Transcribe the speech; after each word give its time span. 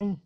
Bom 0.00 0.18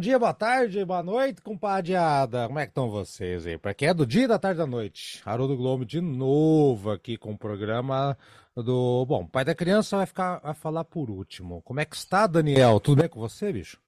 dia, 0.00 0.18
boa 0.18 0.32
tarde, 0.32 0.82
boa 0.84 1.02
noite, 1.02 1.42
compadreada. 1.42 2.46
Como 2.46 2.58
é 2.58 2.64
que 2.64 2.70
estão 2.70 2.88
vocês 2.88 3.46
aí? 3.46 3.58
Para 3.58 3.74
quem 3.74 3.88
é 3.88 3.94
do 3.94 4.06
dia, 4.06 4.28
da 4.28 4.38
tarde, 4.38 4.58
da 4.58 4.66
noite. 4.66 5.20
Haroldo 5.26 5.56
Globo 5.56 5.84
de 5.84 6.00
novo 6.00 6.90
aqui 6.90 7.18
com 7.18 7.32
o 7.32 7.38
programa 7.38 8.16
do. 8.56 9.04
Bom, 9.06 9.26
pai 9.26 9.44
da 9.44 9.54
criança 9.54 9.96
vai 9.96 10.06
ficar 10.06 10.38
vai 10.38 10.54
falar 10.54 10.84
por 10.84 11.10
último. 11.10 11.60
Como 11.62 11.80
é 11.80 11.84
que 11.84 11.96
está, 11.96 12.26
Daniel? 12.26 12.80
Tudo 12.80 13.00
bem 13.00 13.08
com 13.08 13.20
você, 13.20 13.52
bicho? 13.52 13.78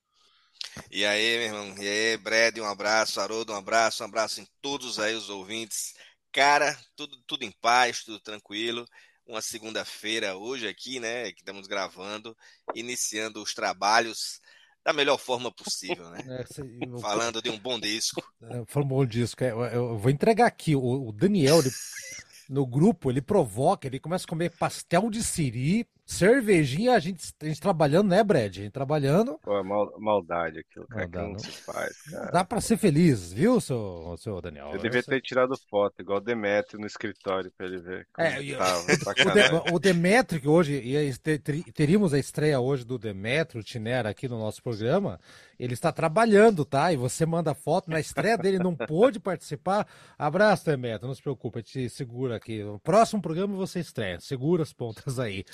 E 0.90 1.06
aí, 1.06 1.38
meu 1.38 1.46
irmão? 1.46 1.82
E 1.82 1.88
aí, 1.88 2.16
Brad, 2.18 2.58
um 2.58 2.66
abraço, 2.66 3.20
Haroldo, 3.20 3.52
um 3.52 3.56
abraço, 3.56 4.02
um 4.02 4.06
abraço 4.06 4.40
em 4.40 4.46
todos 4.60 4.98
aí 4.98 5.14
os 5.14 5.30
ouvintes. 5.30 5.94
Cara, 6.32 6.76
tudo, 6.94 7.16
tudo 7.26 7.44
em 7.44 7.52
paz, 7.52 8.04
tudo 8.04 8.20
tranquilo. 8.20 8.86
Uma 9.26 9.42
segunda-feira 9.42 10.36
hoje 10.36 10.68
aqui, 10.68 11.00
né, 11.00 11.32
que 11.32 11.40
estamos 11.40 11.66
gravando, 11.66 12.36
iniciando 12.74 13.42
os 13.42 13.52
trabalhos 13.54 14.40
da 14.84 14.92
melhor 14.92 15.18
forma 15.18 15.50
possível, 15.50 16.08
né? 16.10 16.20
É, 16.28 17.00
Falando 17.00 17.42
de 17.42 17.50
um 17.50 17.58
bom 17.58 17.78
disco. 17.78 18.22
É, 18.40 18.62
foi 18.68 18.82
um 18.82 18.86
bom 18.86 19.04
disco. 19.04 19.42
É, 19.42 19.50
eu, 19.50 19.64
eu, 19.64 19.98
vou 19.98 20.10
entregar 20.12 20.46
aqui. 20.46 20.76
O, 20.76 21.08
o 21.08 21.12
Daniel, 21.12 21.58
ele, 21.58 21.70
no 22.48 22.64
grupo, 22.64 23.10
ele 23.10 23.20
provoca, 23.20 23.88
ele 23.88 23.98
começa 23.98 24.24
a 24.24 24.28
comer 24.28 24.56
pastel 24.56 25.10
de 25.10 25.24
siri 25.24 25.88
cervejinha, 26.06 26.94
a 26.94 27.00
gente, 27.00 27.34
a 27.42 27.46
gente 27.46 27.60
trabalhando, 27.60 28.08
né, 28.08 28.22
Brad? 28.22 28.56
A 28.56 28.60
gente 28.62 28.70
trabalhando. 28.70 29.38
Pô, 29.42 29.62
mal, 29.64 29.92
maldade 29.98 30.60
aquilo, 30.60 30.86
cara. 30.86 31.02
Maldade, 31.02 31.32
não 31.32 31.38
se 31.40 31.50
faz, 31.50 32.00
cara. 32.02 32.30
Dá 32.30 32.44
pra 32.44 32.60
ser 32.60 32.76
feliz, 32.76 33.32
viu, 33.32 33.60
seu, 33.60 34.14
seu 34.16 34.40
Daniel? 34.40 34.70
Eu 34.72 34.78
devia 34.78 35.02
ter 35.02 35.20
tirado 35.20 35.58
foto, 35.68 36.00
igual 36.00 36.18
o 36.18 36.20
Demetrio 36.20 36.78
no 36.78 36.86
escritório, 36.86 37.50
pra 37.56 37.66
ele 37.66 37.78
ver. 37.78 38.06
É, 38.16 38.40
eu... 38.40 38.56
o, 39.72 39.74
o 39.74 39.78
Demetrio, 39.80 40.40
que 40.40 40.48
hoje 40.48 40.80
ter, 41.18 41.40
teríamos 41.74 42.14
a 42.14 42.18
estreia 42.18 42.60
hoje 42.60 42.84
do 42.84 42.98
Demetrio 42.98 43.64
Tinera 43.64 44.08
aqui 44.08 44.28
no 44.28 44.38
nosso 44.38 44.62
programa. 44.62 45.18
Ele 45.58 45.74
está 45.74 45.90
trabalhando, 45.90 46.64
tá? 46.64 46.92
E 46.92 46.96
você 46.96 47.26
manda 47.26 47.52
foto. 47.52 47.90
Na 47.90 47.98
estreia 47.98 48.38
dele 48.38 48.58
não 48.58 48.76
pôde 48.76 49.18
participar. 49.18 49.88
Abraço, 50.16 50.66
Demetrio, 50.66 51.08
não 51.08 51.14
se 51.14 51.22
preocupe, 51.22 51.58
a 51.58 51.62
gente 51.62 51.90
segura 51.90 52.36
aqui. 52.36 52.62
No 52.62 52.78
próximo 52.78 53.20
programa 53.20 53.56
você 53.56 53.80
estreia. 53.80 54.20
Segura 54.20 54.62
as 54.62 54.72
pontas 54.72 55.18
aí. 55.18 55.44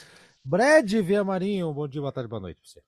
Brad 0.44 0.90
Via 0.90 1.22
Marinho, 1.22 1.72
bom 1.72 1.86
dia, 1.86 2.00
boa 2.00 2.12
tarde, 2.12 2.28
boa 2.28 2.40
noite 2.40 2.60
pra 2.60 2.68
você. 2.68 2.82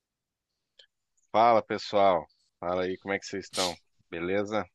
Fala 1.30 1.62
pessoal, 1.62 2.26
fala 2.58 2.82
aí, 2.82 2.98
como 2.98 3.14
é 3.14 3.18
que 3.18 3.26
vocês 3.26 3.44
estão? 3.44 3.76
Beleza? 4.10 4.66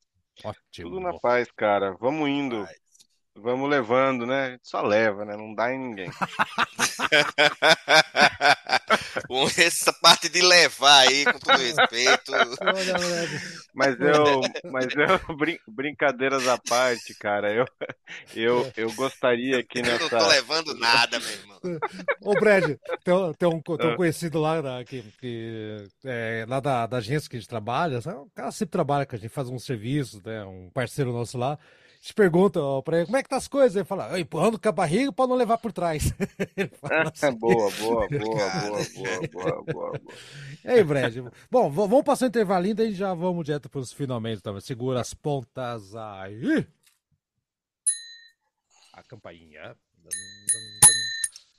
Ótimo. 0.43 0.89
Tudo 0.89 1.01
na 1.01 1.19
paz, 1.19 1.51
cara. 1.51 1.95
Vamos 1.99 2.29
indo. 2.29 2.65
Vamos 3.35 3.69
levando, 3.69 4.25
né? 4.25 4.57
Só 4.63 4.81
leva, 4.81 5.25
né? 5.25 5.35
Não 5.35 5.53
dá 5.53 5.73
em 5.73 5.79
ninguém. 5.79 6.09
Essa 9.57 9.93
parte 9.93 10.29
de 10.29 10.41
levar 10.41 11.07
aí, 11.07 11.25
com 11.25 11.39
todo 11.39 11.57
respeito. 11.57 12.31
mas 13.73 13.99
eu, 13.99 14.41
mas 14.71 14.87
eu, 14.95 15.35
brin 15.37 15.57
brincadeiras 15.67 16.47
à 16.47 16.57
parte, 16.57 17.13
cara, 17.15 17.53
eu, 17.53 17.65
eu, 18.35 18.71
eu 18.75 18.93
gostaria 18.93 19.63
que 19.63 19.81
nessa. 19.81 20.03
Eu 20.03 20.09
não 20.11 20.19
tô 20.19 20.27
levando 20.27 20.73
nada, 20.75 21.19
meu 21.19 21.29
irmão. 21.29 21.59
Ô, 22.21 22.33
Brad, 22.33 22.63
tem, 22.63 23.33
tem, 23.37 23.47
um, 23.47 23.61
tem 23.61 23.87
um 23.87 23.91
ah. 23.91 23.95
conhecido 23.95 24.39
lá, 24.39 24.61
da, 24.61 24.83
que, 24.83 25.03
que, 25.19 25.87
é, 26.05 26.45
lá 26.47 26.59
da, 26.59 26.87
da 26.87 26.97
agência 26.97 27.29
que 27.29 27.35
a 27.35 27.39
gente 27.39 27.49
trabalha, 27.49 27.99
o 27.99 28.29
cara 28.33 28.51
sempre 28.51 28.71
trabalha 28.71 29.05
com 29.05 29.15
a 29.15 29.19
gente, 29.19 29.29
faz 29.29 29.49
um 29.49 29.59
serviço, 29.59 30.21
né? 30.25 30.43
Um 30.45 30.69
parceiro 30.69 31.11
nosso 31.11 31.37
lá 31.37 31.57
te 32.01 32.13
pergunta 32.13 32.59
pra 32.83 32.97
ele 32.97 33.05
como 33.05 33.17
é 33.17 33.23
que 33.23 33.29
tá 33.29 33.35
as 33.35 33.47
coisas. 33.47 33.75
Ele 33.75 33.85
fala, 33.85 34.17
empurrando 34.19 34.57
com 34.57 34.69
a 34.69 34.71
barriga 34.71 35.11
pra 35.11 35.27
não 35.27 35.35
levar 35.35 35.57
por 35.57 35.73
trás. 35.73 36.03
assim. 37.13 37.37
boa, 37.37 37.69
boa, 37.71 38.07
boa, 38.07 38.07
boa, 38.07 38.49
boa, 38.49 38.83
boa, 38.93 39.27
boa, 39.27 39.63
boa. 39.73 40.01
E 40.63 40.67
aí, 40.67 40.83
Brad? 40.83 41.15
Bom, 41.49 41.69
vamos 41.69 42.03
passar 42.03 42.25
o 42.25 42.27
intervalinho, 42.29 42.75
daí 42.75 42.93
já 42.93 43.13
vamos 43.13 43.45
direto 43.45 43.69
pros 43.69 43.91
finalmente 43.91 44.41
também. 44.41 44.61
Segura 44.61 45.01
as 45.01 45.13
pontas 45.13 45.95
aí. 45.95 46.65
A 48.93 49.03
campainha. 49.03 49.75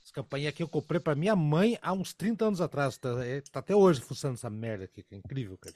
Essa 0.03 0.13
campainha 0.13 0.49
aqui 0.49 0.63
eu 0.63 0.67
comprei 0.67 0.99
pra 0.99 1.15
minha 1.15 1.35
mãe 1.35 1.77
há 1.81 1.93
uns 1.93 2.13
30 2.13 2.45
anos 2.45 2.61
atrás. 2.61 2.97
Tá, 2.97 3.09
é, 3.25 3.41
tá 3.41 3.59
até 3.59 3.75
hoje 3.75 4.01
funcionando 4.01 4.37
essa 4.37 4.49
merda 4.49 4.85
aqui, 4.85 5.03
que 5.03 5.13
é 5.13 5.17
incrível, 5.17 5.57
cara. 5.57 5.75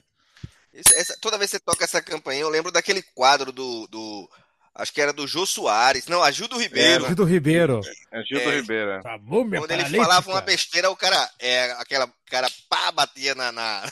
Essa, 0.72 1.16
toda 1.20 1.38
vez 1.38 1.50
que 1.50 1.56
você 1.56 1.62
toca 1.62 1.84
essa 1.84 2.02
campainha, 2.02 2.42
eu 2.42 2.50
lembro 2.50 2.70
daquele 2.70 3.02
quadro 3.02 3.50
do, 3.50 3.86
do 3.86 4.30
Acho 4.78 4.92
que 4.92 5.00
era 5.00 5.12
do 5.12 5.26
Jô 5.26 5.46
Soares. 5.46 6.06
Não, 6.06 6.22
Ajudo 6.22 6.58
Ribeiro. 6.58 7.04
É, 7.04 7.06
Ajudo 7.06 7.24
Ribeiro. 7.24 7.80
Ajudo 8.12 8.40
é, 8.40 8.56
Ribeiro. 8.56 8.90
É. 8.90 9.00
Tá 9.00 9.16
bom, 9.16 9.48
Quando 9.48 9.70
ele 9.70 9.96
falava 9.96 10.30
uma 10.30 10.40
besteira, 10.42 10.90
o 10.90 10.96
cara, 10.96 11.30
é, 11.38 11.72
aquela 11.72 12.12
cara 12.26 12.48
pá, 12.68 12.92
batia 12.92 13.34
na. 13.34 13.50
na... 13.50 13.90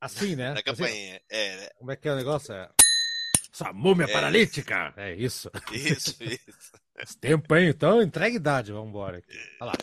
Assim, 0.00 0.34
né? 0.34 0.48
na 0.52 0.54
assim? 0.54 0.62
campainha. 0.64 1.14
Assim, 1.14 1.24
é, 1.30 1.56
né? 1.56 1.68
Como 1.78 1.92
é 1.92 1.96
que 1.96 2.08
é 2.08 2.12
o 2.12 2.16
negócio? 2.16 2.52
É... 2.52 2.68
Essa 3.54 3.72
múmia 3.72 4.04
é. 4.04 4.12
paralítica. 4.12 4.92
É 4.96 5.14
isso. 5.14 5.48
Isso, 5.70 6.16
isso. 6.22 6.72
Esse 6.98 7.16
tempo, 7.18 7.54
hein? 7.54 7.68
Então, 7.68 8.02
entrega 8.02 8.34
idade. 8.34 8.72
Vamos 8.72 8.88
embora 8.88 9.18
aqui. 9.18 9.38
Olha 9.60 9.70
lá. 9.70 9.74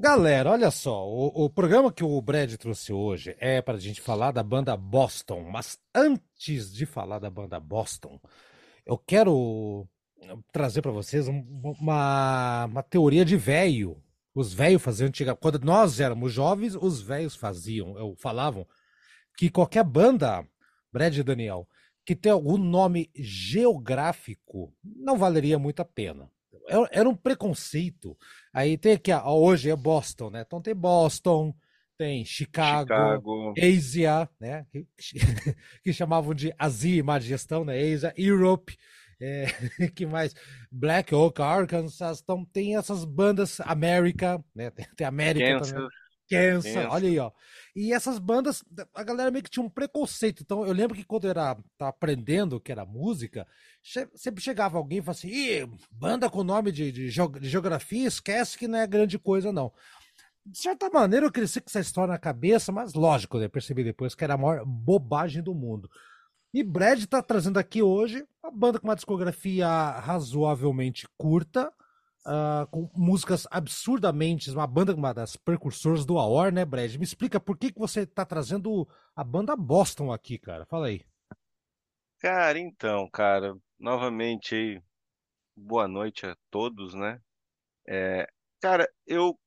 Galera, 0.00 0.52
olha 0.52 0.70
só, 0.70 1.08
o, 1.08 1.46
o, 1.46 1.50
programa 1.50 1.92
que 1.92 2.04
o 2.04 2.22
Brad 2.22 2.54
trouxe 2.54 2.92
hoje 2.92 3.34
é 3.40 3.60
para 3.60 3.74
a 3.74 3.80
gente 3.80 4.00
falar 4.00 4.30
da 4.30 4.44
banda 4.44 4.76
Boston, 4.76 5.50
mas 5.50 5.76
antes 5.92 6.72
de 6.72 6.86
falar 6.86 7.18
da 7.18 7.28
banda 7.28 7.58
Boston, 7.58 8.20
eu 8.86 8.96
quero 8.96 9.88
trazer 10.52 10.82
para 10.82 10.92
vocês 10.92 11.26
uma, 11.26 12.66
uma 12.66 12.82
teoria 12.84 13.24
de 13.24 13.36
velho. 13.36 14.00
Os 14.32 14.54
velhos 14.54 14.82
faziam 14.82 15.08
antiga, 15.08 15.34
quando 15.34 15.58
nós 15.58 15.98
éramos 15.98 16.32
jovens, 16.32 16.76
os 16.76 17.02
velhos 17.02 17.34
faziam, 17.34 17.98
eu 17.98 18.14
falavam 18.16 18.64
que 19.36 19.50
qualquer 19.50 19.82
banda, 19.82 20.46
Brad 20.92 21.16
e 21.16 21.24
Daniel, 21.24 21.68
que 22.06 22.14
tem 22.14 22.30
algum 22.30 22.56
nome 22.56 23.10
geográfico, 23.16 24.72
não 24.84 25.18
valeria 25.18 25.58
muito 25.58 25.82
a 25.82 25.84
pena 25.84 26.30
era 26.90 27.08
um 27.08 27.14
preconceito. 27.14 28.16
Aí 28.52 28.76
tem 28.76 28.92
aqui, 28.92 29.12
ó, 29.12 29.38
hoje 29.38 29.70
é 29.70 29.76
Boston, 29.76 30.30
né? 30.30 30.44
Então 30.46 30.60
tem 30.60 30.74
Boston, 30.74 31.54
tem 31.96 32.24
Chicago, 32.24 32.88
Chicago. 32.88 33.54
Asia, 33.58 34.28
né? 34.40 34.66
Que, 34.70 34.86
que, 35.82 35.92
chamavam 35.92 36.34
de 36.34 36.54
Ásia 36.58 37.02
má 37.02 37.18
gestão, 37.18 37.64
né? 37.64 37.78
Asia, 37.78 38.14
Europe, 38.16 38.76
é, 39.20 39.46
que 39.94 40.06
mais? 40.06 40.34
Black 40.70 41.14
Oak, 41.14 41.42
Arkansas. 41.42 42.20
Então 42.22 42.44
tem 42.44 42.76
essas 42.76 43.04
bandas, 43.04 43.60
América, 43.60 44.42
né? 44.54 44.70
Tem, 44.70 44.86
tem 44.96 45.06
América 45.06 45.58
Kansas. 45.58 45.72
também. 45.72 45.88
Kansas, 46.28 46.72
Kansas, 46.72 46.92
olha 46.92 47.08
aí, 47.08 47.18
ó. 47.18 47.30
E 47.74 47.92
essas 47.92 48.18
bandas, 48.18 48.64
a 48.94 49.02
galera 49.02 49.30
meio 49.30 49.42
que 49.42 49.50
tinha 49.50 49.64
um 49.64 49.70
preconceito. 49.70 50.42
Então 50.42 50.66
eu 50.66 50.72
lembro 50.72 50.96
que 50.96 51.04
quando 51.04 51.24
eu 51.24 51.30
era 51.30 51.56
tá 51.76 51.88
aprendendo 51.88 52.56
o 52.56 52.60
que 52.60 52.72
era 52.72 52.84
música, 52.84 53.46
sempre 54.14 54.42
chegava 54.42 54.78
alguém 54.78 54.98
e 54.98 55.02
falava 55.02 55.18
assim: 55.18 55.28
Ih, 55.28 55.70
banda 55.90 56.28
com 56.28 56.42
nome 56.42 56.72
de, 56.72 56.90
de, 56.90 57.08
de 57.10 57.48
geografia, 57.48 58.06
esquece 58.06 58.58
que 58.58 58.68
não 58.68 58.78
é 58.78 58.86
grande 58.86 59.18
coisa, 59.18 59.52
não. 59.52 59.72
De 60.44 60.58
certa 60.58 60.88
maneira 60.88 61.26
eu 61.26 61.32
cresci 61.32 61.60
com 61.60 61.68
essa 61.68 61.80
história 61.80 62.12
na 62.12 62.18
cabeça, 62.18 62.72
mas 62.72 62.94
lógico, 62.94 63.38
eu 63.38 63.50
percebi 63.50 63.84
depois 63.84 64.14
que 64.14 64.24
era 64.24 64.34
a 64.34 64.38
maior 64.38 64.64
bobagem 64.64 65.42
do 65.42 65.54
mundo. 65.54 65.90
E 66.52 66.62
Brad 66.62 66.98
está 66.98 67.22
trazendo 67.22 67.58
aqui 67.58 67.82
hoje 67.82 68.26
uma 68.42 68.50
banda 68.50 68.78
com 68.78 68.88
uma 68.88 68.96
discografia 68.96 69.68
razoavelmente 69.68 71.06
curta, 71.18 71.70
uh, 72.26 72.66
com 72.70 72.90
músicas 72.94 73.46
absurdamente, 73.50 74.50
uma 74.50 74.66
banda 74.66 74.94
uma 74.94 75.12
das 75.12 75.36
precursoras 75.36 76.04
do 76.04 76.18
AOR, 76.18 76.52
né, 76.52 76.64
Brad? 76.64 76.94
Me 76.96 77.04
explica 77.04 77.40
por 77.40 77.56
que, 77.56 77.72
que 77.72 77.78
você 77.78 78.00
está 78.00 78.24
trazendo 78.24 78.88
a 79.14 79.24
banda 79.24 79.56
Boston 79.56 80.12
aqui, 80.12 80.38
cara. 80.38 80.66
Fala 80.66 80.88
aí. 80.88 81.04
Cara, 82.18 82.58
então, 82.58 83.08
cara, 83.10 83.56
novamente 83.78 84.54
aí, 84.54 84.82
boa 85.56 85.86
noite 85.86 86.26
a 86.26 86.36
todos, 86.50 86.94
né? 86.94 87.20
É, 87.86 88.28
cara, 88.60 88.88
eu 89.06 89.38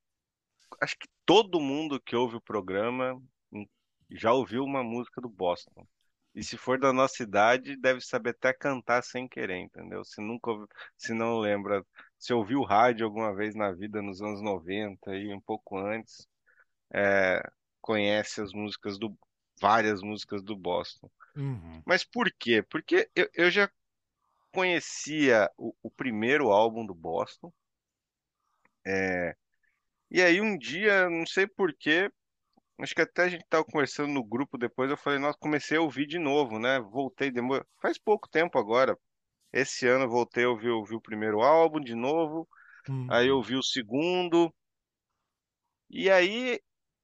acho 0.81 0.97
que 0.97 1.07
todo 1.25 1.59
mundo 1.59 2.01
que 2.01 2.15
ouve 2.15 2.37
o 2.37 2.41
programa 2.41 3.13
hum, 3.51 3.65
já 4.09 4.33
ouviu 4.33 4.63
uma 4.63 4.83
música 4.83 5.21
do 5.21 5.29
Boston. 5.29 5.85
E 6.33 6.43
se 6.43 6.57
for 6.57 6.79
da 6.79 6.93
nossa 6.93 7.23
idade, 7.23 7.75
deve 7.75 7.99
saber 8.01 8.31
até 8.31 8.53
cantar 8.53 9.03
sem 9.03 9.27
querer, 9.27 9.57
entendeu? 9.57 10.03
Se 10.05 10.21
nunca, 10.21 10.51
se 10.97 11.13
não 11.13 11.39
lembra 11.39 11.85
se 12.21 12.31
ouviu 12.31 12.61
rádio 12.61 13.03
alguma 13.03 13.33
vez 13.33 13.55
na 13.55 13.71
vida 13.71 13.99
nos 13.99 14.21
anos 14.21 14.43
90 14.43 15.15
e 15.15 15.33
um 15.33 15.41
pouco 15.41 15.75
antes, 15.75 16.27
é, 16.93 17.41
conhece 17.81 18.39
as 18.39 18.53
músicas 18.53 18.99
do 18.99 19.17
várias 19.59 20.01
músicas 20.03 20.43
do 20.43 20.55
Boston. 20.55 21.09
Uhum. 21.35 21.81
Mas 21.83 22.03
por 22.03 22.31
quê? 22.37 22.61
Porque 22.61 23.09
eu, 23.15 23.27
eu 23.33 23.49
já 23.49 23.69
conhecia 24.51 25.49
o, 25.57 25.73
o, 25.81 25.89
primeiro 25.89 26.51
álbum 26.51 26.85
do 26.85 26.93
Boston. 26.93 27.51
É, 28.85 29.35
e 30.11 30.21
aí 30.21 30.39
um 30.41 30.55
dia, 30.57 31.09
não 31.09 31.25
sei 31.25 31.47
por 31.47 31.73
quê, 31.73 32.11
acho 32.79 32.93
que 32.93 33.01
até 33.01 33.23
a 33.23 33.29
gente 33.29 33.43
estava 33.43 33.65
conversando 33.65 34.13
no 34.13 34.23
grupo 34.23 34.59
depois, 34.59 34.91
eu 34.91 34.97
falei, 34.97 35.17
nossa, 35.17 35.37
comecei 35.39 35.77
a 35.77 35.81
ouvir 35.81 36.05
de 36.05 36.19
novo, 36.19 36.59
né? 36.59 36.79
Voltei, 36.79 37.31
demor... 37.31 37.65
faz 37.81 37.97
pouco 37.97 38.29
tempo 38.29 38.59
agora, 38.59 38.95
esse 39.53 39.87
ano 39.87 40.05
eu 40.05 40.09
voltei 40.09 40.43
a 40.45 40.49
ouvir, 40.49 40.69
ouvir 40.69 40.95
o 40.95 41.01
primeiro 41.01 41.41
álbum 41.41 41.79
de 41.81 41.95
novo, 41.95 42.47
uhum. 42.87 43.09
aí 43.09 43.27
eu 43.29 43.37
ouvi 43.37 43.55
o 43.55 43.63
segundo, 43.63 44.53
E 45.89 46.09
aí 46.09 46.59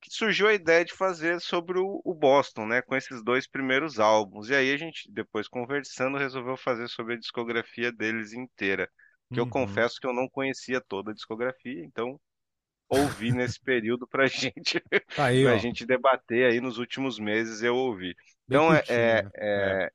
surgiu 0.10 0.48
a 0.48 0.54
ideia 0.54 0.86
de 0.86 0.94
fazer 0.94 1.42
sobre 1.42 1.78
o, 1.80 2.02
o 2.06 2.14
Boston, 2.14 2.66
né, 2.66 2.82
com 2.82 2.96
esses 2.96 3.24
dois 3.24 3.48
primeiros 3.48 4.00
álbuns. 4.00 4.50
E 4.50 4.56
aí 4.56 4.72
a 4.74 4.78
gente, 4.78 5.12
depois 5.12 5.48
conversando, 5.48 6.18
resolveu 6.18 6.56
fazer 6.58 6.88
sobre 6.88 7.16
a 7.16 7.20
discografia 7.20 7.92
deles 7.92 8.34
inteira. 8.34 8.90
Que 9.32 9.40
eu 9.40 9.48
Uhum. 9.48 9.48
confesso 9.48 10.00
que 10.00 10.08
eu 10.08 10.14
não 10.14 10.30
conhecia 10.30 10.80
toda 10.82 11.12
a 11.12 11.14
discografia, 11.14 11.84
então 11.84 12.20
ouvi 12.90 13.34
nesse 13.34 13.60
período 13.62 14.08
pra 14.08 14.28
gente 14.28 14.82
Tá 15.14 15.26
aí, 15.26 15.46
pra 15.46 15.58
ó. 15.58 15.58
gente 15.58 15.86
debater 15.86 16.52
aí 16.52 16.62
nos 16.62 16.78
últimos 16.80 17.20
meses 17.20 17.64
eu 17.64 17.76
ouvi. 17.76 18.16
Bem 18.48 18.60
Então 18.60 18.74
é, 18.74 18.84
curtinho, 18.84 19.24
é, 19.24 19.24
né? 19.24 19.32
é, 19.38 19.92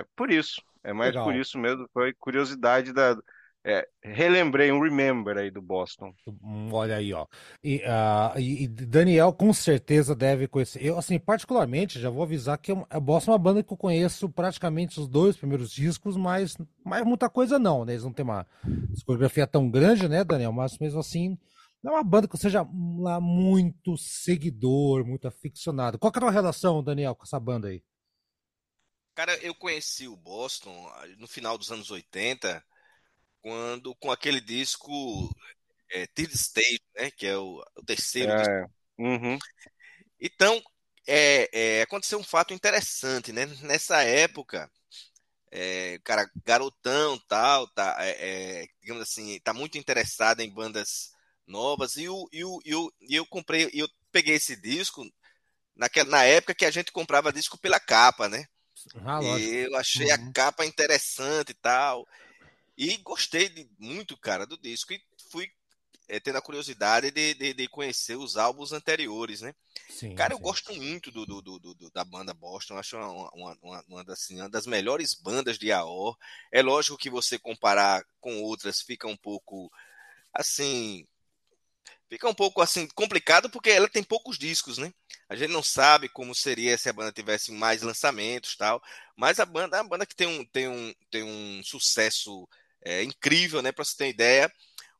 é 0.00 0.04
por 0.16 0.30
isso, 0.30 0.62
é 0.84 0.92
mais 0.92 1.16
por 1.16 1.34
Legal. 1.34 1.40
isso 1.40 1.58
mesmo, 1.58 1.88
foi 1.92 2.12
curiosidade 2.14 2.92
da. 2.92 3.16
é, 3.64 3.86
relembrei 4.02 4.72
um 4.72 4.80
remember 4.82 5.36
aí 5.36 5.50
do 5.50 5.60
Boston. 5.62 6.12
Hum, 6.26 6.68
Olha 6.72 6.96
aí, 6.96 7.12
ó. 7.12 7.26
E, 7.62 7.82
ah, 7.86 8.34
e- 8.38 8.68
Daniel 8.68 9.32
com 9.32 9.52
certeza 9.52 10.14
deve 10.14 10.46
conhecer. 10.46 10.84
Eu, 10.84 10.98
assim, 10.98 11.18
particularmente, 11.18 11.98
já 11.98 12.08
vou 12.10 12.22
avisar 12.22 12.58
que 12.58 12.72
eu, 12.72 12.86
a 12.88 13.00
Boston 13.00 13.32
é 13.32 13.34
uma 13.34 13.38
banda 13.38 13.62
que 13.62 13.72
eu 13.72 13.76
conheço 13.76 14.28
praticamente 14.28 15.00
os 15.00 15.08
dois 15.08 15.36
primeiros 15.36 15.70
discos, 15.72 16.16
mas, 16.16 16.56
mas 16.84 17.04
muita 17.04 17.28
coisa 17.28 17.58
não, 17.58 17.84
né? 17.84 17.92
Eles 17.92 18.04
não 18.04 18.12
têm 18.12 18.24
uma 18.24 18.46
discografia 18.92 19.46
tão 19.46 19.70
grande, 19.70 20.08
né, 20.08 20.22
Daniel? 20.24 20.52
Mas 20.52 20.78
mesmo 20.78 21.00
assim, 21.00 21.36
não 21.82 21.92
é 21.92 21.96
uma 21.96 22.04
banda 22.04 22.28
que 22.28 22.34
eu 22.34 22.40
seja 22.40 22.66
lá 22.98 23.20
muito 23.20 23.96
seguidor, 23.96 25.04
muito 25.04 25.26
aficionado. 25.26 25.98
Qual 25.98 26.12
que 26.12 26.18
é 26.18 26.20
a 26.20 26.22
tua 26.22 26.30
relação, 26.30 26.82
Daniel, 26.82 27.14
com 27.14 27.24
essa 27.24 27.40
banda 27.40 27.68
aí? 27.68 27.82
Cara, 29.20 29.36
eu 29.42 29.54
conheci 29.54 30.08
o 30.08 30.16
Boston 30.16 30.90
ah, 30.94 31.06
no 31.18 31.28
final 31.28 31.58
dos 31.58 31.70
anos 31.70 31.90
80, 31.90 32.64
quando 33.42 33.94
com 33.96 34.10
aquele 34.10 34.40
disco 34.40 34.90
é, 35.90 36.06
Third 36.06 36.34
Stage, 36.34 36.80
né, 36.96 37.10
que 37.10 37.26
é 37.26 37.36
o, 37.36 37.62
o 37.76 37.84
terceiro 37.84 38.34
disco. 38.34 38.50
É, 38.50 38.66
uhum, 38.96 39.38
Então, 40.18 40.62
é, 41.06 41.50
é, 41.52 41.82
aconteceu 41.82 42.18
um 42.18 42.24
fato 42.24 42.54
interessante, 42.54 43.30
né? 43.30 43.44
Nessa 43.60 44.02
época, 44.02 44.72
é, 45.52 45.98
cara, 46.02 46.26
garotão, 46.42 47.18
tal, 47.28 47.68
tá, 47.74 47.98
é, 47.98 48.62
é, 48.62 48.68
digamos 48.80 49.02
assim, 49.02 49.38
tá 49.40 49.52
muito 49.52 49.76
interessado 49.76 50.40
em 50.40 50.48
bandas 50.48 51.12
novas 51.46 51.96
e, 51.96 52.08
o, 52.08 52.26
e, 52.32 52.42
o, 52.42 52.58
e, 52.64 52.74
o, 52.74 52.92
e 53.02 53.16
eu 53.16 53.26
comprei, 53.26 53.68
eu 53.74 53.86
peguei 54.10 54.36
esse 54.36 54.56
disco 54.56 55.04
naquela, 55.76 56.08
na 56.08 56.24
época 56.24 56.54
que 56.54 56.64
a 56.64 56.70
gente 56.70 56.90
comprava 56.90 57.30
disco 57.30 57.58
pela 57.58 57.78
capa, 57.78 58.26
né? 58.26 58.46
Ah. 59.04 59.20
E 59.22 59.66
eu 59.66 59.76
achei 59.76 60.10
a 60.10 60.18
Uhum. 60.18 60.32
capa 60.32 60.64
interessante 60.66 61.50
e 61.50 61.54
tal. 61.54 62.06
E 62.76 62.96
gostei 62.98 63.48
de, 63.48 63.68
muito, 63.78 64.16
cara, 64.16 64.46
do 64.46 64.56
disco. 64.58 64.92
E 64.92 65.02
fui 65.30 65.50
é, 66.08 66.20
tendo 66.20 66.38
a 66.38 66.42
curiosidade 66.42 67.10
de, 67.10 67.34
de, 67.34 67.54
de 67.54 67.68
conhecer 67.68 68.16
os 68.16 68.36
álbuns 68.36 68.72
anteriores, 68.72 69.42
né? 69.42 69.54
Sim, 69.88 70.14
Cara, 70.14 70.34
eu 70.34 70.38
sim. 70.38 70.40
gosto 70.40 70.74
muito 70.74 71.10
do, 71.10 71.26
do, 71.26 71.42
do, 71.42 71.58
do- 71.74 71.90
da 71.92 72.04
banda 72.04 72.34
Boston. 72.34 72.76
Acho 72.76 72.96
uma, 72.96 73.30
uma, 73.34 73.58
uma, 73.62 73.84
uma 73.88 74.04
das, 74.04 74.22
assim, 74.22 74.40
uma 74.40 74.48
das 74.50 74.66
melhores 74.66 75.14
bandas 75.14 75.58
de 75.58 75.72
AO. 75.72 76.16
É 76.52 76.62
lógico 76.62 76.98
que 76.98 77.10
você 77.10 77.38
comparar 77.38 78.04
com 78.20 78.42
outras 78.42 78.80
fica 78.82 79.08
um 79.08 79.16
pouco 79.16 79.70
assim. 80.34 81.06
Fica 82.10 82.28
um 82.28 82.34
pouco 82.34 82.60
assim 82.60 82.88
complicado 82.88 83.48
porque 83.48 83.70
ela 83.70 83.88
tem 83.88 84.02
poucos 84.02 84.36
discos, 84.36 84.78
né? 84.78 84.92
A 85.28 85.36
gente 85.36 85.52
não 85.52 85.62
sabe 85.62 86.08
como 86.08 86.34
seria 86.34 86.76
se 86.76 86.88
a 86.88 86.92
banda 86.92 87.12
tivesse 87.12 87.52
mais 87.52 87.82
lançamentos 87.82 88.56
tal. 88.56 88.82
Mas 89.16 89.38
a 89.38 89.46
banda 89.46 89.76
é 89.76 89.80
uma 89.80 89.88
banda 89.88 90.04
que 90.04 90.16
tem 90.16 90.26
um, 90.26 90.44
tem 90.46 90.66
um, 90.68 90.92
tem 91.08 91.22
um 91.22 91.62
sucesso 91.62 92.48
é, 92.84 93.04
incrível, 93.04 93.62
né? 93.62 93.70
Pra 93.70 93.84
você 93.84 93.96
ter 93.96 94.04
uma 94.04 94.10
ideia, 94.10 94.52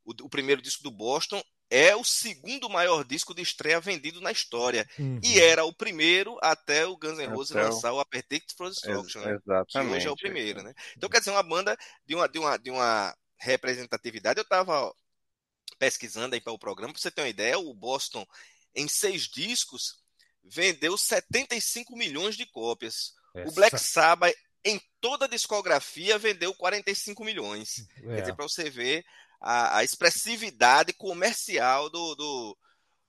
o, 0.05 0.13
o 0.23 0.29
primeiro 0.29 0.63
disco 0.63 0.85
do 0.85 0.91
Boston 0.93 1.43
é 1.69 1.97
o 1.97 2.05
segundo 2.05 2.71
maior 2.71 3.05
disco 3.05 3.35
de 3.35 3.43
estreia 3.43 3.81
vendido 3.81 4.21
na 4.21 4.31
história. 4.31 4.89
Uhum. 4.97 5.19
E 5.23 5.41
era 5.41 5.65
o 5.65 5.73
primeiro 5.73 6.39
até 6.41 6.87
o 6.87 6.97
Guns 6.97 7.19
N' 7.19 7.27
Roses 7.27 7.57
Até 7.57 7.65
o- 7.65 7.71
lançar 7.71 7.93
o 7.93 7.99
Appetite 7.99 8.55
for 8.57 8.67
ex- 8.67 8.77
Destruction, 8.77 9.21
né? 9.21 9.39
Que 9.69 9.79
hoje 9.79 10.07
é 10.07 10.11
o 10.11 10.17
primeiro, 10.17 10.63
né? 10.63 10.73
Então, 10.97 11.09
quer 11.11 11.19
dizer, 11.19 11.33
uma 11.33 11.43
banda 11.43 11.77
de 12.07 12.15
uma, 12.15 12.29
de 12.29 12.39
uma, 12.39 12.57
de 12.57 12.71
uma 12.71 13.17
representatividade. 13.37 14.39
Eu 14.39 14.43
estava 14.43 14.93
pesquisando 15.81 16.35
aí 16.35 16.41
para 16.41 16.53
o 16.53 16.59
programa, 16.59 16.93
para 16.93 17.01
você 17.01 17.11
ter 17.11 17.23
uma 17.23 17.29
ideia, 17.29 17.59
o 17.59 17.73
Boston, 17.73 18.27
em 18.75 18.87
seis 18.87 19.23
discos, 19.23 19.97
vendeu 20.45 20.97
75 20.97 21.97
milhões 21.97 22.37
de 22.37 22.45
cópias. 22.45 23.15
O 23.47 23.51
Black 23.53 23.75
Essa- 23.75 23.85
Sabbath, 23.85 24.35
em 24.63 24.79
toda 25.01 25.25
a 25.25 25.29
discografia, 25.29 26.19
vendeu 26.19 26.55
45 26.55 27.25
milhões. 27.25 27.87
Quer 27.97 28.19
é. 28.19 28.21
dizer, 28.21 28.35
para 28.35 28.47
você 28.47 28.69
ver 28.69 29.05
a, 29.41 29.79
a 29.79 29.85
expressividade 29.85 30.93
comercial 30.93 31.89
do, 31.89 32.15
do, 32.15 32.59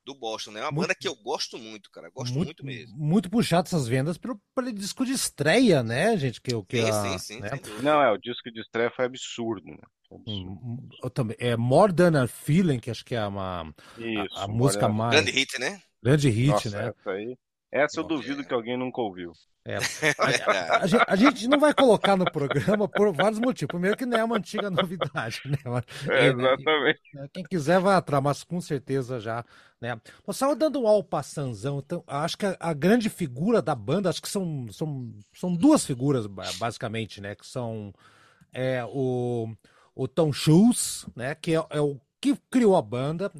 do 0.05 0.15
Boston, 0.15 0.51
né? 0.51 0.59
É 0.59 0.63
uma 0.63 0.71
Muito- 0.71 0.87
banda 0.87 0.95
que 0.99 1.07
eu 1.07 1.15
gosto 1.15 1.57
muito, 1.57 1.89
cara. 1.91 2.09
Gosto 2.09 2.33
muito, 2.33 2.65
mesmo. 2.65 2.97
Muito 2.97 3.29
puxado 3.29 3.67
essas 3.67 3.87
vendas 3.87 4.17
pelo, 4.17 4.39
pelo 4.55 4.71
disco 4.71 5.05
de 5.05 5.11
estreia, 5.11 5.83
né, 5.83 6.17
gente? 6.17 6.41
Que, 6.41 6.51
que 6.63 6.81
Sim, 6.81 6.89
a, 6.89 6.93
sim, 6.93 7.19
sim, 7.19 7.39
né? 7.39 7.49
Não, 7.83 8.01
é, 8.01 8.11
o 8.11 8.17
disco 8.17 8.51
de 8.51 8.59
estreia 8.61 8.91
foi 8.95 9.05
absurdo, 9.05 9.65
né? 9.67 9.77
Foi 10.09 10.17
absurdo. 10.17 10.51
Hum, 10.51 10.59
hum, 10.63 10.89
eu 11.03 11.09
também, 11.09 11.37
é 11.39 11.55
More 11.55 11.93
Than 11.93 12.23
a 12.23 12.27
Feeling, 12.27 12.79
que 12.79 12.91
acho 12.91 13.05
que 13.05 13.15
é 13.15 13.25
uma, 13.25 13.73
Isso, 13.97 14.37
a, 14.37 14.43
a 14.43 14.47
música 14.47 14.89
mais 14.89 15.15
Grande 15.15 15.31
hit, 15.31 15.59
né? 15.59 15.81
grande 16.03 16.29
hit, 16.29 16.47
Nossa, 16.49 16.69
né? 16.69 16.93
essa 16.97 17.11
aí. 17.11 17.37
Essa 17.71 17.99
eu 17.99 18.03
Nossa, 18.03 18.15
duvido 18.15 18.41
é. 18.41 18.45
que 18.45 18.53
alguém 18.53 18.77
nunca 18.77 18.99
ouviu. 19.01 19.31
É. 19.63 19.75
É. 19.75 20.75
A, 20.75 20.87
gente, 20.87 21.03
a 21.07 21.15
gente 21.15 21.47
não 21.47 21.59
vai 21.59 21.73
colocar 21.73 22.15
no 22.17 22.25
programa 22.25 22.87
por 22.87 23.13
vários 23.13 23.39
motivos. 23.39 23.71
Primeiro 23.71 23.95
que 23.95 24.05
não 24.05 24.17
é 24.17 24.23
uma 24.23 24.37
antiga 24.37 24.69
novidade, 24.71 25.41
né? 25.45 25.57
É, 26.09 26.27
é, 26.27 26.33
né? 26.33 26.53
exatamente. 26.53 26.99
É, 27.17 27.27
Quem 27.31 27.43
quiser 27.43 27.79
vai 27.79 27.95
atrás, 27.95 28.23
mas 28.23 28.43
com 28.43 28.59
certeza 28.59 29.19
já, 29.19 29.45
né? 29.79 29.99
Só 30.29 30.55
dando 30.55 30.81
um 30.81 30.87
alpaçanzão, 30.87 31.79
então, 31.79 32.03
acho 32.07 32.37
que 32.37 32.45
a, 32.45 32.57
a 32.59 32.73
grande 32.73 33.09
figura 33.09 33.61
da 33.61 33.75
banda, 33.75 34.09
acho 34.09 34.21
que 34.21 34.29
são, 34.29 34.67
são, 34.71 35.13
são 35.33 35.55
duas 35.55 35.85
figuras, 35.85 36.25
ba- 36.25 36.51
basicamente, 36.57 37.21
né? 37.21 37.35
Que 37.35 37.45
são 37.45 37.93
é, 38.51 38.83
o, 38.85 39.47
o 39.95 40.07
Tom 40.07 40.33
Schultz, 40.33 41.05
né? 41.15 41.35
Que 41.35 41.55
é, 41.55 41.65
é 41.69 41.81
o 41.81 41.99
que 42.19 42.35
criou 42.49 42.75
a 42.75 42.81
banda. 42.81 43.31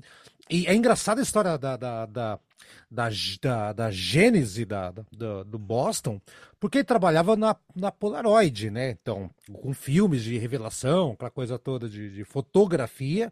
E 0.49 0.67
é 0.67 0.75
engraçada 0.75 1.21
a 1.21 1.23
história 1.23 1.57
da, 1.57 1.77
da, 1.77 2.05
da, 2.05 2.39
da, 2.89 3.09
da, 3.41 3.73
da 3.73 3.91
gênese 3.91 4.65
da, 4.65 4.91
da- 4.91 5.43
do 5.43 5.57
Boston, 5.59 6.19
porque 6.59 6.79
ele 6.79 6.85
trabalhava 6.85 7.35
na, 7.35 7.55
na 7.75 7.91
Polaroid, 7.91 8.69
né? 8.69 8.91
Então, 8.91 9.29
com 9.51 9.73
filmes 9.73 10.23
de 10.23 10.37
revelação, 10.37 11.11
aquela 11.13 11.31
coisa 11.31 11.57
toda 11.59 11.87
de, 11.89 12.09
de 12.11 12.23
fotografia. 12.23 13.31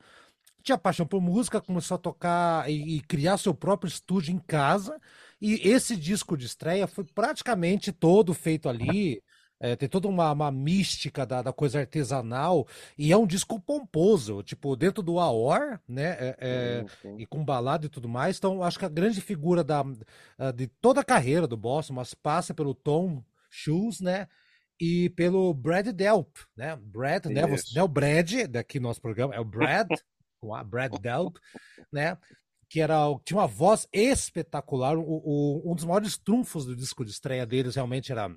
Tinha 0.62 0.78
paixão 0.78 1.06
por 1.06 1.22
música, 1.22 1.62
começou 1.62 1.96
a 1.96 1.98
tocar 1.98 2.70
e, 2.70 2.98
e 2.98 3.02
criar 3.02 3.38
seu 3.38 3.54
próprio 3.54 3.88
estúdio 3.88 4.34
em 4.34 4.40
casa. 4.40 5.00
E 5.42 5.53
esse 5.68 5.96
disco 5.96 6.36
de 6.36 6.46
estreia 6.46 6.86
foi 6.86 7.06
praticamente 7.06 7.92
todo 7.94 8.34
feito 8.34 8.68
ali. 8.68 9.22
É, 9.60 9.75
tem 9.75 9.89
toda 9.89 10.08
uma, 10.08 10.32
uma 10.32 10.51
mística 10.51 11.25
da, 11.25 11.42
da 11.42 11.51
coisa 11.51 11.80
artesanal. 11.82 12.66
E 12.98 13.12
é 13.12 13.18
um 13.18 13.28
disco 13.28 13.60
pomposo, 13.60 14.42
tipo, 14.42 14.75
dentro 14.75 15.04
do 15.04 15.20
AOR, 15.20 15.80
né? 15.88 16.12
É, 16.20 16.38
é, 16.39 16.86
e 17.18 17.25
com 17.25 17.44
balada 17.44 17.86
e 17.86 17.89
tudo 17.89 18.08
mais. 18.08 18.38
Então, 18.38 18.63
acho 18.63 18.80
que 18.80 18.86
a 18.86 18.89
grande 18.89 19.20
figura 19.20 19.63
da, 19.63 19.84
de 20.56 20.68
toda 20.68 21.01
a 21.01 21.06
carreira 21.06 21.46
do 21.46 21.58
Boston, 21.58 21.94
mas 21.96 22.13
passa 22.13 22.54
pelo 22.54 22.74
Tom 22.74 23.22
Shoes, 23.50 24.00
né? 24.00 24.28
E 24.80 25.10
pelo 25.10 25.54
Brad 25.54 25.88
Delp, 25.89 26.38
né? 26.56 26.78
Brad, 26.82 27.25
né? 27.25 27.46
Você, 27.48 27.63
Isso. 27.66 27.75
não 27.75 27.82
é 27.82 27.84
o 27.84 27.88
Brad 27.89 28.32
daqui 28.50 28.80
no 28.80 28.88
nosso 28.88 29.01
programa, 29.01 29.36
é 29.36 29.39
o 29.42 29.44
Brad, 29.44 29.89
com 30.39 30.56
a 30.56 30.63
Brad 30.63 30.94
Delp, 31.01 31.36
né? 31.92 32.18
Que 32.70 32.80
era, 32.80 32.96
tinha 33.25 33.38
uma 33.39 33.48
voz 33.48 33.89
espetacular. 33.92 34.98
O, 34.98 35.01
o- 35.04 35.70
um 35.70 35.75
dos 35.75 35.84
maiores 35.84 36.18
trunfos 36.18 36.66
do 36.66 36.75
disco 36.78 37.04
de 37.04 37.12
estreia 37.12 37.46
deles 37.46 37.75
realmente 37.75 38.10
era, 38.12 38.30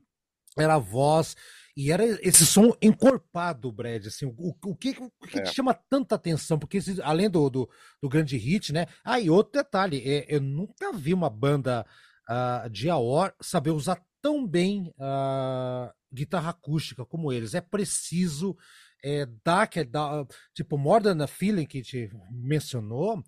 era 0.59 0.75
a 0.75 0.79
voz. 0.79 1.37
E 1.77 1.91
era 1.91 2.05
esse 2.27 2.45
som 2.45 2.73
encorpado, 2.83 3.73
Brad. 3.73 4.07
Assim, 4.07 4.27
o, 4.27 4.55
o 4.65 4.77
que, 4.77 4.91
o 4.91 5.11
que 5.27 5.39
É. 5.39 5.43
te 5.43 5.55
chama 5.55 5.73
tanta 5.89 6.15
atenção? 6.15 6.59
Porque 6.59 6.77
esse- 6.79 7.01
além 7.03 7.31
do, 7.31 7.49
do, 7.49 7.71
do 8.03 8.09
grande 8.09 8.37
hit, 8.37 8.73
né? 8.73 8.87
Ah, 9.03 9.19
e 9.19 9.31
outro 9.31 9.53
detalhe, 9.55 10.03
é, 10.07 10.27
eu 10.29 10.41
nunca 10.41 10.93
vi 10.93 11.15
uma 11.15 11.31
banda 11.31 11.87
ah, 12.29 12.69
de 12.71 12.91
AOR 12.91 13.33
saber 13.41 13.71
usar 13.71 14.03
tão 14.21 14.47
bem 14.47 14.93
a 15.01 15.93
guitarra 16.13 16.51
acústica 16.51 17.05
como 17.07 17.33
eles. 17.33 17.55
É 17.55 17.61
preciso 17.61 18.57
é, 19.03 19.27
dar, 19.45 19.67
que, 19.67 19.83
dar, 19.85 20.25
tipo, 20.55 20.79
a 21.23 21.27
Feeling 21.27 21.67
que 21.67 21.83
te 21.83 22.11
mencionou, 22.31 23.23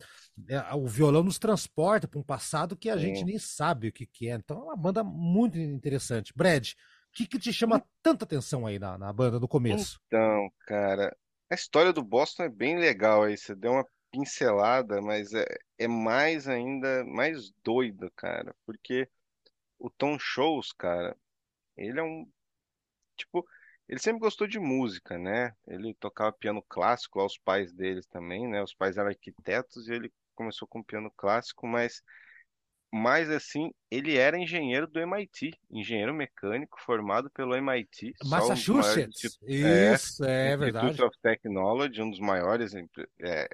é, 0.49 0.75
o 0.75 0.87
violão 0.87 1.25
nos 1.25 1.38
transporta 1.38 2.07
para 2.07 2.21
um 2.21 2.23
passado 2.23 2.76
que 2.76 2.88
a 2.88 2.95
Sim. 2.95 3.00
gente 3.00 3.25
nem 3.25 3.38
sabe 3.38 3.88
o 3.88 3.93
que, 3.93 4.07
que 4.07 4.28
é. 4.28 4.35
Então 4.35 4.59
é 4.59 4.64
uma 4.64 4.76
banda 4.76 5.02
muito 5.02 5.59
interessante. 5.59 6.33
Brad, 6.37 6.71
que, 7.14 7.26
que 7.26 7.38
te 7.38 7.52
chama 7.52 7.83
tanta 8.02 8.25
atenção 8.25 8.66
aí 8.66 8.78
na, 8.78 8.99
na 8.99 9.12
banda 9.12 9.38
no 9.38 9.49
começo? 9.49 10.00
Então, 10.09 10.50
cara, 10.66 11.16
a 11.49 11.54
história 11.54 11.92
do 11.92 12.02
Boston 12.02 12.42
é 12.44 12.49
bem 12.49 12.78
legal 12.78 13.23
aí. 13.23 13.38
Você 13.38 13.54
deu 13.54 13.73
uma 13.73 13.87
pincelada, 14.11 15.00
mas 15.00 15.33
é, 15.33 15.47
é 15.78 15.88
mais 15.88 16.49
ainda, 16.49 17.04
mais 17.04 17.52
doido, 17.62 18.11
cara. 18.16 18.54
Porque 18.66 19.09
o 19.78 19.88
Tom 19.88 20.18
Shows, 20.18 20.73
cara, 20.73 21.16
ele 21.76 22.00
é 22.00 22.02
um. 22.02 22.28
Tipo, 23.16 23.47
ele 23.88 24.00
sempre 24.00 24.21
gostou 24.21 24.47
de 24.47 24.59
música, 24.59 25.16
né? 25.16 25.54
Ele 25.66 25.94
tocava 25.94 26.33
piano 26.33 26.62
clássico 26.68 27.21
aos 27.21 27.38
pais 27.38 27.73
deles 27.73 28.06
também, 28.06 28.49
né? 28.49 28.62
Os 28.62 28.75
pais 28.75 28.97
eram 28.97 29.09
arquitetos 29.09 29.88
e 29.88 29.92
ele 29.92 30.12
começou 30.35 30.66
com 30.66 30.83
piano 30.83 31.12
clássico, 31.16 31.66
mas 31.66 32.02
mais 32.95 33.29
assim, 33.29 33.73
ele 33.91 34.17
era 34.17 34.39
engenheiro 34.39 34.87
do 34.87 35.01
MIT, 35.01 35.51
engenheiro 35.69 36.15
mecânico 36.15 36.81
formado 36.81 37.29
pelo 37.31 37.57
MIT, 37.57 38.15
maiores 38.25 38.49
Massachusetts. 38.51 39.39
é, 39.43 39.95
Isso, 39.95 40.25
é 40.25 40.57
verdade. 40.57 40.87
Institute 40.87 41.09
of 41.09 41.19
Technology, 41.21 42.01
um 42.01 42.11
dos 42.11 42.21
maiores 42.21 42.73
é, 43.21 43.49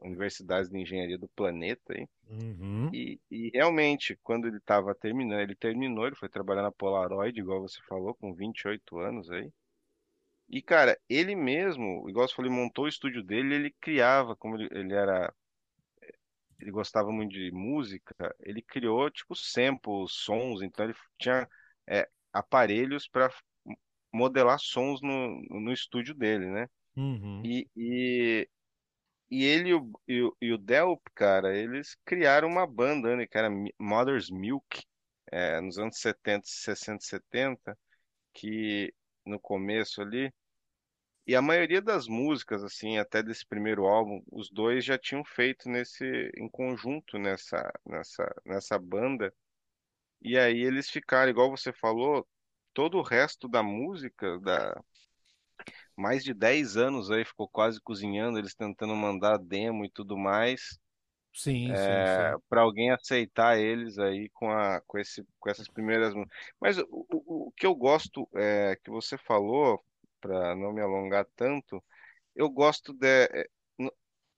universidades 0.00 0.70
de 0.70 0.78
engenharia 0.78 1.18
do 1.18 1.26
planeta 1.26 1.92
aí. 1.92 2.06
Uhum. 2.28 2.88
E, 2.92 3.18
e 3.28 3.50
realmente, 3.52 4.16
quando 4.22 4.46
ele 4.46 4.58
estava 4.58 4.94
terminando, 4.94 5.40
ele 5.40 5.56
terminou, 5.56 6.06
ele 6.06 6.14
foi 6.14 6.28
trabalhar 6.28 6.62
na 6.62 6.70
Polaroid, 6.70 7.36
igual 7.36 7.62
você 7.62 7.80
falou, 7.88 8.14
com 8.14 8.32
28 8.32 8.98
anos 9.00 9.28
aí. 9.28 9.50
E, 10.48 10.62
cara, 10.62 10.96
ele 11.08 11.34
mesmo, 11.34 12.08
igual 12.08 12.28
você 12.28 12.34
falou, 12.34 12.48
ele 12.48 12.60
montou 12.60 12.84
o 12.84 12.88
estúdio 12.88 13.24
dele, 13.24 13.56
ele 13.56 13.74
criava, 13.80 14.36
como 14.36 14.56
ele, 14.56 14.68
ele 14.70 14.94
era, 14.94 15.34
ele 16.60 16.70
gostava 16.70 17.10
muito 17.12 17.32
de 17.32 17.50
música, 17.52 18.14
ele 18.40 18.62
criou, 18.62 19.10
tipo, 19.10 19.34
samples, 19.34 20.12
sons, 20.12 20.62
então 20.62 20.84
ele 20.84 20.94
tinha 21.18 21.48
é, 21.86 22.08
aparelhos 22.32 23.08
para 23.08 23.32
modelar 24.12 24.58
sons 24.58 25.00
no, 25.02 25.42
no 25.50 25.72
estúdio 25.72 26.14
dele, 26.14 26.46
né? 26.50 26.68
Uhum. 26.96 27.42
E, 27.44 27.68
e, 27.76 28.48
e 29.30 29.44
ele 29.44 29.70
e 29.70 29.74
o, 29.74 30.36
e, 30.40 30.52
o- 30.52 30.58
Delp, 30.58 31.00
cara, 31.14 31.56
eles 31.56 31.96
criaram 32.04 32.48
uma 32.48 32.66
banda, 32.66 33.16
né, 33.16 33.26
que 33.26 33.36
era 33.38 33.50
Mother's 33.78 34.30
Milk, 34.30 34.82
é, 35.32 35.60
nos 35.60 35.78
anos 35.78 35.98
70, 35.98 36.46
60, 36.46 37.04
70, 37.04 37.78
que 38.34 38.94
no 39.26 39.40
começo 39.40 40.02
ali, 40.02 40.32
e 41.26 41.34
a 41.34 41.42
maioria 41.42 41.80
das 41.82 42.06
músicas, 42.06 42.62
assim, 42.64 42.98
até 42.98 43.22
desse 43.22 43.46
primeiro 43.46 43.86
álbum, 43.86 44.22
os 44.30 44.50
dois 44.50 44.84
já 44.84 44.98
tinham 44.98 45.24
feito 45.24 45.68
nesse, 45.68 46.04
em 46.36 46.48
conjunto 46.48 47.18
nessa, 47.18 47.72
nessa, 47.86 48.34
nessa 48.44 48.78
banda, 48.78 49.34
e 50.22 50.38
aí 50.38 50.60
eles 50.62 50.90
ficaram, 50.90 51.30
igual 51.30 51.50
você 51.50 51.72
falou, 51.72 52.26
todo 52.74 52.98
o 52.98 53.02
resto 53.02 53.48
da 53.48 53.62
música, 53.62 54.38
da, 54.40 54.82
mais 55.96 56.24
de 56.24 56.34
10 56.34 56.76
anos 56.76 57.10
aí, 57.10 57.24
ficou 57.24 57.48
quase 57.48 57.80
cozinhando, 57.80 58.38
eles 58.38 58.54
tentando 58.54 58.94
mandar 58.94 59.38
demo 59.38 59.84
e 59.84 59.90
tudo 59.90 60.16
mais, 60.16 60.78
Sim, 61.32 61.74
sim, 61.76 62.04
sim. 62.06 62.38
para 62.48 62.62
alguém 62.62 62.90
aceitar 62.90 63.58
eles 63.58 63.98
aí 63.98 64.28
com, 64.30 64.50
a, 64.50 64.80
com, 64.82 64.98
esse, 64.98 65.26
com 65.38 65.50
essas 65.50 65.68
primeiras. 65.68 66.14
Mas 66.60 66.78
o, 66.78 66.86
o, 66.90 67.48
o 67.48 67.52
que 67.52 67.66
eu 67.66 67.74
gosto 67.74 68.28
é 68.34 68.76
que 68.82 68.90
você 68.90 69.18
falou, 69.18 69.84
para 70.24 70.56
não 70.56 70.72
me 70.72 70.80
alongar 70.80 71.26
tanto, 71.36 71.84
eu 72.34 72.48
gosto 72.50 72.94
de. 72.94 73.06
é, 73.26 73.46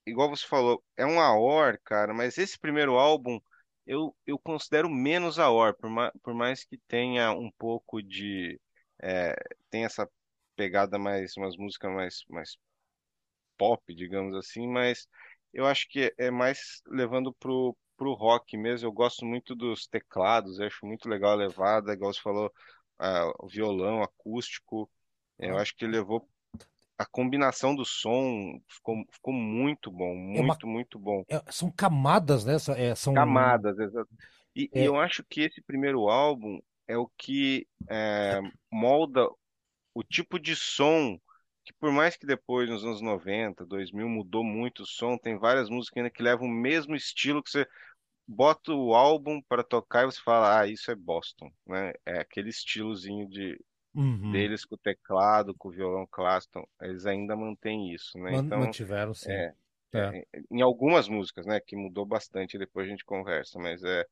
igual 0.07 0.29
você 0.29 0.47
falou, 0.47 0.83
é 0.97 1.07
um 1.07 1.21
AOR, 1.21 1.79
cara, 1.85 2.13
mas 2.15 2.39
esse 2.39 2.59
primeiro 2.59 2.97
álbum 2.97 3.41
eu, 3.87 4.17
eu 4.27 4.39
considero 4.39 4.91
menos 4.91 5.39
AOR, 5.39 5.75
por, 5.77 5.89
ma, 5.91 6.13
por 6.23 6.35
mais 6.35 6.65
que 6.65 6.79
tenha 6.89 7.31
um 7.33 7.51
pouco 7.53 8.03
de. 8.03 8.61
É, 9.03 9.37
tem 9.71 9.85
essa 9.85 10.09
pegada 10.57 10.99
mais, 10.99 11.37
umas 11.37 11.57
músicas 11.57 11.93
mais, 11.93 12.25
mais 12.29 12.57
pop, 13.57 13.95
digamos 13.95 14.35
assim, 14.37 14.67
mas 14.67 15.07
eu 15.53 15.67
acho 15.67 15.89
que 15.89 16.13
é 16.19 16.31
mais 16.31 16.83
levando 16.87 17.33
pro, 17.35 17.77
pro 17.97 18.15
rock 18.15 18.57
mesmo. 18.57 18.89
Eu 18.89 18.93
gosto 18.93 19.25
muito 19.25 19.55
dos 19.55 19.87
teclados, 19.87 20.61
acho 20.61 20.85
muito 20.87 21.09
legal 21.09 21.33
a 21.33 21.35
levada, 21.37 21.93
igual 21.93 22.13
você 22.13 22.21
falou, 22.21 22.53
o 23.41 23.49
violão 23.49 24.03
acústico. 24.03 24.91
Eu 25.41 25.57
Ah, 25.57 25.59
acho 25.59 25.75
que 25.77 25.87
levou 25.87 26.29
a 26.99 27.07
combinação 27.07 27.75
do 27.77 27.85
som 27.85 28.61
ficou, 28.69 28.97
ficou 29.13 29.35
muito 29.35 29.91
bom, 29.91 30.15
É 30.33 30.41
uma, 30.41 30.57
muito, 30.57 30.67
muito 30.67 30.99
bom. 30.99 31.25
é- 31.29 31.43
são 31.53 31.71
camadas, 31.71 32.45
né? 32.45 32.59
São, 32.59 32.75
é, 32.75 32.95
são, 32.97 33.15
Camadas, 33.15 33.79
exato. 33.79 34.11
E, 34.55 34.71
e 34.75 34.85
é, 34.85 34.85
eu 34.85 34.97
acho 35.01 35.25
que 35.25 35.41
esse 35.43 35.63
primeiro 35.63 36.09
álbum 36.09 36.59
é 36.87 36.97
o 36.99 37.09
que 37.19 37.67
é, 37.89 38.41
molda 38.71 39.27
o 39.95 40.05
tipo 40.05 40.39
de 40.41 40.57
som 40.57 41.19
que 41.65 41.73
por 41.75 41.93
mais 41.93 42.17
que 42.17 42.27
depois 42.27 42.71
nos 42.71 42.85
anos 42.85 43.03
90, 43.03 43.67
2000 43.67 44.09
mudou 44.09 44.45
muito 44.45 44.83
o 44.85 44.87
som, 44.87 45.19
tem 45.19 45.39
várias 45.39 45.71
músicas 45.71 45.99
ainda 45.99 46.11
que 46.11 46.23
levam 46.23 46.47
o 46.49 46.51
mesmo 46.53 46.97
estilo 46.97 47.43
que 47.43 47.51
você 47.51 47.67
bota 48.29 48.73
o 48.73 48.95
álbum 48.95 49.43
para 49.49 49.65
tocar 49.65 50.05
e 50.05 50.07
você 50.07 50.21
fala, 50.23 50.61
ah, 50.61 50.67
isso 50.69 50.91
é 50.91 50.97
Boston, 50.97 51.51
né? 51.67 51.93
É 52.07 52.21
aquele 52.21 52.51
estilozinho 52.51 53.29
de 53.29 53.59
uhum. 53.97 54.31
deles 54.31 54.65
com 54.65 54.75
o 54.75 54.79
teclado, 54.79 55.55
com 55.55 55.69
o 55.69 55.73
violão 55.73 56.07
clássico, 56.11 56.69
eles 56.81 57.07
ainda 57.07 57.35
mantêm 57.35 57.93
isso, 57.93 58.19
né? 58.19 58.37
Então, 58.37 58.59
mantiveram, 58.61 59.15
sim. 59.15 59.31
é, 59.33 59.55
É. 59.95 59.99
é, 59.99 60.41
em 60.51 60.61
algumas 60.61 61.09
músicas, 61.09 61.47
né, 61.47 61.61
que 61.61 61.75
mudou 61.75 62.05
bastante, 62.05 62.59
depois 62.59 62.87
a 62.87 62.91
gente 62.91 63.05
conversa, 63.05 63.59
mas 63.59 63.83
é, 63.83 64.05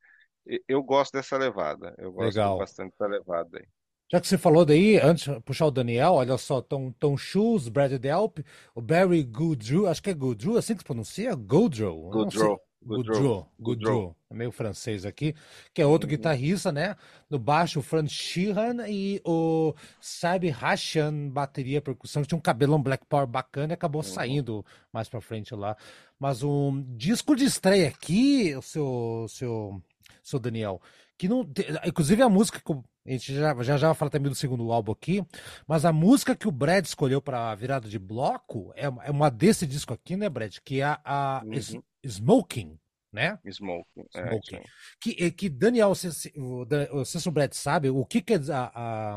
eu 0.68 0.82
gosto 0.82 1.12
dessa 1.12 1.36
levada, 1.36 1.94
eu 1.98 2.12
gosto 2.12 2.36
Legal. 2.36 2.58
bastante 2.58 2.90
dessa 2.92 3.06
levada 3.06 3.58
aí. 3.58 3.66
Já 4.12 4.20
que 4.20 4.28
você 4.28 4.38
falou 4.38 4.64
daí, 4.64 4.98
antes 4.98 5.24
de 5.24 5.40
puxar 5.40 5.66
o 5.66 5.70
Daniel, 5.70 6.12
olha 6.14 6.36
só, 6.36 6.60
Tom, 6.60 6.92
Tom 6.92 7.16
Shoes, 7.16 7.68
Brad 7.68 7.92
Delp, 7.92 8.38
o 8.74 8.80
Barry 8.80 9.22
Goodrew, 9.24 9.86
acho 9.86 10.02
que 10.02 10.10
é 10.10 10.14
Goodrew, 10.14 10.56
assim 10.56 10.74
que 10.74 10.80
se 10.80 10.84
pronuncia? 10.84 11.34
Goodrew, 11.34 11.96
Goodrew, 12.10 12.60
Goodrow. 12.84 13.48
Goodrew, 13.58 14.16
é 14.30 14.34
meio 14.34 14.52
francês 14.52 15.04
aqui, 15.06 15.34
que 15.72 15.80
é 15.80 15.86
outro 15.86 16.06
Uhum, 16.06 16.16
guitarrista, 16.16 16.70
né? 16.70 16.96
No 17.30 17.38
baixo, 17.38 17.80
o 17.80 17.82
Franz 17.82 18.10
Sheeran 18.10 18.86
e 18.88 19.20
o 19.24 19.74
Sabi 20.00 20.50
Hashan, 20.50 21.28
bateria, 21.30 21.80
percussão, 21.80 22.22
que 22.22 22.28
tinha 22.28 22.38
um 22.38 22.42
cabelão 22.42 22.82
Black 22.82 23.06
Power 23.06 23.26
bacana 23.26 23.72
e 23.72 23.74
acabou 23.74 24.02
uhum. 24.02 24.08
saindo 24.08 24.64
mais 24.92 25.08
pra 25.08 25.20
frente 25.20 25.54
lá. 25.54 25.76
Mas 26.18 26.42
um 26.42 26.82
disco 26.96 27.34
de 27.34 27.44
estreia 27.44 27.88
aqui, 27.88 28.54
o 28.54 28.62
seu, 28.62 29.26
seu, 29.28 29.82
seu 30.22 30.38
Daniel, 30.38 30.80
que 31.16 31.28
não. 31.28 31.48
Inclusive 31.86 32.22
a 32.22 32.28
música 32.28 32.60
que 32.60 32.72
a 32.72 33.10
gente 33.10 33.34
já, 33.34 33.54
já 33.62 33.76
já 33.76 33.88
vai 33.88 33.94
falar 33.94 34.10
também 34.10 34.30
do 34.30 34.34
segundo 34.34 34.72
álbum 34.72 34.92
aqui, 34.92 35.22
mas 35.66 35.84
a 35.84 35.92
música 35.92 36.34
que 36.34 36.48
o 36.48 36.52
Brad 36.52 36.84
escolheu 36.84 37.20
para 37.20 37.54
virada 37.54 37.88
de 37.88 37.98
bloco 37.98 38.72
é, 38.74 38.86
é 38.86 39.10
uma 39.10 39.30
desse 39.30 39.66
disco 39.66 39.92
aqui, 39.92 40.16
né, 40.16 40.28
Brad? 40.28 40.56
Que 40.64 40.80
é 40.80 40.84
a, 40.84 41.00
a 41.04 41.44
Uhum. 41.44 41.82
Smoking, 42.06 42.78
né? 43.12 43.38
Smoking, 43.46 44.06
é, 44.14 44.26
Smoking. 44.28 44.56
aí. 44.56 44.64
Que, 45.00 45.16
eh, 45.24 45.30
que 45.30 45.48
Daniel, 45.48 45.94
se- 45.94 46.32
o, 46.36 46.62
o 46.62 47.30
Brad 47.30 47.52
sabe 47.52 47.90
o 47.90 48.04
que, 48.04 48.20
que 48.22 48.34
é 48.34 48.38
a, 48.52 48.72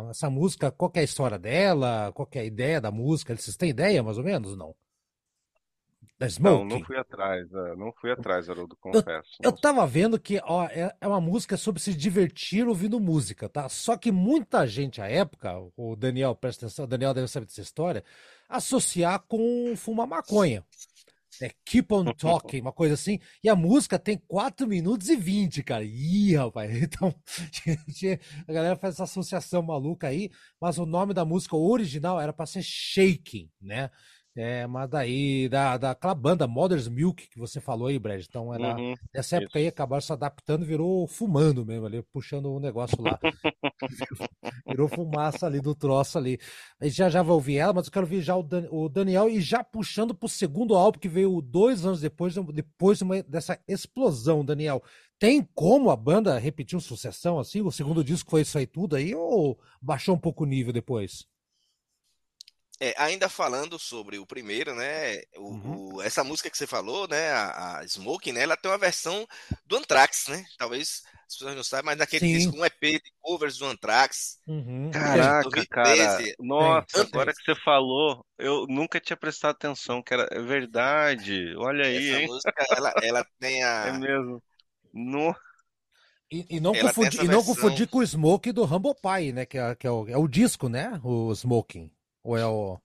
a- 0.06 0.10
essa 0.12 0.30
música, 0.30 0.72
qual 0.72 0.92
que 0.92 1.00
é 1.00 1.02
a 1.02 1.06
história 1.06 1.40
dela, 1.40 2.12
qual 2.14 2.26
que 2.28 2.38
é 2.38 2.42
a 2.42 2.46
ideia 2.46 2.80
da 2.82 2.92
música? 2.92 3.36
Vocês 3.36 3.56
têm 3.58 3.70
ideia, 3.70 4.04
mais 4.04 4.18
ou 4.18 4.24
menos, 4.24 4.56
não? 4.56 4.76
Da 6.20 6.26
Não, 6.40 6.66
não 6.66 6.80
Smoking? 6.80 6.84
fui 6.84 6.98
atrás, 6.98 7.52
é, 7.54 7.76
não 7.76 7.92
fui 7.94 8.12
atrás, 8.12 8.50
Haroldo, 8.50 8.76
Eu, 8.92 9.04
confesso. 9.04 9.30
eu 9.44 9.52
Não. 9.52 9.58
tava 9.60 9.86
vendo 9.86 10.20
que 10.20 10.40
ó, 10.44 10.66
é, 10.66 10.96
é 11.00 11.08
uma 11.08 11.22
música 11.22 11.56
sobre 11.58 11.80
se 11.82 11.94
divertir 11.94 12.68
ouvindo 12.68 13.00
música, 13.00 13.48
tá? 13.48 13.70
Só 13.70 13.96
que 13.96 14.12
muita 14.12 14.66
gente 14.66 15.00
à 15.00 15.08
época, 15.08 15.54
o 15.76 15.96
Daniel, 15.96 16.36
presta 16.36 16.66
atenção, 16.66 16.86
o 16.86 16.88
Daniel 16.88 17.14
deve 17.14 17.28
saber 17.28 17.46
dessa 17.46 17.62
história, 17.62 18.04
associar 18.50 19.20
com 19.28 19.76
fumar 19.76 20.08
maconha. 20.08 20.66
É 21.42 21.52
Keep 21.66 21.94
on 21.94 22.06
Talking, 22.18 22.62
uma 22.62 22.72
coisa 22.72 22.94
assim. 22.96 23.20
E 23.44 23.50
a 23.50 23.56
música 23.56 24.00
tem 24.00 24.18
4 24.28 24.68
minutos 24.68 25.10
e 25.10 25.16
20, 25.16 25.64
cara. 25.64 25.84
Ih, 25.84 26.36
rapaz. 26.36 26.72
Então, 26.82 27.14
a 28.48 28.54
galera 28.54 28.76
faz 28.76 28.96
essa 28.96 29.04
associação 29.04 29.62
maluca 29.62 30.08
aí, 30.08 30.30
mas 30.60 30.78
o 30.78 30.86
nome 30.86 31.14
da 31.14 31.26
música 31.26 31.56
original 31.56 32.20
era 32.20 32.34
para 32.34 32.46
ser 32.46 32.64
Shaking, 32.64 33.50
né? 33.62 33.90
É, 34.40 34.68
mas 34.68 34.88
daí, 34.88 35.50
da, 35.50 35.78
daquela 35.78 36.14
banda 36.14 36.46
Mother's 36.48 36.88
Milk 36.88 37.28
que 37.28 37.40
você 37.40 37.60
falou 37.60 37.88
aí, 37.88 37.98
Brad. 37.98 38.24
Então, 38.24 38.54
era, 38.54 38.76
Uhum, 38.78 38.96
nessa 39.14 39.38
época 39.38 39.58
aí, 39.58 39.66
acabaram 39.68 40.02
se 40.02 40.14
adaptando, 40.14 40.64
virou 40.66 41.08
fumando 41.08 41.66
mesmo 41.66 41.88
ali, 41.88 42.04
puxando 42.04 42.52
o 42.54 42.60
negócio 42.60 43.02
lá. 43.04 43.20
Virou 44.70 44.88
fumaça 44.88 45.46
ali 45.46 45.62
do 45.62 45.74
troço 45.76 46.18
ali. 46.18 46.40
A 46.80 46.86
gente 46.86 46.98
já 46.98 47.10
já 47.10 47.22
vai 47.24 47.34
ouvir 47.34 47.58
ela, 47.58 47.74
mas 47.74 47.88
eu 47.88 47.92
quero 47.92 48.06
ver 48.06 48.22
já 48.22 48.36
o, 48.36 48.44
Dan- 48.44 48.68
o 48.72 48.90
Daniel 48.90 49.30
e 49.30 49.40
já 49.42 49.64
puxando 49.64 50.14
pro 50.14 50.28
segundo 50.30 50.76
álbum 50.76 51.00
que 51.00 51.08
veio 51.10 51.42
dois 51.42 51.86
anos 51.86 52.02
depois, 52.02 52.36
depois 52.54 52.98
de 52.98 53.04
uma- 53.04 53.24
dessa 53.24 53.60
explosão, 53.68 54.44
Daniel. 54.44 54.84
Tem 55.20 55.42
como 55.56 55.90
a 55.90 55.96
banda 55.96 56.38
repetir 56.38 56.76
uma 56.76 56.82
sucessão 56.82 57.40
assim? 57.40 57.62
O 57.62 57.72
segundo 57.72 58.04
disco 58.04 58.30
foi 58.30 58.42
isso 58.42 58.58
aí 58.58 58.68
tudo 58.68 58.96
aí 58.96 59.16
ou 59.16 59.60
baixou 59.82 60.16
um 60.16 60.20
pouco 60.20 60.44
o 60.44 60.48
nível 60.48 60.74
depois? 60.74 61.26
É, 62.80 62.94
ainda 62.98 63.28
falando 63.30 63.80
sobre 63.80 64.20
o 64.20 64.26
primeiro, 64.26 64.76
né? 64.76 65.22
Uhum. 65.50 65.82
O, 65.92 65.96
o- 65.96 66.02
essa 66.02 66.24
música 66.24 66.50
que 66.50 66.58
você 66.58 66.68
falou, 66.68 67.08
né? 67.08 67.32
A, 67.32 67.80
a 67.80 67.84
Smoking, 67.86 68.34
né? 68.34 68.42
Ela 68.44 68.56
tem 68.58 68.70
uma 68.70 68.78
versão 68.78 69.28
do 69.66 69.78
Anthrax, 69.78 70.28
né? 70.28 70.46
Talvez 70.58 71.04
as 71.28 71.34
pessoas 71.36 71.56
não 71.56 71.64
saibam, 71.64 71.88
mas 71.92 71.98
naquele 71.98 72.26
disco, 72.26 72.56
Sim. 72.56 72.60
um 72.60 72.66
EP 72.66 72.94
de 73.04 73.12
covers 73.22 73.58
do 73.58 73.66
Anthrax, 73.66 74.40
Uhum. 74.48 74.90
Caraca, 74.92 75.66
cara, 75.70 76.24
2013. 76.24 76.36
nossa, 76.40 76.88
tem, 76.92 77.06
agora 77.06 77.34
tem. 77.34 77.34
que 77.34 77.44
você 77.44 77.56
falou, 77.62 78.26
eu 78.38 78.66
nunca 78.68 79.00
tinha 79.02 79.18
prestado 79.18 79.52
atenção, 79.52 80.02
que 80.02 80.14
era, 80.14 80.28
é 80.32 80.42
verdade, 80.42 81.56
olha 81.58 81.86
aí, 81.88 82.12
Essa 82.12 82.14
hein? 82.14 82.28
música, 82.28 82.66
ela, 82.70 82.94
ela 83.02 83.26
tem 83.40 83.64
É 83.82 83.92
a, 83.92 83.92
mesmo. 83.92 84.44
No... 84.94 85.36
E, 86.32 86.46
e 86.50 86.60
não 86.60 86.74
ela 86.74 86.94
confundir, 86.94 87.24
e 87.24 87.28
não 87.28 87.42
versão. 87.42 87.44
confundir 87.44 87.88
com 87.88 88.00
o 88.00 88.06
Smoke 88.06 88.52
do 88.52 88.64
Humble 88.66 88.94
Pie, 88.96 89.32
né? 89.32 89.46
Que 89.46 89.58
é, 89.58 89.76
que 89.76 89.88
é 89.88 89.92
o, 89.92 90.08
é 90.10 90.18
o 90.18 90.28
disco, 90.28 90.68
né? 90.70 91.00
O 91.04 91.32
Smoking. 91.34 91.90
Ou 92.28 92.38
é 92.38 92.46
o. 92.46 92.78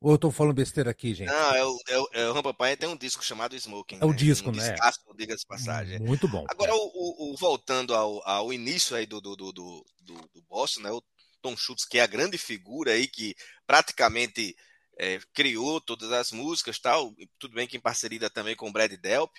Ou 0.00 0.12
eu 0.12 0.18
tô 0.18 0.30
falando 0.30 0.54
besteira 0.54 0.88
aqui, 0.92 1.12
gente? 1.12 1.26
Não, 1.26 1.54
é 1.56 1.64
o, 1.64 1.78
é 1.88 1.98
o, 1.98 2.08
é 2.12 2.28
o 2.28 2.32
Rampapai 2.32 2.76
tem 2.76 2.88
um 2.88 2.96
disco 2.96 3.24
chamado 3.24 3.56
Smoking. 3.56 3.98
É 4.00 4.04
o 4.04 4.10
né? 4.10 4.16
disco, 4.16 4.50
um 4.50 4.52
né? 4.52 4.70
Descasso, 4.70 5.00
diga-se 5.16 5.44
passagem. 5.44 5.98
Muito 5.98 6.28
bom. 6.28 6.46
Agora, 6.48 6.72
o, 6.72 6.78
o- 6.78 7.32
o- 7.32 7.36
voltando 7.36 7.92
ao, 7.92 8.24
ao 8.24 8.52
início 8.52 8.94
aí 8.94 9.04
do, 9.04 9.20
do, 9.20 9.34
do, 9.34 9.52
do, 9.52 9.86
do- 10.02 10.30
do 10.32 10.42
Boston, 10.48 10.82
né? 10.82 10.92
O 10.92 11.02
Tom 11.42 11.56
Schultz, 11.56 11.84
que 11.84 11.98
é 11.98 12.02
a 12.02 12.06
grande 12.06 12.38
figura 12.38 12.92
aí 12.92 13.08
que 13.08 13.34
praticamente 13.66 14.56
é, 14.96 15.18
criou 15.34 15.80
todas 15.80 16.12
as 16.12 16.30
músicas, 16.30 16.78
tal, 16.78 17.12
tudo 17.36 17.54
bem 17.54 17.66
que 17.66 17.76
em 17.76 17.80
parceria 17.80 18.30
também 18.30 18.54
com 18.54 18.68
o 18.68 18.72
Brad 18.72 18.92
Delp. 18.92 19.32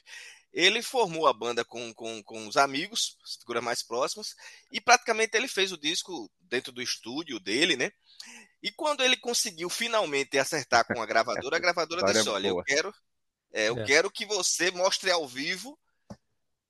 Ele 0.51 0.81
formou 0.81 1.27
a 1.27 1.31
banda 1.33 1.63
com, 1.63 1.93
com, 1.93 2.21
com 2.23 2.47
os 2.47 2.57
amigos, 2.57 3.17
as 3.23 3.35
figuras 3.35 3.63
mais 3.63 3.81
próximas, 3.83 4.35
e 4.71 4.81
praticamente 4.81 5.37
ele 5.37 5.47
fez 5.47 5.71
o 5.71 5.77
disco 5.77 6.29
dentro 6.41 6.73
do 6.73 6.81
estúdio 6.81 7.39
dele, 7.39 7.77
né? 7.77 7.91
E 8.61 8.71
quando 8.71 9.03
ele 9.03 9.15
conseguiu 9.17 9.69
finalmente 9.69 10.37
acertar 10.37 10.85
com 10.85 11.01
a 11.01 11.05
gravadora, 11.05 11.55
a 11.55 11.59
gravadora 11.59 12.13
disse: 12.13 12.27
Olha, 12.29 12.47
eu 12.47 12.53
boa. 12.55 12.63
quero, 12.65 12.93
é, 13.53 13.69
eu 13.69 13.79
É. 13.79 13.85
quero 13.85 14.11
que 14.11 14.25
você 14.25 14.69
mostre 14.71 15.09
ao 15.11 15.27
vivo 15.27 15.79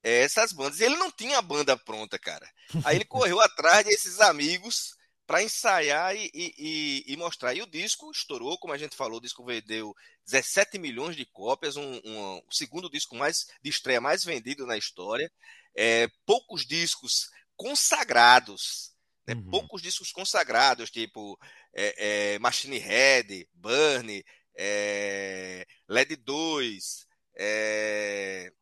é, 0.02 0.22
essas 0.22 0.52
bandas. 0.52 0.80
E 0.80 0.84
ele 0.84 0.96
não 0.96 1.10
tinha 1.10 1.38
a 1.38 1.42
banda 1.42 1.76
pronta, 1.76 2.18
cara. 2.18 2.48
Aí 2.84 2.96
ele 2.96 3.04
correu 3.04 3.40
atrás 3.42 3.84
desses 3.84 4.20
amigos 4.20 4.94
para 5.26 5.42
ensaiar 5.42 6.16
e, 6.16 6.28
e- 6.34 6.54
e- 6.58 7.04
e 7.12 7.16
mostrar. 7.16 7.54
E 7.54 7.62
o 7.62 7.66
disco 7.66 8.10
estourou, 8.10 8.58
como 8.58 8.72
a 8.72 8.78
gente 8.78 8.96
falou, 8.96 9.18
o 9.18 9.20
disco 9.22 9.44
vendeu 9.44 9.94
17 10.26 10.76
milhões 10.78 11.14
de 11.14 11.24
cópias, 11.26 11.76
um, 11.76 12.00
um- 12.04 12.38
o 12.38 12.52
segundo 12.52 12.90
disco 12.90 13.14
mais 13.14 13.46
de 13.62 13.70
estreia 13.70 14.00
mais 14.00 14.24
vendido 14.24 14.66
na 14.66 14.76
história. 14.76 15.30
É, 15.76 16.08
poucos 16.26 16.66
discos 16.66 17.28
consagrados, 17.56 18.92
né? 19.26 19.34
Uhum. 19.34 19.50
poucos 19.50 19.82
discos 19.82 20.12
consagrados, 20.12 20.90
tipo 20.90 21.38
é, 21.74 22.34
é, 22.34 22.38
Machine 22.38 22.78
Head, 22.78 23.48
Burn, 23.54 24.24
é, 24.56 25.66
LED 25.88 26.16
2, 26.16 27.06
é, 27.38 28.52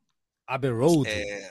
Abbey 0.47 0.71
Road. 0.71 1.09
é, 1.09 1.51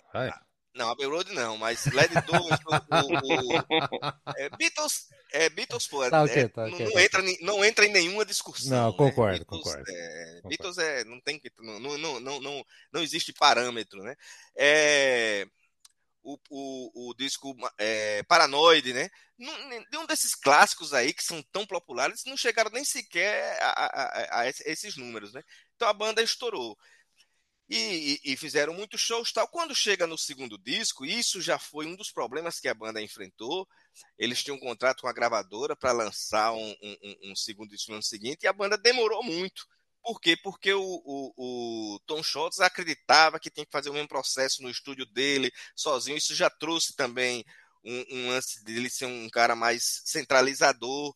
não, 0.76 0.90
Abbey 0.90 1.06
Road 1.08 1.34
não, 1.34 1.58
mas 1.58 1.88
LED 1.88 2.16
2, 2.26 2.60
o, 2.66 2.98
o- 2.98 3.58
o- 3.58 4.02
Beatles, 4.58 5.08
é, 5.34 5.50
Beatles, 5.50 5.88
pô, 5.88 6.08
Tá 6.10 6.24
ok, 6.24 6.44
é, 6.44 6.48
tá 6.48 6.66
não, 6.68 6.74
ok, 6.74 6.86
não 6.86 6.94
tá 6.94 7.02
entra, 7.02 7.22
em- 7.22 7.38
não 7.42 7.66
entra 7.66 7.86
em 7.86 7.92
nenhuma 7.92 8.26
discussão. 8.26 8.78
Não, 8.78 8.92
né? 8.92 8.98
concordo, 8.98 9.40
Beatles, 9.40 9.64
concordo. 9.64 9.92
é, 9.92 10.26
Concordo. 10.42 10.50
Beatles 10.50 10.78
é, 10.78 11.04
não 11.06 11.20
tem 11.22 11.40
que, 11.40 11.52
não, 11.60 11.80
não, 11.98 12.20
não, 12.20 12.40
não, 12.40 12.66
não 12.92 13.02
existe 13.02 13.34
parâmetro, 13.34 14.04
né? 14.04 14.16
É, 14.56 15.46
o, 16.34 16.38
o, 16.50 17.10
o 17.12 17.14
disco 17.16 17.56
é, 17.78 18.22
Paranoide, 18.24 18.94
né? 18.94 19.10
Nenhum 19.38 20.06
desses 20.06 20.36
clássicos 20.36 20.94
aí 20.94 21.14
que 21.14 21.24
são 21.24 21.42
tão 21.52 21.66
populares 21.66 22.24
não 22.26 22.36
chegaram 22.36 22.72
nem 22.72 22.84
sequer 22.84 23.58
a, 23.62 23.86
a- 23.86 24.42
a- 24.42 24.48
esses 24.50 24.98
números, 24.98 25.32
né? 25.34 25.42
Então 25.76 25.88
a 25.88 25.94
banda 25.94 26.22
estourou. 26.22 26.78
E, 27.70 28.20
e- 28.24 28.34
e 28.34 28.38
fizeram 28.38 28.74
muitos 28.74 29.02
shows 29.02 29.32
tal. 29.32 29.48
Quando 29.48 29.76
chega 29.76 30.08
no 30.08 30.18
segundo 30.18 30.58
disco, 30.58 31.06
isso 31.06 31.42
já 31.42 31.60
foi 31.60 31.86
um 31.86 31.96
dos 31.98 32.12
problemas 32.12 32.60
que 32.60 32.68
a 32.70 32.74
banda 32.74 33.02
enfrentou. 33.02 33.68
Eles 34.18 34.42
tinham 34.44 34.56
um 34.58 34.60
contrato 34.60 35.02
com 35.02 35.08
a 35.08 35.14
gravadora 35.14 35.76
para 35.76 35.92
lançar 35.92 36.54
um- 36.54 36.76
um- 36.82 37.32
um 37.32 37.36
segundo 37.36 37.70
disco 37.70 37.92
no 37.92 37.96
ano 37.98 38.04
seguinte 38.04 38.44
e 38.44 38.48
a 38.48 38.54
banda 38.54 38.78
demorou 38.78 39.22
muito. 39.24 39.66
Por 40.08 40.22
quê? 40.22 40.38
Porque 40.38 40.74
o, 40.74 40.82
o- 41.06 41.96
o 41.96 42.00
Tom 42.06 42.24
Schultz 42.24 42.60
acreditava 42.62 43.40
que 43.40 43.50
tinha 43.52 43.66
que 43.66 43.72
fazer 43.72 43.90
o 43.90 43.94
mesmo 43.94 44.08
processo 44.08 44.62
no 44.64 44.70
estúdio 44.70 45.06
dele, 45.06 45.52
sozinho. 45.76 46.18
Isso 46.18 46.34
já 46.34 46.50
trouxe 46.50 46.96
também 46.96 47.44
um, 47.84 48.06
um 48.12 48.30
lance 48.30 48.64
dele 48.64 48.90
ser 48.90 49.06
um 49.06 49.30
cara 49.30 49.54
mais 49.56 50.02
centralizador. 50.06 51.14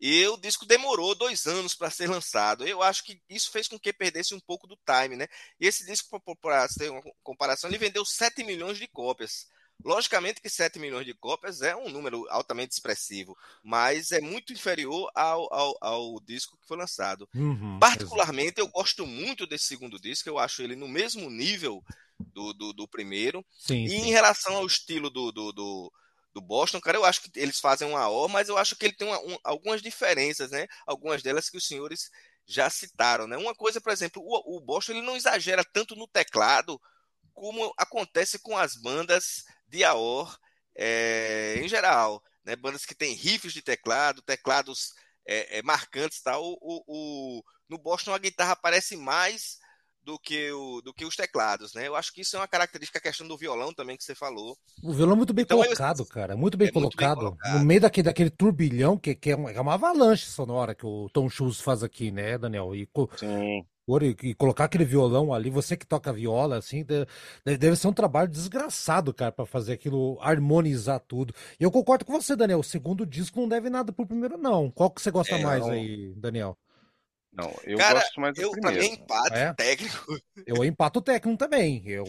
E 0.00 0.26
o 0.28 0.36
disco 0.38 0.66
demorou 0.66 1.14
dois 1.14 1.46
anos 1.46 1.74
para 1.74 1.90
ser 1.90 2.08
lançado. 2.10 2.66
Eu 2.66 2.82
acho 2.82 3.04
que 3.04 3.20
isso 3.28 3.50
fez 3.52 3.68
com 3.68 3.78
que 3.78 3.92
perdesse 3.92 4.34
um 4.34 4.40
pouco 4.40 4.66
do 4.66 4.76
time, 4.86 5.16
né? 5.16 5.26
E 5.60 5.66
esse 5.66 5.84
disco, 5.86 6.20
para 6.40 6.68
ter 6.68 6.90
uma 6.90 7.02
comparação, 7.22 7.70
ele 7.70 7.78
vendeu 7.78 8.04
7 8.04 8.44
milhões 8.44 8.78
de 8.78 8.88
cópias. 8.88 9.46
Logicamente 9.84 10.40
que 10.40 10.50
7 10.50 10.78
milhões 10.78 11.06
de 11.06 11.14
cópias 11.14 11.62
é 11.62 11.74
um 11.74 11.88
número 11.88 12.26
altamente 12.30 12.72
expressivo, 12.72 13.36
mas 13.62 14.12
é 14.12 14.20
muito 14.20 14.52
inferior 14.52 15.10
ao, 15.14 15.52
ao, 15.52 15.76
ao 15.80 16.20
disco 16.20 16.56
que 16.58 16.66
foi 16.66 16.76
lançado. 16.76 17.28
Uhum, 17.34 17.78
Particularmente, 17.78 18.60
eu 18.60 18.68
gosto 18.68 19.06
muito 19.06 19.46
desse 19.46 19.64
segundo 19.64 19.98
disco, 19.98 20.28
eu 20.28 20.38
acho 20.38 20.62
ele 20.62 20.76
no 20.76 20.86
mesmo 20.86 21.30
nível 21.30 21.82
do, 22.34 22.52
do, 22.52 22.72
do 22.74 22.86
primeiro. 22.88 23.44
Sim, 23.58 23.86
E 23.86 23.94
sim. 23.94 24.06
em 24.06 24.10
relação 24.10 24.56
ao 24.56 24.66
estilo 24.66 25.08
do, 25.08 25.32
do, 25.32 25.50
do, 25.52 25.92
do 26.34 26.40
Boston, 26.42 26.78
cara, 26.80 26.98
eu 26.98 27.04
acho 27.04 27.22
que 27.22 27.30
eles 27.40 27.58
fazem 27.58 27.88
uma 27.88 28.06
O, 28.08 28.28
mas 28.28 28.48
eu 28.50 28.58
acho 28.58 28.76
que 28.76 28.84
ele 28.84 28.94
tem 28.94 29.08
uma- 29.08 29.20
um- 29.20 29.38
algumas 29.42 29.80
diferenças, 29.80 30.50
né? 30.50 30.66
Algumas 30.86 31.22
delas 31.22 31.48
que 31.48 31.56
os 31.56 31.66
senhores 31.66 32.10
já 32.46 32.68
citaram, 32.68 33.26
né? 33.26 33.36
Uma 33.38 33.54
coisa, 33.54 33.80
por 33.80 33.92
exemplo, 33.92 34.22
o, 34.22 34.56
o 34.56 34.60
Boston 34.60 34.92
ele 34.92 35.02
não 35.02 35.16
exagera 35.16 35.64
tanto 35.64 35.96
no 35.96 36.06
teclado 36.06 36.78
como 37.32 37.72
acontece 37.78 38.38
com 38.38 38.56
as 38.58 38.76
bandas 38.76 39.44
de 39.70 39.84
AOR 39.84 40.36
é, 40.76 41.60
em 41.62 41.68
geral, 41.68 42.22
né? 42.44 42.56
Bandas 42.56 42.84
que 42.84 42.94
têm 42.94 43.14
riffs 43.14 43.52
de 43.52 43.62
teclado, 43.62 44.22
teclados 44.22 44.92
é, 45.26 45.58
é, 45.58 45.62
marcantes, 45.62 46.20
tal. 46.22 46.42
O, 46.44 46.56
o, 46.60 46.82
o- 47.38 47.42
no 47.68 47.78
Boston 47.78 48.12
a 48.12 48.18
guitarra 48.18 48.52
aparece 48.52 48.96
mais 48.96 49.58
do 50.02 50.18
que, 50.18 50.50
o, 50.50 50.80
do 50.80 50.94
que 50.94 51.04
os 51.04 51.14
teclados, 51.14 51.74
né? 51.74 51.86
Eu 51.86 51.94
acho 51.94 52.12
que 52.12 52.22
isso 52.22 52.34
é 52.34 52.40
uma 52.40 52.48
característica, 52.48 52.98
a 52.98 53.02
questão 53.02 53.28
do 53.28 53.36
violão 53.36 53.72
também 53.72 53.96
que 53.96 54.02
você 54.02 54.14
falou. 54.14 54.56
O 54.82 54.92
violão 54.94 55.12
é 55.12 55.16
muito 55.18 55.32
bem 55.34 55.42
Então, 55.44 55.58
eu- 55.58 55.64
colocado, 55.64 56.04
cara. 56.06 56.34
Muito 56.36 56.56
bem, 56.56 56.68
É 56.68 56.72
muito 56.72 56.96
bem 56.96 57.06
colocado. 57.06 57.18
colocado. 57.36 57.58
No 57.58 57.64
meio 57.64 57.80
daquele, 57.82 58.06
daquele 58.06 58.30
turbilhão, 58.30 58.96
que, 58.96 59.14
que 59.14 59.30
é, 59.30 59.36
uma, 59.36 59.52
é 59.52 59.60
uma 59.60 59.74
avalanche 59.74 60.26
sonora 60.26 60.74
que 60.74 60.86
o 60.86 61.08
Tom 61.12 61.28
Schultz 61.28 61.60
faz 61.60 61.82
aqui, 61.84 62.10
né, 62.10 62.38
Daniel? 62.38 62.74
E, 62.74 62.86
co- 62.86 63.10
Sim. 63.98 64.02
e, 64.02 64.16
e 64.22 64.34
colocar 64.34 64.64
aquele 64.64 64.84
violão 64.84 65.32
ali, 65.32 65.50
você 65.50 65.76
que 65.76 65.86
toca 65.86 66.12
viola, 66.12 66.58
assim, 66.58 66.84
de- 66.84 67.06
deve, 67.44 67.58
deve 67.58 67.76
ser 67.76 67.88
um 67.88 67.92
trabalho 67.92 68.28
desgraçado, 68.28 69.12
cara, 69.14 69.32
pra 69.32 69.46
fazer 69.46 69.72
aquilo, 69.74 70.18
harmonizar 70.20 71.00
tudo. 71.00 71.34
E 71.58 71.64
eu 71.64 71.70
concordo 71.70 72.04
com 72.04 72.12
você, 72.12 72.34
Daniel. 72.36 72.60
O 72.60 72.64
segundo 72.64 73.06
disco 73.06 73.40
não 73.40 73.48
deve 73.48 73.70
nada 73.70 73.92
pro 73.92 74.06
primeiro, 74.06 74.36
não. 74.38 74.70
Qual 74.70 74.90
que 74.90 75.00
você 75.02 75.10
gosta 75.10 75.36
É, 75.36 75.42
mais 75.44 75.62
não. 75.62 75.70
aí, 75.70 76.12
Daniel? 76.16 76.56
Não, 77.32 77.50
eu 77.64 77.78
Cara, 77.78 78.00
gosto 78.00 78.20
mais 78.20 78.34
do 78.34 78.42
Eu, 78.42 78.50
pra 78.50 78.72
mim, 78.72 78.78
é 78.78 78.84
primeiro. 78.84 78.94
empate 78.94 79.36
É? 79.36 79.54
técnico. 79.56 80.20
Eu 80.46 80.64
empato 80.64 81.00
técnico 81.00 81.38
também. 81.38 81.82
Eu, 81.86 82.04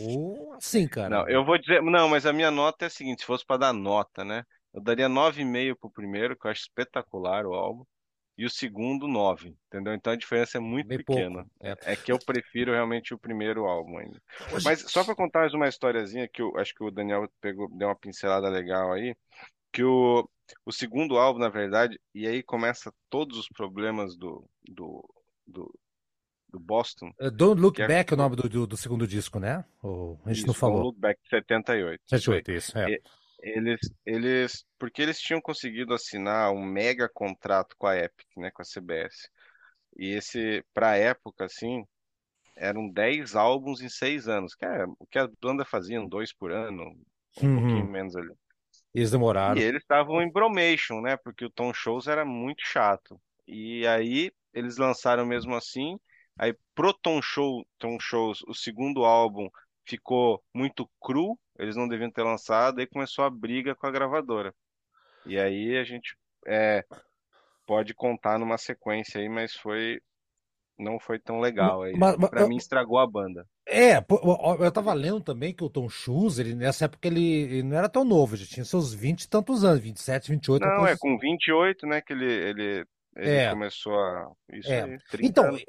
assim, 0.57 0.87
cara. 0.87 1.09
Não, 1.09 1.27
eu 1.29 1.43
vou 1.45 1.57
dizer, 1.57 1.81
não, 1.81 2.07
mas 2.09 2.25
a 2.25 2.33
minha 2.33 2.51
nota 2.51 2.85
é 2.85 2.87
a 2.87 2.89
seguinte, 2.89 3.21
se 3.21 3.25
fosse 3.25 3.45
para 3.45 3.57
dar 3.57 3.73
nota, 3.73 4.23
né? 4.23 4.43
Eu 4.73 4.81
daria 4.81 5.09
9,5 5.09 5.79
pro 5.79 5.89
primeiro, 5.91 6.37
que 6.37 6.47
eu 6.47 6.51
acho 6.51 6.61
espetacular 6.61 7.45
o 7.45 7.53
álbum, 7.53 7.83
e 8.41 8.45
o 8.45 8.49
segundo 8.49 9.07
9, 9.07 9.55
entendeu? 9.67 9.93
Então 9.93 10.11
a 10.11 10.15
diferença 10.15 10.57
é 10.57 10.61
muito 10.61 10.87
Bem 10.87 10.97
pequena. 10.97 11.43
pouco. 11.43 11.49
É. 11.61 11.93
É 11.93 11.95
que 11.95 12.11
eu 12.11 12.17
prefiro 12.17 12.71
realmente 12.71 13.13
o 13.13 13.19
primeiro 13.19 13.65
álbum 13.65 13.99
ainda. 13.99 14.19
Mas 14.63 14.81
só 14.91 15.03
para 15.03 15.15
contar 15.15 15.41
mais 15.41 15.53
uma 15.53 15.67
historiazinha 15.67 16.27
que 16.27 16.41
eu 16.41 16.57
acho 16.57 16.73
que 16.73 16.83
o 16.83 16.89
Daniel 16.89 17.29
pegou, 17.39 17.69
deu 17.69 17.87
uma 17.87 17.95
pincelada 17.95 18.49
legal 18.49 18.91
aí, 18.93 19.15
que 19.71 19.83
o, 19.83 20.27
o 20.65 20.71
segundo 20.71 21.17
álbum, 21.17 21.39
na 21.39 21.49
verdade, 21.49 21.99
e 22.15 22.27
aí 22.27 22.41
começa 22.41 22.91
todos 23.09 23.37
os 23.37 23.47
problemas 23.49 24.17
do, 24.17 24.43
do, 24.67 25.07
do, 25.45 25.71
do 26.49 26.59
Boston. 26.59 27.11
É, 27.19 27.29
Don't 27.29 27.61
Look 27.61 27.79
é- 27.79 27.87
Back 27.87 28.11
é 28.11 28.15
o 28.15 28.17
nome 28.17 28.35
do, 28.35 28.49
do, 28.49 28.65
do 28.67 28.75
segundo 28.77 29.05
disco, 29.05 29.39
né? 29.39 29.63
O- 29.83 30.17
a 30.25 30.29
gente 30.29 30.37
Isso, 30.39 30.47
não 30.47 30.53
Don't 30.53 30.59
falou. 30.59 30.81
Look 30.85 30.99
Back 30.99 31.19
78. 31.29 32.01
isso 32.05 32.15
aí. 32.15 32.19
78, 32.21 32.51
isso, 32.51 32.77
é. 32.77 32.89
E- 32.91 33.01
Eles, 33.41 33.79
eles, 34.05 34.65
porque 34.79 35.01
eles 35.01 35.19
tinham 35.19 35.41
conseguido 35.41 35.93
assinar 35.93 36.51
um 36.53 36.63
mega 36.63 37.09
contrato 37.09 37.75
com 37.77 37.87
a 37.87 37.97
Epic, 37.97 38.27
né, 38.37 38.51
com 38.51 38.61
a 38.61 38.65
CBS. 38.65 39.29
E 39.97 40.11
esse, 40.15 40.63
pra 40.73 40.95
época, 40.97 41.45
assim, 41.45 41.83
eram 42.57 42.89
10 42.89 43.35
álbuns 43.35 43.81
em 43.81 43.89
6 43.89 44.27
anos, 44.27 44.55
que 44.55 44.65
é 44.65 44.85
o 44.99 45.07
que 45.07 45.19
a 45.19 45.29
banda 45.41 45.65
fazia, 45.65 46.01
dois 46.07 46.33
por 46.33 46.51
ano, 46.51 46.83
um 47.37 47.43
Uhum. 47.43 47.49
pouquinho 47.49 47.87
menos 47.87 48.15
ali. 48.15 48.33
Eles 48.93 49.11
demoraram. 49.11 49.53
E 49.53 49.59
eles 49.61 49.81
estavam 49.81 50.21
em 50.21 50.31
bromation, 50.31 51.01
né? 51.01 51.17
Porque 51.17 51.45
o 51.45 51.49
Tom 51.49 51.73
Shows 51.73 52.07
era 52.07 52.25
muito 52.25 52.61
chato. 52.65 53.19
E 53.47 53.85
aí 53.87 54.31
eles 54.53 54.77
lançaram 54.77 55.25
mesmo 55.25 55.55
assim. 55.55 55.97
Aí 56.37 56.55
pro 56.75 56.93
Tom 56.93 57.21
Show, 57.21 57.65
Tom 57.77 57.99
Shows, 57.99 58.41
o 58.47 58.53
segundo 58.53 59.03
álbum 59.03 59.49
ficou 59.85 60.43
muito 60.53 60.89
cru, 61.01 61.37
eles 61.57 61.75
não 61.75 61.87
deviam 61.87 62.11
ter 62.11 62.23
lançado, 62.23 62.79
aí 62.79 62.87
começou 62.87 63.25
a 63.25 63.29
briga 63.29 63.75
com 63.75 63.87
a 63.87 63.91
gravadora. 63.91 64.53
E 65.25 65.39
aí 65.39 65.77
a 65.77 65.83
gente 65.83 66.15
é, 66.47 66.83
pode 67.65 67.93
contar 67.93 68.39
numa 68.39 68.57
sequência 68.57 69.21
aí, 69.21 69.29
mas 69.29 69.53
foi 69.53 70.01
não 70.77 70.99
foi 70.99 71.19
tão 71.19 71.39
legal 71.39 71.83
aí. 71.83 71.93
Pra 72.29 72.47
mim 72.47 72.57
estragou 72.57 72.97
a 72.97 73.05
banda. 73.05 73.45
É, 73.67 73.97
eu 74.59 74.71
tava 74.71 74.91
lendo 74.93 75.21
também 75.21 75.53
que 75.53 75.63
o 75.63 75.69
Tom 75.69 75.87
Schultz, 75.87 76.39
ele, 76.39 76.55
nessa 76.55 76.85
época 76.85 77.07
ele, 77.07 77.23
ele 77.23 77.63
não 77.63 77.77
era 77.77 77.87
tão 77.87 78.03
novo, 78.03 78.35
já 78.35 78.45
tinha 78.45 78.65
seus 78.65 78.93
20 78.93 79.23
e 79.23 79.29
tantos 79.29 79.63
anos, 79.63 79.79
27, 79.79 80.31
28, 80.31 80.63
uma 80.63 80.71
Não, 80.71 80.79
coisa 80.79 80.93
é 80.93 80.97
com 80.97 81.17
28, 81.17 81.85
né, 81.85 82.01
que 82.01 82.11
ele 82.11 82.25
ele 82.25 82.85
ele 83.15 83.29
É. 83.29 83.49
começou 83.49 83.93
a 83.99 84.31
isso 84.53 84.69
É. 84.71 84.83
aí, 84.83 84.97
30 85.09 85.27
Então, 85.27 85.45
anos 85.45 85.63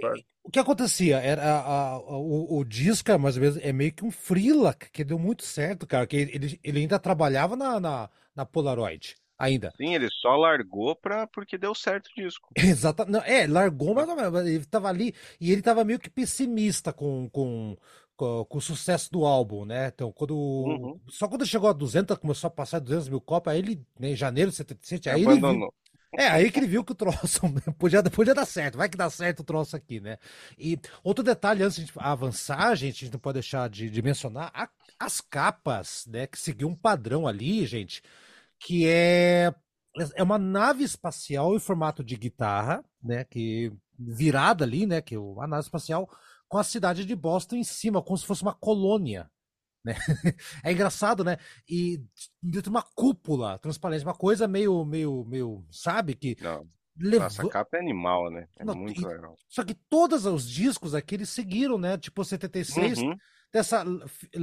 o 0.44 0.50
que 0.50 0.58
acontecia? 0.58 1.18
Era 1.18 1.42
a- 1.42 1.90
a- 1.94 1.98
o, 1.98 2.58
o 2.58 2.64
disco, 2.64 3.10
é 3.10 3.16
mais 3.18 3.36
ou 3.36 3.42
menos, 3.42 3.56
é 3.58 3.72
meio 3.72 3.92
que 3.92 4.04
um 4.04 4.10
freela, 4.10 4.74
que 4.74 5.04
deu 5.04 5.18
muito 5.18 5.44
certo, 5.44 5.86
cara, 5.86 6.06
que 6.06 6.16
ele, 6.16 6.58
ele 6.62 6.80
ainda 6.80 6.98
trabalhava 6.98 7.54
na, 7.56 7.78
na, 7.78 8.10
na 8.34 8.44
Polaroid. 8.46 9.16
ainda. 9.38 9.72
Sim, 9.76 9.94
ele 9.94 10.08
só 10.10 10.36
largou 10.36 10.94
pra, 10.94 11.26
porque 11.26 11.58
deu 11.58 11.74
certo 11.74 12.06
o 12.06 12.14
disco. 12.20 12.48
Exatamente. 12.56 13.24
É, 13.28 13.46
largou, 13.46 13.92
mas 13.94 14.08
ele 14.46 14.64
tava 14.66 14.88
ali 14.88 15.12
e 15.40 15.50
ele 15.50 15.62
tava 15.62 15.84
meio 15.84 15.98
que 15.98 16.08
pessimista 16.10 16.92
com, 16.92 17.28
com, 17.30 17.76
com, 18.16 18.44
com 18.44 18.58
o 18.58 18.60
sucesso 18.60 19.10
do 19.10 19.24
álbum, 19.24 19.64
né? 19.64 19.88
Então, 19.88 20.12
quando. 20.12 20.36
Uhum. 20.36 21.00
Só 21.08 21.26
quando 21.26 21.44
chegou 21.46 21.68
a 21.68 21.72
200, 21.72 22.16
começou 22.18 22.46
a 22.48 22.50
passar 22.50 22.78
200 22.78 23.08
mil 23.08 23.20
cópias, 23.20 23.54
aí 23.54 23.60
ele, 23.60 23.86
né, 23.98 24.10
em 24.10 24.16
janeiro 24.16 24.50
de 24.50 24.56
77, 24.56 25.08
aí 25.10 25.24
Abandonou. 25.24 25.74
É, 26.14 26.28
aí 26.28 26.50
que 26.50 26.58
ele 26.58 26.66
viu 26.66 26.84
que 26.84 26.92
o 26.92 26.94
troço 26.94 27.40
podia, 27.78 28.02
podia 28.02 28.34
dar 28.34 28.44
certo, 28.46 28.76
vai 28.76 28.88
que 28.88 28.96
dá 28.96 29.08
certo 29.08 29.40
o 29.40 29.44
troço 29.44 29.74
aqui, 29.76 30.00
né? 30.00 30.18
E 30.58 30.78
outro 31.02 31.24
detalhe, 31.24 31.62
antes 31.62 31.84
de 31.84 31.92
a 31.96 32.12
avançar, 32.12 32.74
gente, 32.76 32.96
a 32.96 33.06
gente 33.06 33.12
não 33.14 33.20
pode 33.20 33.34
deixar 33.34 33.68
de, 33.70 33.88
de 33.90 34.02
mencionar 34.02 34.50
a- 34.54 34.68
as 34.98 35.20
capas, 35.20 36.04
né? 36.06 36.26
Que 36.26 36.38
seguiu 36.38 36.68
um 36.68 36.76
padrão 36.76 37.26
ali, 37.26 37.64
gente, 37.66 38.02
que 38.60 38.86
é, 38.88 39.54
é 40.14 40.22
uma 40.22 40.38
nave 40.38 40.84
espacial 40.84 41.54
em 41.54 41.60
formato 41.60 42.04
de 42.04 42.16
guitarra, 42.16 42.84
né? 43.02 43.24
Que 43.24 43.72
virada 43.98 44.64
ali, 44.64 44.86
né? 44.86 45.00
Que 45.00 45.16
uma 45.16 45.46
nave 45.46 45.62
espacial 45.64 46.08
com 46.48 46.58
a 46.58 46.64
cidade 46.64 47.04
de 47.06 47.16
Boston 47.16 47.56
em 47.56 47.64
cima, 47.64 48.02
como 48.02 48.18
se 48.18 48.26
fosse 48.26 48.42
uma 48.42 48.54
colônia. 48.54 49.30
Né? 49.84 49.94
É 50.64 50.72
engraçado, 50.72 51.24
né? 51.24 51.36
E 51.68 52.00
dentro 52.42 52.62
de 52.64 52.68
uma 52.70 52.82
cúpula 52.82 53.58
transparente, 53.58 54.04
uma 54.04 54.14
coisa 54.14 54.46
meio, 54.46 54.84
meio, 54.84 55.24
meio, 55.24 55.64
sabe? 55.70 56.14
Que 56.14 56.36
Não, 56.40 56.66
levou. 56.96 57.20
nossa, 57.24 57.42
a 57.44 57.48
capa 57.48 57.76
é 57.76 57.80
animal, 57.80 58.30
né? 58.30 58.46
É 58.58 58.64
Não, 58.64 58.74
muito 58.74 59.00
e- 59.00 59.04
legal. 59.04 59.36
Só 59.48 59.64
que 59.64 59.74
todos 59.74 60.24
os 60.26 60.48
discos 60.48 60.94
aqui 60.94 61.16
eles 61.16 61.30
seguiram, 61.30 61.78
né? 61.78 61.98
Tipo 61.98 62.24
76, 62.24 62.98
Uhum. 62.98 63.16
dessa, 63.52 63.84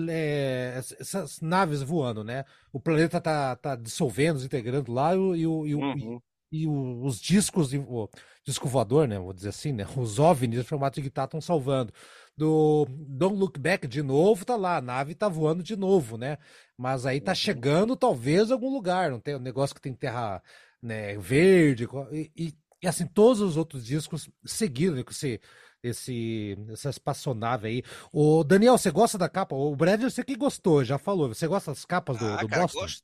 é, 0.09 0.73
essas 0.99 1.39
naves 1.41 1.81
voando, 1.81 2.23
né? 2.23 2.43
O 2.71 2.79
planeta 2.79 3.19
tá, 3.21 3.55
tá 3.55 3.75
dissolvendo, 3.75 4.35
desintegrando 4.37 4.91
lá 4.91 5.15
e, 5.15 5.17
o- 5.17 5.35
e, 5.35 5.47
o- 5.47 5.67
e 5.67 5.75
o- 5.75 5.79
Uhum. 5.79 6.21
e 6.51 6.67
o- 6.67 7.03
os 7.05 7.19
discos, 7.19 7.73
o 7.73 8.09
disco 8.43 8.67
voador, 8.67 9.07
né? 9.07 9.17
Vou 9.19 9.33
dizer 9.33 9.49
assim, 9.49 9.71
né? 9.71 9.85
Os 9.95 10.19
OVNIs 10.19 10.59
em 10.61 10.63
formato 10.63 10.95
de 10.95 11.01
guitarra 11.03 11.25
estão 11.27 11.41
salvando. 11.41 11.93
Do 12.39 12.85
Don't 12.89 13.35
Look 13.37 13.59
Back 13.59 13.87
de 13.87 14.01
novo, 14.01 14.45
tá 14.45 14.55
lá, 14.55 14.77
a 14.77 14.81
nave 14.81 15.15
tá 15.15 15.27
voando 15.29 15.63
de 15.63 15.75
novo, 15.75 16.17
né? 16.17 16.37
Mas 16.77 17.05
aí 17.05 17.19
tá 17.21 17.31
Uhum. 17.31 17.35
chegando 17.35 17.95
talvez 17.95 18.51
a 18.51 18.53
algum 18.55 18.69
lugar, 18.73 19.11
não 19.11 19.19
tem 19.19 19.35
um 19.35 19.39
negócio 19.39 19.75
que 19.75 19.81
tem 19.81 19.93
terra 19.93 20.41
né, 20.81 21.17
verde, 21.17 21.87
e, 22.11 22.31
e- 22.35 22.53
e, 22.81 22.87
assim, 22.87 23.05
todos 23.05 23.41
os 23.41 23.57
outros 23.57 23.85
discos 23.85 24.29
seguiram 24.45 24.95
né, 24.95 25.03
com 25.03 25.11
esse, 25.11 25.41
esse, 25.83 26.57
essa 26.71 26.89
espaçonave 26.89 27.67
aí. 27.67 27.83
O 28.13 28.41
Daniel, 28.43 28.77
você 28.77 28.89
gosta 28.89 29.17
da 29.17 29.27
capa? 29.27 29.53
O 29.55 29.75
Brad, 29.75 30.01
eu 30.01 30.09
sei 30.09 30.23
que 30.23 30.35
gostou, 30.37 30.83
já 30.85 30.97
falou. 30.97 31.27
Você 31.27 31.45
gosta 31.47 31.71
das 31.71 31.83
capas 31.85 32.17
do, 32.17 32.37
Ah, 32.37 32.37
do 32.37 32.47
cara, 32.47 32.65
Boston? 32.67 32.67
gosto. 32.67 33.03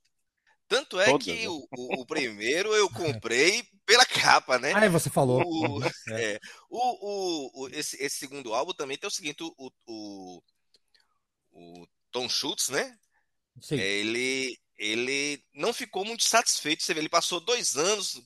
Tanto 0.67 0.99
é 0.99 1.05
Todas, 1.05 1.25
que 1.25 1.31
né? 1.31 1.47
o, 1.47 1.67
o- 1.75 2.01
o 2.01 2.05
primeiro 2.07 2.73
eu 2.73 2.89
comprei 2.89 3.63
pela 3.85 4.05
capa, 4.05 4.57
né? 4.57 4.73
Ah, 4.75 4.85
é, 4.85 4.89
você 4.89 5.09
falou. 5.09 5.41
O, 5.43 5.79
É. 6.11 6.33
é, 6.33 6.39
o, 6.69 6.79
o, 6.79 7.63
o- 7.65 7.69
esse, 7.69 8.01
esse 8.01 8.17
segundo 8.17 8.53
álbum 8.53 8.73
também 8.73 8.97
tem 8.97 9.07
o 9.07 9.11
seguinte: 9.11 9.43
o, 9.43 9.71
o, 9.87 10.41
o 11.51 11.87
Tom 12.11 12.27
Schultz, 12.29 12.69
né? 12.69 12.97
Sim. 13.61 13.75
Ele, 13.79 14.57
ele 14.77 15.43
não 15.53 15.73
ficou 15.73 16.03
muito 16.03 16.23
satisfeito. 16.23 16.83
Você 16.83 16.93
vê, 16.93 16.99
ele 16.99 17.09
passou 17.09 17.39
dois 17.39 17.77
anos, 17.77 18.21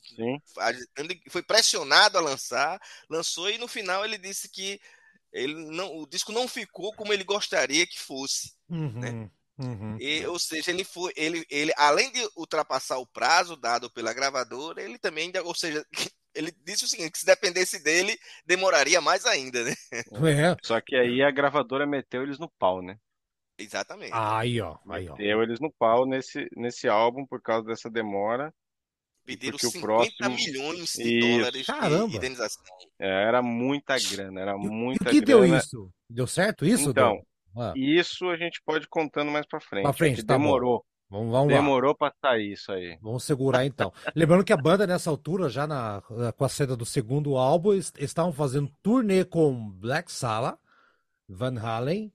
foi 1.29 1.43
pressionado 1.43 2.17
a 2.17 2.21
lançar, 2.21 2.79
lançou 3.09 3.49
e 3.49 3.57
no 3.57 3.67
final 3.67 4.03
ele 4.03 4.17
disse 4.17 4.49
que 4.49 4.79
ele 5.31 5.53
não, 5.53 5.97
o 5.97 6.07
disco 6.07 6.31
não 6.31 6.47
ficou 6.47 6.91
como 6.93 7.13
ele 7.13 7.23
gostaria 7.23 7.85
que 7.85 7.99
fosse. 7.99 8.53
Uhum, 8.69 9.29
uhum. 9.59 9.97
E, 9.99 10.25
ou 10.25 10.39
seja, 10.39 10.71
ele 10.71 10.83
foi, 10.83 11.11
ele, 11.15 11.45
ele, 11.49 11.71
além 11.77 12.11
de 12.11 12.19
ultrapassar 12.35 12.97
o 12.97 13.05
prazo 13.07 13.55
dado 13.55 13.89
pela 13.91 14.13
gravadora, 14.13 14.81
ele 14.81 14.97
também, 14.97 15.25
ainda- 15.25 15.43
ou 15.43 15.53
seja, 15.53 15.85
ele 16.33 16.51
disse 16.65 16.85
o 16.85 16.87
seguinte: 16.87 17.11
que 17.11 17.19
se 17.19 17.25
dependesse 17.25 17.83
dele, 17.83 18.17
demoraria 18.45 19.01
mais 19.01 19.25
ainda, 19.25 19.63
né? 19.63 19.73
É. 19.93 20.55
Só 20.63 20.79
que 20.81 20.95
aí 20.95 21.21
a 21.21 21.31
gravadora 21.31 21.85
meteu 21.85 22.23
eles 22.23 22.39
no 22.39 22.49
pau, 22.57 22.81
né? 22.81 22.97
Exatamente. 23.57 24.11
Aí, 24.13 24.61
ó. 24.61 24.77
Aí, 24.89 25.09
ó. 25.09 25.15
Meteu 25.17 25.43
eles 25.43 25.59
no 25.59 25.71
pau 25.77 26.05
nesse, 26.05 26.47
nesse 26.55 26.87
álbum 26.87 27.25
por 27.25 27.41
causa 27.41 27.67
dessa 27.67 27.89
demora. 27.89 28.53
Pediram 29.25 29.51
porque 29.51 29.67
o 29.67 29.71
50 29.71 30.11
próximo- 30.17 30.35
milhões 30.35 30.93
de 30.93 31.19
Isso. 31.19 31.37
dólares 31.37 31.65
Caramba. 31.67 32.07
de 32.09 32.15
indenização. 32.17 32.63
É, 32.97 33.07
Era 33.27 33.41
muita 33.43 33.95
grana, 33.99 34.41
era 34.41 34.51
E, 34.53 34.55
o- 34.55 34.63
e 34.63 34.67
o 34.67 34.71
muita 34.71 35.09
que 35.11 35.21
deu 35.21 35.41
grana. 35.41 35.57
isso? 35.57 35.91
Deu 36.09 36.25
certo 36.25 36.65
isso? 36.65 36.89
Então, 36.89 37.13
Deu? 37.15 37.27
Ah, 37.55 37.73
E 37.75 37.97
Isso 37.97 38.29
a 38.29 38.37
gente 38.37 38.61
pode 38.65 38.85
ir 38.85 38.89
contando 38.89 39.31
mais 39.31 39.45
pra 39.45 39.59
frente. 39.59 39.83
Pra 39.83 39.93
frente, 39.93 40.13
é 40.13 40.21
que 40.21 40.25
tá 40.25 40.37
bom. 40.37 40.43
demorou. 40.43 40.85
vamos, 41.09 41.31
vamos 41.31 41.51
lá. 41.51 41.59
Demorou 41.59 41.95
pra 41.95 42.13
sair 42.21 42.53
isso 42.53 42.71
aí. 42.71 42.97
Vamos 43.01 43.23
segurar 43.23 43.65
então. 43.65 43.91
Lembrando 44.15 44.43
que 44.43 44.53
a 44.53 44.57
banda 44.57 44.85
nessa 44.85 45.09
altura, 45.09 45.49
já 45.49 45.67
na, 45.67 46.01
com 46.35 46.45
a 46.45 46.49
saída 46.49 46.75
do 46.75 46.85
segundo 46.85 47.37
álbum, 47.37 47.73
estavam 47.73 48.31
fazendo 48.31 48.71
turnê 48.81 49.23
com 49.25 49.69
Black 49.71 50.11
Sabbath, 50.11 50.59
Van 51.27 51.59
Halen, 51.59 52.11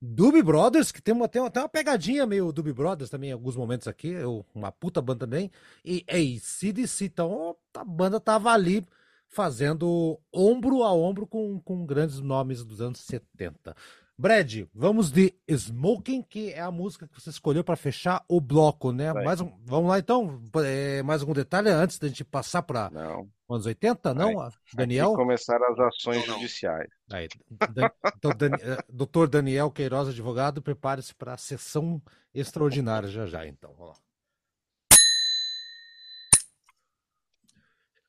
Doobie 0.00 0.42
Brothers, 0.42 0.92
que 0.92 1.00
tem 1.00 1.14
uma, 1.14 1.28
tem 1.28 1.40
uma, 1.40 1.50
tem 1.50 1.62
uma 1.62 1.68
pegadinha 1.68 2.26
meio 2.26 2.52
Doobie 2.52 2.72
Brothers 2.72 3.10
também 3.10 3.30
em 3.30 3.32
alguns 3.32 3.56
momentos 3.56 3.88
aqui, 3.88 4.14
uma 4.54 4.70
puta 4.70 5.00
banda 5.00 5.20
também, 5.20 5.50
e 5.84 6.04
ACDC, 6.08 7.06
então 7.06 7.56
a 7.74 7.84
banda 7.84 8.20
tava 8.20 8.50
ali 8.50 8.84
fazendo 9.28 10.18
ombro 10.32 10.82
a 10.82 10.92
ombro 10.92 11.26
com, 11.26 11.60
com 11.60 11.84
grandes 11.84 12.20
nomes 12.20 12.64
dos 12.64 12.80
anos 12.80 13.00
70. 13.00 13.74
Brad, 14.18 14.62
vamos 14.74 15.10
de 15.10 15.34
Smoking, 15.46 16.22
que 16.22 16.50
é 16.50 16.60
a 16.60 16.70
música 16.70 17.06
que 17.06 17.20
você 17.20 17.28
escolheu 17.28 17.62
para 17.62 17.76
fechar 17.76 18.24
o 18.26 18.40
bloco, 18.40 18.90
né? 18.90 19.12
Vai. 19.12 19.24
Mais 19.24 19.40
um- 19.42 19.52
vamos 19.66 19.90
lá 19.90 19.98
então, 19.98 20.42
É, 20.64 21.02
mais 21.02 21.20
algum 21.20 21.34
detalhe 21.34 21.68
antes 21.68 21.98
da 21.98 22.08
gente 22.08 22.24
passar 22.24 22.62
para 22.62 22.86
anos 23.48 23.66
80, 23.66 24.14
não? 24.14 24.34
Vai. 24.34 24.50
Daniel? 24.74 25.12
Começaram 25.14 25.70
as 25.70 25.78
ações 25.78 26.20
Não, 26.20 26.28
não. 26.28 26.34
judiciais. 26.40 26.88
Aí, 27.12 27.28
Dan- 27.72 27.90
então, 28.16 28.30
Dani- 28.34 28.62
eh, 28.62 28.78
Doutor 28.90 29.28
Daniel 29.28 29.70
Queiroz, 29.70 30.08
advogado, 30.08 30.62
prepare-se 30.62 31.14
para 31.14 31.34
a 31.34 31.38
sessão 31.38 32.00
extraordinária 32.32 33.08
já 33.08 33.26
já, 33.26 33.46
então. 33.46 33.74
Vamos 33.76 33.90
lá. 33.98 34.05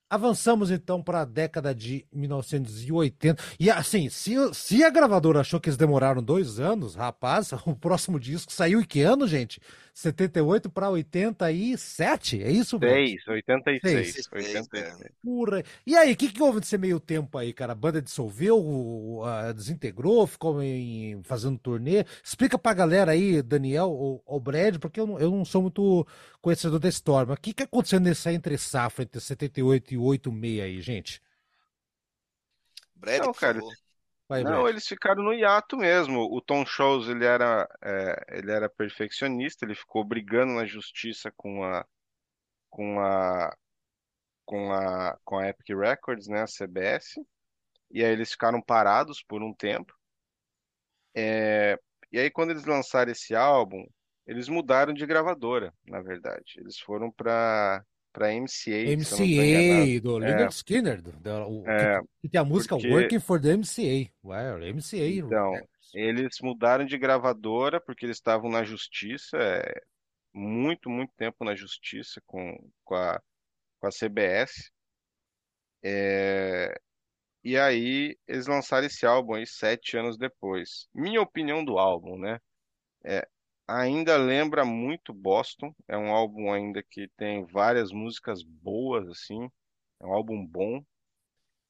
Avançamos 0.10 0.72
então 0.72 1.04
para 1.04 1.22
a 1.22 1.26
década 1.26 1.76
de 1.76 2.06
1980. 2.14 3.44
E 3.60 3.70
assim, 3.70 4.10
se, 4.10 4.36
se 4.54 4.84
a 4.84 4.90
gravadora 4.90 5.42
achou 5.42 5.60
que 5.60 5.68
eles 5.68 5.78
demoraram 5.78 6.24
dois 6.24 6.60
anos, 6.60 6.96
rapaz, 6.96 7.52
o 7.66 7.76
próximo 7.76 8.20
disco 8.20 8.52
saiu 8.52 8.80
em 8.80 8.86
que 8.86 9.02
ano, 9.02 9.28
gente? 9.28 9.60
78 9.98 10.70
para 10.70 10.90
87? 10.92 12.44
É 12.44 12.52
isso, 12.52 12.78
Bruno? 12.78 12.94
6, 12.94 13.28
86. 13.28 13.82
Seis, 13.82 14.30
86. 14.32 15.12
Porra. 15.24 15.64
E 15.86 15.96
aí, 15.96 16.14
o 16.14 16.18
que, 16.18 16.32
que 16.32 16.42
houve 16.42 16.60
nesse 16.60 16.78
meio 16.78 17.00
tempo 17.00 17.38
aí, 17.38 17.52
cara? 17.52 17.74
A 17.74 17.76
banda 17.76 18.02
dissolveu, 18.02 19.22
desintegrou, 19.56 20.28
ficou 20.28 20.62
em- 20.62 21.22
fazendo 21.24 21.58
turnê? 21.58 22.06
Explica 22.24 22.58
pra 22.60 22.74
galera 22.74 23.12
aí, 23.12 23.42
Daniel 23.42 23.90
ou, 23.90 24.22
ou 24.26 24.40
Brad, 24.40 24.78
porque 24.80 25.00
eu 25.00 25.08
não, 25.08 25.20
eu 25.20 25.32
não 25.32 25.44
sou 25.44 25.64
muito 25.64 26.06
conhecedor 26.42 26.80
da 26.80 26.90
história, 26.90 27.28
mas 27.28 27.38
o 27.38 27.42
que, 27.42 27.54
que 27.54 27.64
aconteceu 27.64 28.00
nessa 28.00 28.32
entre 28.32 28.58
safra, 28.58 29.04
entre 29.04 29.20
78 29.20 29.94
e 29.94 29.98
86 29.98 30.62
aí, 30.62 30.82
gente? 30.82 31.22
Brad, 32.96 33.20
Não, 33.20 33.32
por 33.32 33.40
cara, 33.40 33.60
favor. 33.60 33.74
Vai, 34.30 34.44
Não, 34.44 34.68
eles 34.68 34.86
ficaram 34.86 35.24
no 35.24 35.34
hiato 35.34 35.78
mesmo. 35.78 36.22
O 36.22 36.42
Tom 36.42 36.66
Shows, 36.66 37.08
ele 37.08 37.26
era, 37.26 37.68
é, 37.82 38.38
ele 38.38 38.52
era 38.52 38.70
perfeccionista, 38.70 39.66
ele 39.66 39.74
ficou 39.76 40.04
brigando 40.04 40.54
na 40.54 40.66
justiça 40.66 41.32
com 41.36 41.64
a, 41.64 41.86
com 42.70 43.00
a, 43.00 43.56
com 44.46 44.72
a, 44.74 45.18
com 45.24 45.38
a 45.38 45.48
Epic 45.48 45.70
Records, 45.70 46.28
né, 46.28 46.42
a 46.42 46.48
CBS, 46.48 47.22
e 47.90 48.04
aí 48.04 48.12
eles 48.12 48.32
ficaram 48.32 48.62
parados 48.62 49.24
por 49.24 49.42
um 49.42 49.54
tempo. 49.54 49.94
É, 51.16 51.80
e 52.12 52.20
aí 52.20 52.30
quando 52.30 52.52
eles 52.52 52.66
lançaram 52.66 53.12
esse 53.12 53.34
álbum, 53.34 53.86
eles 54.26 54.50
mudaram 54.50 54.94
de 54.94 55.06
gravadora, 55.06 55.74
na 55.86 56.02
verdade. 56.02 56.56
Eles 56.58 56.78
foram 56.78 57.10
para 57.10 57.82
para 58.18 58.34
MCA. 58.34 58.96
MCA, 58.98 60.02
do 60.02 60.18
É. 60.24 60.28
Leonard 60.28 60.54
Skinner, 60.56 61.02
do, 61.02 61.12
do- 61.12 61.62
o- 61.62 61.70
É, 61.70 62.00
que, 62.02 62.08
que 62.24 62.30
tem 62.30 62.42
a 62.42 62.44
música 62.44 62.76
porque- 62.76 62.90
Working 62.92 63.20
for 63.20 63.40
the 63.40 63.54
MCA. 63.56 64.10
Ué, 64.24 64.72
MCA. 64.74 65.06
Então, 65.08 65.54
Eles 65.94 66.38
mudaram 66.42 66.86
de 66.86 66.98
gravadora 66.98 67.80
porque 67.80 68.06
eles 68.06 68.18
estavam 68.18 68.50
na 68.50 68.64
justiça, 68.64 69.38
é, 69.38 69.82
muito, 70.34 70.90
muito 70.90 71.14
tempo 71.16 71.46
na 71.46 71.56
justiça 71.56 72.22
com, 72.26 72.58
com 72.84 72.96
a, 72.96 73.22
com 73.80 73.88
a 73.88 73.92
CBS. 73.92 74.70
É, 75.84 76.76
e 77.44 77.58
aí 77.58 78.18
eles 78.28 78.48
lançaram 78.48 78.88
esse 78.88 79.06
álbum 79.06 79.36
aí 79.36 79.46
sete 79.48 79.96
anos 79.96 80.18
depois. 80.18 80.88
Minha 80.94 81.22
opinião 81.22 81.64
do 81.64 81.78
álbum, 81.78 82.18
né? 82.18 82.40
É, 83.06 83.26
ainda 83.68 84.18
lembra 84.18 84.64
muito 84.66 85.14
Boston. 85.14 85.76
É 85.88 85.98
um 85.98 86.12
álbum 86.14 86.52
ainda 86.52 86.82
que 86.82 87.08
tem 87.18 87.46
várias 87.46 87.92
músicas 87.92 88.44
boas, 88.44 89.08
assim. 89.10 89.50
É 90.00 90.06
um 90.06 90.14
álbum 90.14 90.46
bom. 90.46 90.84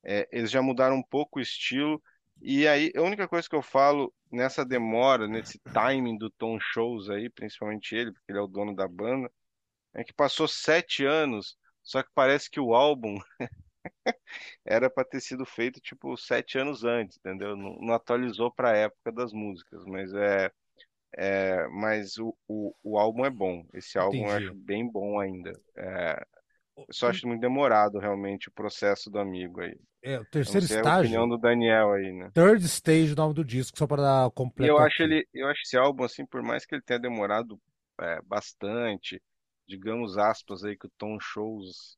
É, 0.03 0.27
eles 0.31 0.51
já 0.51 0.61
mudaram 0.61 0.97
um 0.97 1.03
pouco 1.03 1.39
o 1.39 1.41
estilo. 1.41 2.01
E 2.41 2.67
aí, 2.67 2.91
a 2.95 3.01
única 3.01 3.27
coisa 3.27 3.49
que 3.49 3.55
eu 3.55 3.63
falo 3.63 4.13
nessa 4.31 4.65
demora, 4.65 5.27
nesse 5.27 5.59
timing 5.73 6.17
do 6.17 6.29
Tom 6.29 6.59
Shows 6.59 7.09
aí, 7.09 7.29
principalmente 7.29 7.95
ele, 7.95 8.11
porque 8.11 8.31
ele 8.31 8.39
é 8.39 8.41
o 8.41 8.47
dono 8.47 8.75
da 8.75 8.87
banda, 8.87 9.31
é 9.93 10.03
que 10.03 10.13
passou 10.13 10.47
sete 10.47 11.05
anos, 11.05 11.57
só 11.83 12.03
que 12.03 12.09
parece 12.13 12.49
que 12.49 12.59
o 12.59 12.75
álbum 12.75 13.17
era 14.65 14.89
para 14.89 15.05
ter 15.05 15.21
sido 15.21 15.45
feito 15.45 15.79
tipo 15.81 16.15
sete 16.17 16.57
anos 16.59 16.83
antes, 16.83 17.17
entendeu? 17.17 17.55
Não, 17.55 17.77
não 17.79 17.93
atualizou 17.93 18.51
para 18.51 18.71
a 18.71 18.77
época 18.77 19.11
das 19.11 19.33
músicas, 19.33 19.83
mas 19.85 20.13
é, 20.13 20.51
é 21.17 21.67
mas 21.69 22.17
o, 22.17 22.35
o, 22.47 22.73
o 22.83 22.97
álbum 22.99 23.25
é 23.25 23.29
bom. 23.29 23.65
Esse 23.73 23.97
álbum 23.97 24.27
eu 24.27 24.31
Entendi. 24.31 24.45
acho 24.45 24.53
bem 24.55 24.89
bom 24.89 25.19
ainda. 25.19 25.51
É, 25.75 26.23
eu 26.77 26.85
só 26.91 27.09
acho 27.09 27.27
muito 27.27 27.41
demorado 27.41 27.99
realmente 27.99 28.49
o 28.49 28.53
processo 28.53 29.09
do 29.09 29.19
amigo 29.19 29.61
aí. 29.61 29.77
É, 30.03 30.19
o 30.19 30.21
Eu 30.21 30.29
terceiro 30.31 30.59
sei 30.59 30.79
a 30.79 30.85
opinião 30.85 31.23
estágio, 31.23 31.29
do 31.29 31.37
Daniel 31.37 31.93
aí, 31.93 32.13
né? 32.13 32.31
Third 32.33 32.63
Stage, 32.65 33.13
o 33.13 33.15
nome 33.15 33.33
do 33.33 33.43
disco, 33.43 33.77
só 33.77 33.87
para 33.87 34.01
dar 34.01 34.31
completo 34.31 34.73
eu 34.73 34.77
acho 34.77 35.03
ele, 35.03 35.27
eu 35.33 35.47
acho 35.47 35.61
esse 35.63 35.77
álbum 35.77 36.03
assim, 36.03 36.25
por 36.25 36.41
mais 36.41 36.65
que 36.65 36.75
ele 36.75 36.81
tenha 36.81 36.99
demorado 36.99 37.59
é, 37.99 38.21
bastante, 38.23 39.21
digamos 39.67 40.17
aspas 40.17 40.63
aí 40.63 40.77
que 40.77 40.87
o 40.87 40.91
Tom 40.97 41.19
Shows 41.19 41.97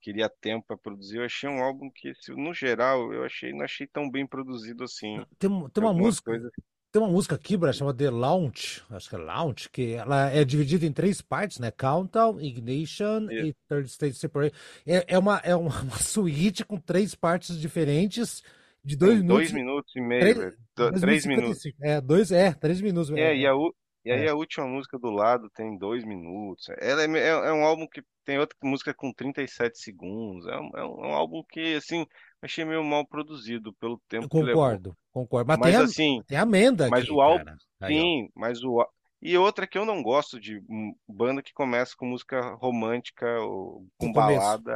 queria 0.00 0.28
tempo 0.28 0.66
para 0.66 0.78
produzir, 0.78 1.18
eu 1.18 1.24
achei 1.24 1.48
um 1.48 1.62
álbum 1.62 1.90
que, 1.90 2.12
no 2.30 2.54
geral, 2.54 3.12
eu 3.12 3.24
achei, 3.24 3.52
não 3.52 3.64
achei 3.64 3.86
tão 3.86 4.10
bem 4.10 4.26
produzido 4.26 4.84
assim. 4.84 5.24
Tem, 5.38 5.50
tem 5.70 5.84
uma 5.84 5.92
música, 5.92 6.30
coisas. 6.30 6.52
Tem 6.96 7.02
uma 7.02 7.12
música 7.12 7.34
aqui, 7.34 7.58
Brad, 7.58 7.74
chamada 7.74 7.98
The 7.98 8.10
Launch, 8.10 8.82
acho 8.90 9.10
que 9.10 9.14
é 9.16 9.18
Launch, 9.18 9.68
que 9.68 9.92
ela 9.92 10.30
é 10.30 10.42
dividida 10.44 10.86
em 10.86 10.92
três 10.92 11.20
partes, 11.20 11.58
né? 11.58 11.70
Countdown, 11.70 12.40
Ignition 12.40 13.28
e- 13.30 13.48
e 13.48 13.54
Third 13.68 13.86
Stage 13.90 14.14
Separate. 14.14 14.56
É, 14.86 15.04
é 15.14 15.18
uma, 15.18 15.36
é 15.44 15.54
uma, 15.54 15.68
uma 15.82 15.98
suíte 15.98 16.64
com 16.64 16.78
três 16.78 17.14
partes 17.14 17.58
diferentes 17.60 18.42
de 18.82 18.96
dois 18.96 19.18
Tem 19.18 19.26
dois 19.26 19.52
minutos. 19.52 19.52
minutos 19.52 19.96
e 19.96 20.00
meio, 20.00 20.20
Três. 20.34 20.36
Do- 20.74 20.90
dois 20.90 20.90
minutos 20.92 21.00
Três 21.02 21.24
e 21.24 21.28
minutos. 21.28 21.62
55. 21.62 21.84
É, 21.84 22.00
dois, 22.00 22.32
é, 22.32 22.52
três 22.54 22.80
minutos. 22.80 23.10
É, 23.10 23.36
e, 23.36 23.44
É, 23.44 23.48
a, 23.48 23.54
u- 23.54 23.74
e 24.04 24.10
aí 24.12 24.24
é. 24.24 24.28
a 24.30 24.34
última 24.34 24.66
música 24.66 24.98
do 24.98 25.10
lado 25.10 25.50
tem 25.54 25.76
dois 25.76 26.02
minutos. 26.02 26.64
Ela 26.80 27.02
é, 27.02 27.18
é, 27.18 27.28
é 27.28 27.52
um 27.52 27.64
álbum 27.66 27.86
que 27.86 28.00
tem 28.24 28.38
outra 28.38 28.56
música 28.62 28.94
com 28.94 29.12
37 29.12 29.78
segundos. 29.78 30.46
É 30.46 30.52
é 30.52 30.56
um, 30.58 31.04
é 31.04 31.08
um 31.08 31.14
álbum 31.14 31.42
que, 31.50 31.74
assim, 31.74 32.06
achei 32.42 32.64
meio 32.64 32.84
mal 32.84 33.06
produzido 33.06 33.72
pelo 33.74 34.00
tempo 34.08 34.28
que 34.28 34.42
levou. 34.42 34.62
concordo, 34.62 34.96
concordo. 35.12 35.48
Mas 35.48 35.58
tem 35.58 35.72
Mas 35.72 35.80
a, 35.80 35.84
assim, 35.84 36.22
tem 36.26 36.38
amenda 36.38 36.86
mas 36.88 37.04
aqui, 37.04 37.12
o 37.12 37.20
álbum, 37.20 37.44
cara. 37.44 37.56
Sim, 37.86 38.28
mas 38.34 38.62
o 38.62 38.84
e 39.20 39.36
outra 39.36 39.66
que 39.66 39.78
eu 39.78 39.84
não 39.84 40.02
gosto 40.02 40.38
de 40.38 40.58
hum, 40.68 40.94
banda 41.08 41.42
que 41.42 41.52
começa 41.52 41.94
com 41.96 42.06
música 42.06 42.40
romântica 42.56 43.26
ou 43.40 43.86
com 43.98 44.12
balada 44.12 44.72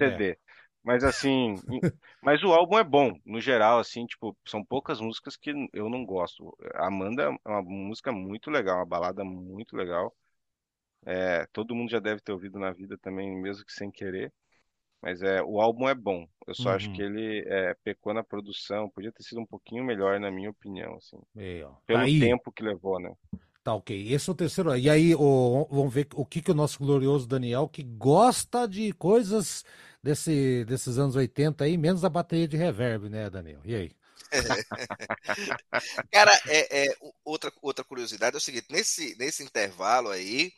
É. 0.00 0.10
CD. 0.10 0.38
Mas 0.82 1.02
assim, 1.04 1.54
mas 2.22 2.42
o 2.42 2.52
álbum 2.52 2.78
é 2.78 2.84
bom, 2.84 3.18
no 3.24 3.40
geral, 3.40 3.78
assim, 3.78 4.04
tipo, 4.06 4.36
são 4.46 4.62
poucas 4.64 5.00
músicas 5.00 5.36
que 5.36 5.50
eu 5.72 5.88
não 5.88 6.04
gosto. 6.04 6.54
A 6.74 6.88
Amanda 6.88 7.22
é 7.22 7.48
uma 7.48 7.62
música 7.62 8.12
muito 8.12 8.50
legal, 8.50 8.78
uma 8.78 8.86
balada 8.86 9.24
muito 9.24 9.76
legal. 9.76 10.14
É, 11.06 11.46
todo 11.52 11.74
mundo 11.74 11.90
já 11.90 12.00
deve 12.00 12.20
ter 12.20 12.32
ouvido 12.32 12.58
na 12.58 12.72
vida 12.72 12.96
também, 12.98 13.30
mesmo 13.40 13.64
que 13.64 13.72
sem 13.72 13.90
querer. 13.90 14.32
Mas 15.04 15.22
é, 15.22 15.42
o 15.42 15.60
álbum 15.60 15.88
é 15.88 15.94
bom. 15.94 16.26
Eu 16.46 16.54
só 16.54 16.72
acho 16.72 16.90
que 16.90 17.02
Uhum. 17.02 17.06
ele 17.06 17.44
é, 17.48 17.74
pecou 17.84 18.14
na 18.14 18.24
produção, 18.24 18.90
podia 18.90 19.12
ter 19.12 19.22
sido 19.22 19.40
um 19.40 19.46
pouquinho 19.46 19.84
melhor, 19.84 20.18
na 20.20 20.30
minha 20.30 20.50
opinião, 20.50 20.96
assim, 20.96 21.18
Aí, 21.36 21.62
ó. 21.62 21.72
Tá 21.90 22.00
pelo 22.00 22.02
aí. 22.02 22.20
tempo 22.20 22.52
que 22.52 22.62
levou, 22.64 23.00
né? 23.00 23.14
Tá 23.62 23.74
ok. 23.74 24.12
Esse 24.12 24.28
é 24.28 24.32
o 24.32 24.36
terceiro. 24.36 24.76
E 24.76 24.90
aí, 24.90 25.14
o- 25.14 25.66
vamos 25.70 25.92
ver 25.92 26.06
o 26.14 26.24
que, 26.26 26.42
que 26.42 26.50
o 26.50 26.54
nosso 26.54 26.78
glorioso 26.78 27.26
Daniel, 27.26 27.66
que 27.68 27.82
gosta 27.82 28.68
de 28.68 28.92
coisas 28.92 29.64
desse, 30.02 30.64
desses 30.66 30.98
anos 30.98 31.16
80 31.16 31.64
aí, 31.64 31.78
menos 31.78 32.04
a 32.04 32.10
bateria 32.10 32.46
de 32.46 32.56
reverb, 32.58 33.08
né, 33.08 33.30
Daniel? 33.30 33.60
E 33.64 33.74
aí? 33.74 33.96
Cara, 36.10 36.32
é, 36.46 36.86
é, 36.86 36.96
outra, 37.24 37.52
outra 37.62 37.84
curiosidade 37.84 38.36
é 38.36 38.38
o 38.38 38.40
seguinte: 38.40 38.66
nesse, 38.70 39.16
nesse 39.18 39.42
intervalo 39.42 40.10
aí, 40.10 40.52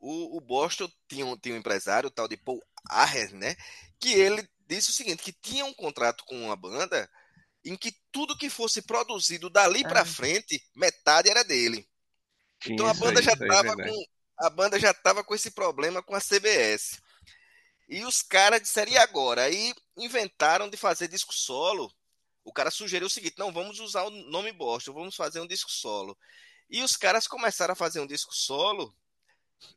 o, 0.00 0.38
o 0.38 0.40
Boston 0.40 0.88
tinha 1.08 1.26
um, 1.26 1.36
tinha 1.38 1.54
um 1.56 1.58
empresário, 1.58 2.08
o 2.08 2.12
tal 2.12 2.28
de 2.28 2.36
Paul 2.38 2.62
Aher, 2.88 3.34
né? 3.34 3.56
Que 4.00 4.12
ele 4.12 4.48
disse 4.66 4.90
o 4.90 4.92
seguinte: 4.92 5.22
que 5.22 5.32
tinha 5.32 5.64
um 5.64 5.74
contrato 5.74 6.24
com 6.24 6.44
uma 6.44 6.56
banda 6.56 7.08
em 7.64 7.76
que 7.76 7.94
tudo 8.10 8.36
que 8.36 8.50
fosse 8.50 8.82
produzido 8.82 9.48
dali 9.48 9.82
Ah. 9.84 10.04
frente, 10.04 10.62
metade 10.74 11.30
era 11.30 11.44
dele. 11.44 11.88
Então 12.66 12.86
a 12.86 12.94
banda 12.94 13.20
aí, 13.20 13.24
já 13.24 13.32
aí 13.32 13.66
é 13.68 13.88
com 13.88 14.04
a 14.38 14.50
banda 14.50 14.78
já 14.78 14.92
tava 14.92 15.22
com 15.22 15.34
esse 15.34 15.50
problema 15.50 16.02
com 16.02 16.14
a 16.14 16.20
CBS. 16.20 17.00
E 17.88 18.04
os 18.04 18.22
caras 18.22 18.62
disseram 18.62 18.92
e 18.92 18.98
agora? 18.98 19.42
Aí 19.44 19.74
inventaram 19.96 20.68
de 20.68 20.76
fazer 20.76 21.08
disco 21.08 21.32
solo. 21.32 21.92
O 22.44 22.52
cara 22.52 22.70
sugeriu 22.70 23.06
o 23.06 23.10
seguinte: 23.10 23.38
não, 23.38 23.52
vamos 23.52 23.78
usar 23.78 24.02
o 24.04 24.10
nome 24.10 24.52
Boston, 24.52 24.92
vamos 24.92 25.14
fazer 25.14 25.40
um 25.40 25.46
disco 25.46 25.70
solo. 25.70 26.16
E 26.68 26.82
os 26.82 26.96
caras 26.96 27.26
começaram 27.26 27.72
a 27.72 27.76
fazer 27.76 28.00
um 28.00 28.06
disco 28.06 28.34
solo, 28.34 28.94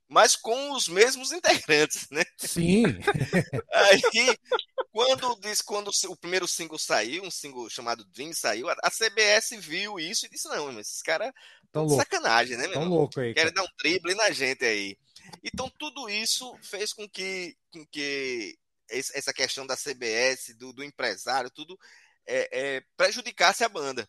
mas 0.08 0.36
com 0.36 0.71
os 0.71 0.88
mesmos 0.88 1.32
integrantes, 1.32 2.08
né? 2.10 2.24
Sim, 2.38 2.84
Aí, 3.74 4.02
quando, 4.91 5.32
o 5.32 5.39
disco- 5.39 5.67
quando 5.67 5.91
o 6.08 6.17
primeiro 6.17 6.48
single 6.48 6.78
saiu, 6.80 7.24
um 7.24 7.32
single 7.32 7.69
chamado 7.69 8.06
Dream 8.06 8.34
saiu, 8.34 8.67
a 8.69 8.89
CBS 8.89 9.58
viu 9.60 10.00
isso 10.00 10.26
e 10.26 10.30
disse: 10.30 10.48
não, 10.48 10.71
mas 10.71 10.88
esses 10.88 11.02
caras 11.02 11.32
tão 11.71 11.84
estão 11.86 11.98
sacanagem, 11.98 12.58
né, 12.58 12.67
meu 12.67 12.74
tão 12.74 12.88
louco 12.88 13.19
aí, 13.19 13.34
Querem 13.34 13.54
cara. 13.54 13.65
dar 13.65 13.71
um 13.71 13.76
drible 13.78 14.15
na 14.15 14.32
gente 14.32 14.63
aí. 14.63 14.98
Então, 15.43 15.71
tudo 15.80 16.10
isso 16.10 16.56
fez 16.62 16.93
com 16.93 17.10
que, 17.10 17.58
com 17.71 17.86
que 17.88 18.58
essa 18.89 19.34
questão 19.34 19.65
da 19.65 19.76
CBS, 19.76 20.54
do, 20.56 20.71
do 20.71 20.84
empresário, 20.84 21.50
tudo 21.50 21.78
é, 22.28 22.50
é, 22.52 22.84
prejudicasse 22.95 23.63
a 23.63 23.69
banda. 23.69 24.08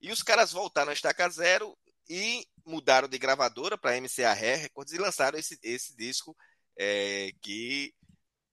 E 0.00 0.10
os 0.10 0.22
caras 0.22 0.50
voltaram 0.52 0.90
a 0.90 0.94
estaca 0.94 1.28
zero 1.28 1.76
e 2.10 2.44
mudaram 2.66 3.06
de 3.06 3.16
gravadora 3.16 3.78
para 3.78 3.96
MCA 4.00 4.32
Records 4.32 4.92
e 4.92 4.98
lançaram 4.98 5.38
esse, 5.38 5.56
esse 5.62 5.96
disco 5.96 6.36
é, 6.76 7.30
que 7.40 7.94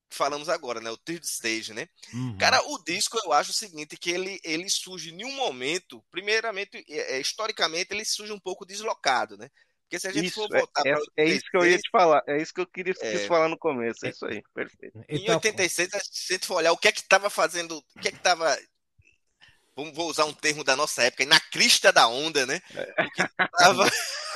falamos 0.08 0.48
agora, 0.48 0.80
né? 0.80 0.90
O 0.90 0.96
Third 0.96 1.26
Stage, 1.26 1.74
né? 1.74 1.88
Uhum. 2.14 2.38
Cara, 2.38 2.62
o 2.68 2.82
disco 2.84 3.18
eu 3.24 3.32
acho 3.32 3.50
o 3.50 3.54
seguinte, 3.54 3.96
que 3.96 4.10
ele, 4.10 4.40
ele 4.44 4.70
surge 4.70 5.10
em 5.10 5.24
um 5.24 5.32
momento, 5.32 6.02
primeiramente, 6.08 6.84
é, 6.88 7.16
é, 7.16 7.20
historicamente, 7.20 7.92
ele 7.92 8.04
surge 8.04 8.32
um 8.32 8.38
pouco 8.38 8.64
deslocado, 8.64 9.36
né? 9.36 9.48
Porque 9.82 9.98
se 9.98 10.06
a 10.06 10.12
gente 10.12 10.26
Isso, 10.26 10.34
for 10.36 10.54
é, 10.54 10.58
voltar 10.60 10.86
é, 10.86 10.92
é 11.16 11.24
isso 11.28 11.44
que 11.50 11.56
eu 11.56 11.62
ia 11.62 11.76
86, 11.76 11.80
te 11.80 11.90
falar. 11.90 12.22
É 12.28 12.40
isso 12.40 12.54
que 12.54 12.60
eu 12.60 12.66
queria, 12.66 12.94
é, 13.00 13.26
falar 13.26 13.48
no 13.48 13.58
começo. 13.58 14.06
É 14.06 14.10
isso 14.10 14.24
aí, 14.24 14.40
perfeito. 14.54 15.02
Em 15.08 15.24
tá- 15.24 15.34
86, 15.34 15.90
se 15.90 16.32
a 16.32 16.36
gente 16.36 16.46
for 16.46 16.56
olhar 16.56 16.72
o 16.72 16.76
que 16.76 16.88
é 16.88 16.92
que 16.92 17.00
estava 17.00 17.28
fazendo, 17.28 17.78
o 17.78 18.00
que 18.00 18.08
é 18.08 18.10
que 18.12 18.18
estava, 18.18 18.56
vamos, 19.78 19.94
vou 19.94 20.10
usar 20.10 20.24
um 20.24 20.34
termo 20.34 20.64
da 20.64 20.74
nossa 20.74 21.04
época, 21.04 21.24
na 21.24 21.38
crista 21.38 21.92
da 21.92 22.08
onda, 22.08 22.44
né? 22.44 22.60
O 22.98 23.10
que 23.12 23.22
estava 23.22 23.90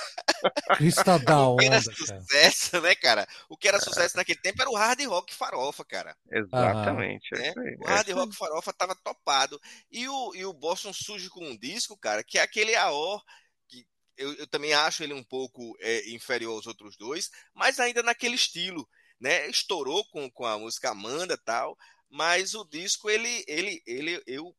Crista 0.77 1.19
da 1.19 1.41
o 1.49 1.57
que 1.57 1.65
era 1.65 1.79
onda, 1.79 1.85
cara. 1.85 2.21
sucesso, 2.21 2.81
né, 2.81 2.95
cara? 2.95 3.29
O 3.49 3.57
que 3.57 3.69
era 3.69 3.81
sucesso 3.81 4.17
naquele 4.17 4.41
tempo 4.41 4.61
era 4.63 4.71
o 4.71 4.77
hard 4.77 5.01
rock 5.07 5.35
farofa, 5.35 5.85
cara. 5.85 6.17
Exatamente, 6.31 7.35
é 7.35 7.39
né? 7.39 7.53
O 7.81 7.89
é 7.89 7.93
hard 7.93 8.09
rock 8.11 8.37
farofa 8.37 8.73
tava 8.73 8.95
topado. 8.95 9.61
E 9.91 10.09
o, 10.09 10.35
e 10.35 10.45
o 10.45 10.53
Boston 10.53 10.93
surge 10.93 11.29
com 11.29 11.45
um 11.45 11.57
disco, 11.57 11.97
cara, 11.97 12.23
que 12.23 12.39
é 12.39 12.43
aquele 12.43 12.77
AO, 12.77 13.21
que 13.69 13.85
eu, 14.17 14.33
eu 14.35 14.47
também 14.47 14.73
acho 14.73 15.03
ele 15.03 15.15
um 15.15 15.25
pouco 15.25 15.77
é, 15.81 16.09
inferior 16.11 16.55
aos 16.55 16.67
outros 16.67 16.97
dois, 16.97 17.31
mas 17.53 17.81
ainda 17.81 18.03
naquele 18.03 18.37
estilo, 18.37 18.89
né? 19.21 19.49
Estourou 19.49 20.05
com, 20.11 20.31
com 20.31 20.47
a 20.47 20.59
música 20.59 20.91
Amanda 20.91 21.35
e 21.35 21.45
tal, 21.45 21.77
mas 22.09 22.55
o 22.55 22.65
disco, 22.65 23.09
ele, 23.09 23.45
ele, 23.49 23.83
ele, 23.87 24.23
eu 24.27 24.55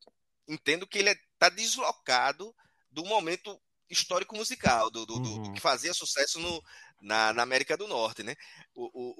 entendo 0.48 0.86
que 0.86 0.98
ele 0.98 1.10
é, 1.10 1.16
tá 1.38 1.48
deslocado 1.48 2.54
do 2.90 3.04
momento 3.04 3.60
histórico 3.88 4.36
musical, 4.36 4.90
do, 4.90 5.04
do, 5.06 5.18
do- 5.20 5.20
do 5.20 5.30
Uhum. 5.46 5.52
que 5.52 5.60
fazia 5.60 5.92
sucesso 5.94 6.38
no, 6.38 6.62
na, 7.00 7.32
na 7.32 7.42
América 7.42 7.76
do 7.76 7.86
Norte, 7.86 8.22
né? 8.22 8.34
O, 8.74 8.84
o, 8.92 9.14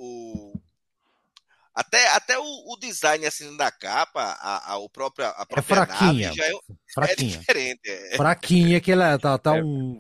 o- 0.53 0.63
até, 1.75 2.09
até 2.15 2.39
o, 2.39 2.45
o 2.45 2.77
design 2.79 3.27
assim 3.27 3.57
da 3.57 3.71
capa, 3.71 4.23
a, 4.41 4.73
a, 4.73 4.79
o 4.79 4.89
próprio, 4.89 5.27
a 5.27 5.45
É 5.49 5.63
própria 5.63 5.63
fraquinha, 5.63 6.29
nave 6.29 6.33
já 6.33 6.45
é, 6.45 6.51
é 6.51 6.59
fraquinha. 6.93 7.39
diferente. 7.39 7.81
é. 7.87 8.17
Fraquinha, 8.17 8.81
que 8.81 8.93
ela 8.93 9.19
tá, 9.19 9.37
tá 9.39 9.57
É. 9.57 9.63
um. 9.63 9.99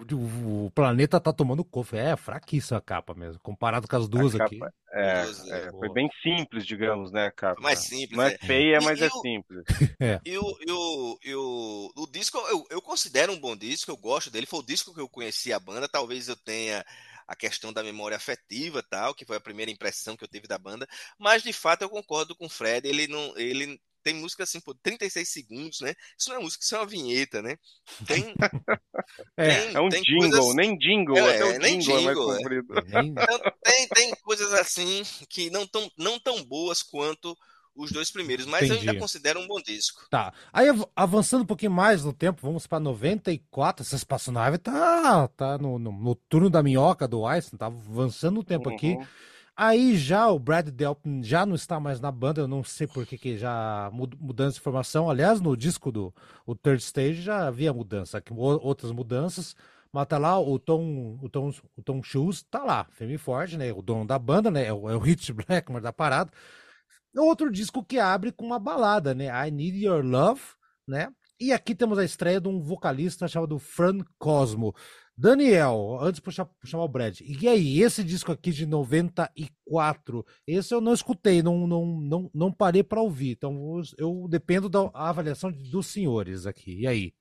O 0.66 0.70
planeta 0.74 1.20
tá 1.20 1.32
tomando 1.32 1.64
cofre. 1.64 1.98
É 1.98 2.16
fraquíssima 2.16 2.78
a 2.78 2.82
capa 2.82 3.14
mesmo, 3.14 3.40
comparado 3.40 3.88
com 3.88 3.96
as 3.96 4.08
duas 4.08 4.34
A 4.34 4.44
aqui. 4.44 4.58
capa 4.58 4.72
é, 4.92 5.24
é, 5.50 5.56
é. 5.66 5.70
foi 5.72 5.92
bem 5.92 6.08
simples, 6.22 6.64
digamos, 6.64 7.10
né, 7.10 7.26
a 7.26 7.32
capa? 7.32 7.60
mais 7.60 7.80
simples, 7.80 8.16
Não 8.16 8.22
é 8.22 8.34
é. 8.34 8.38
feia, 8.38 8.80
mas 8.80 9.00
e 9.00 9.04
é 9.04 9.08
o- 9.08 9.20
simples. 9.20 9.64
E 10.24 10.38
o, 10.38 10.56
e 10.60 10.70
o, 10.72 11.18
e 11.24 11.34
o, 11.34 11.92
o 11.96 12.06
disco, 12.06 12.38
eu, 12.48 12.64
eu 12.70 12.80
considero 12.80 13.32
um 13.32 13.38
bom 13.40 13.56
disco, 13.56 13.90
eu 13.90 13.96
gosto 13.96 14.30
dele. 14.30 14.46
Foi 14.46 14.60
o 14.60 14.66
disco 14.66 14.94
que 14.94 15.00
eu 15.00 15.08
conheci 15.08 15.52
a 15.52 15.58
banda. 15.60 15.88
Talvez 15.88 16.28
eu 16.28 16.36
tenha 16.36 16.84
a 17.26 17.34
questão 17.36 17.72
da 17.72 17.82
memória 17.82 18.16
afetiva 18.16 18.82
tal, 18.82 19.14
que 19.14 19.24
foi 19.24 19.36
a 19.36 19.40
primeira 19.40 19.70
impressão 19.70 20.16
que 20.16 20.24
eu 20.24 20.28
tive 20.28 20.46
da 20.46 20.58
banda. 20.58 20.86
Mas 21.18 21.42
de 21.42 21.52
fato 21.52 21.82
eu 21.82 21.88
concordo 21.90 22.34
com 22.36 22.46
o 22.46 22.50
Fred. 22.50 22.86
Ele 22.88 23.06
não. 23.06 23.36
Ele 23.36 23.80
tem 24.02 24.14
música 24.14 24.42
assim 24.42 24.60
por 24.60 24.74
36 24.82 25.26
segundos, 25.30 25.80
né? 25.80 25.94
Isso 26.18 26.28
não 26.28 26.36
é 26.36 26.40
música, 26.40 26.62
isso 26.62 26.74
é 26.76 26.78
uma 26.78 26.86
vinheta, 26.86 27.40
né? 27.40 27.56
Tem, 28.06 28.34
É, 29.36 29.48
tem, 29.66 29.76
É 29.76 29.80
um 29.80 29.88
tem 29.88 30.02
jingle, 30.02 30.30
coisas. 30.30 30.54
nem 30.54 30.78
jingle, 30.78 31.16
É, 31.16 31.34
até 31.34 31.44
o 31.44 31.58
nem 31.58 31.78
jingle 31.78 31.98
é 31.98 32.02
mais 32.02 32.18
é. 32.18 32.20
comprido. 32.20 32.74
nem- 32.86 33.08
Então, 33.10 33.40
tem, 33.62 33.88
tem 33.88 34.10
coisas 34.22 34.52
assim 34.52 35.02
que 35.28 35.50
não 35.50 35.66
tão, 35.66 35.90
não 35.96 36.18
tão 36.20 36.44
boas 36.44 36.82
quanto 36.82 37.36
os 37.76 37.90
dois 37.90 38.10
primeiros, 38.10 38.46
mas 38.46 38.68
eu 38.68 38.76
ainda 38.76 38.84
Entendi. 38.84 38.98
considero 39.00 39.40
um 39.40 39.46
bom 39.48 39.60
disco. 39.60 40.06
Tá. 40.10 40.32
Aí 40.52 40.68
av- 40.68 40.88
avançando 40.94 41.42
um 41.42 41.46
pouquinho 41.46 41.72
mais 41.72 42.04
no 42.04 42.12
tempo, 42.12 42.40
vamos 42.42 42.66
pra 42.66 42.78
94. 42.78 43.82
Essa 43.84 43.96
espaçonave 43.96 44.58
tá, 44.58 45.28
tá 45.28 45.58
no, 45.58 45.78
no, 45.78 45.90
no 45.92 46.14
turno 46.14 46.48
da 46.48 46.62
minhoca 46.62 47.08
do 47.08 47.26
Einstein, 47.26 47.58
tá 47.58 47.66
avançando 47.66 48.40
o 48.40 48.44
tempo 48.44 48.68
aqui. 48.68 48.92
Uhum. 48.94 49.06
Aí 49.56 49.96
já 49.96 50.28
o 50.28 50.38
Brad 50.38 50.68
Delp 50.68 51.04
já 51.22 51.46
não 51.46 51.54
está 51.54 51.78
mais 51.78 52.00
na 52.00 52.10
banda, 52.10 52.40
eu 52.40 52.48
não 52.48 52.64
sei 52.64 52.88
por 52.88 53.06
que, 53.06 53.16
que 53.16 53.36
já 53.38 53.88
mudança 53.92 54.54
de 54.54 54.60
formação. 54.60 55.08
Aliás, 55.08 55.40
no 55.40 55.56
disco 55.56 55.92
do 55.92 56.12
o 56.44 56.56
Third 56.56 56.82
Stage 56.82 57.22
já 57.22 57.46
havia 57.46 57.72
mudança, 57.72 58.20
outras 58.60 58.90
mudanças, 58.90 59.54
mas 59.92 60.08
tá 60.08 60.18
lá 60.18 60.40
o 60.40 60.58
Tom, 60.58 61.16
o 61.22 61.28
Tom, 61.28 61.52
o 61.76 61.82
Tom 61.82 62.02
Shoes 62.02 62.42
tá 62.50 62.64
lá, 62.64 62.84
firme 62.94 63.14
e 63.14 63.18
forte, 63.18 63.56
né? 63.56 63.72
O 63.72 63.80
dono 63.80 64.04
da 64.04 64.18
banda, 64.18 64.50
né? 64.50 64.66
É 64.66 64.72
o, 64.72 64.90
é 64.90 64.96
o 64.96 64.98
Rich 64.98 65.32
Blackmore 65.32 65.82
da 65.84 65.92
parada. 65.92 66.32
Outro 67.16 67.50
disco 67.50 67.84
que 67.84 67.98
abre 67.98 68.32
com 68.32 68.44
uma 68.44 68.58
balada, 68.58 69.14
né? 69.14 69.26
I 69.26 69.50
Need 69.50 69.84
Your 69.84 70.04
Love, 70.04 70.42
né? 70.86 71.08
E 71.38 71.52
aqui 71.52 71.74
temos 71.74 71.98
a 71.98 72.04
estreia 72.04 72.40
de 72.40 72.48
um 72.48 72.60
vocalista 72.60 73.28
chamado 73.28 73.58
Fran 73.58 73.98
Cosmo. 74.18 74.74
Daniel, 75.16 75.98
antes 76.00 76.20
de 76.20 76.68
chamar 76.68 76.84
o 76.84 76.88
Brad, 76.88 77.20
e 77.20 77.48
aí, 77.48 77.80
esse 77.80 78.02
disco 78.02 78.32
aqui 78.32 78.50
de 78.50 78.66
94, 78.66 80.26
esse 80.44 80.74
eu 80.74 80.80
não 80.80 80.92
escutei, 80.92 81.40
não, 81.40 81.68
não, 81.68 81.86
não, 81.86 82.30
não 82.34 82.52
parei 82.52 82.82
para 82.82 83.00
ouvir, 83.00 83.30
então 83.30 83.80
eu 83.96 84.26
dependo 84.28 84.68
da 84.68 84.90
avaliação 84.92 85.52
dos 85.52 85.86
senhores 85.86 86.46
aqui, 86.46 86.80
e 86.80 86.86
aí? 86.86 87.14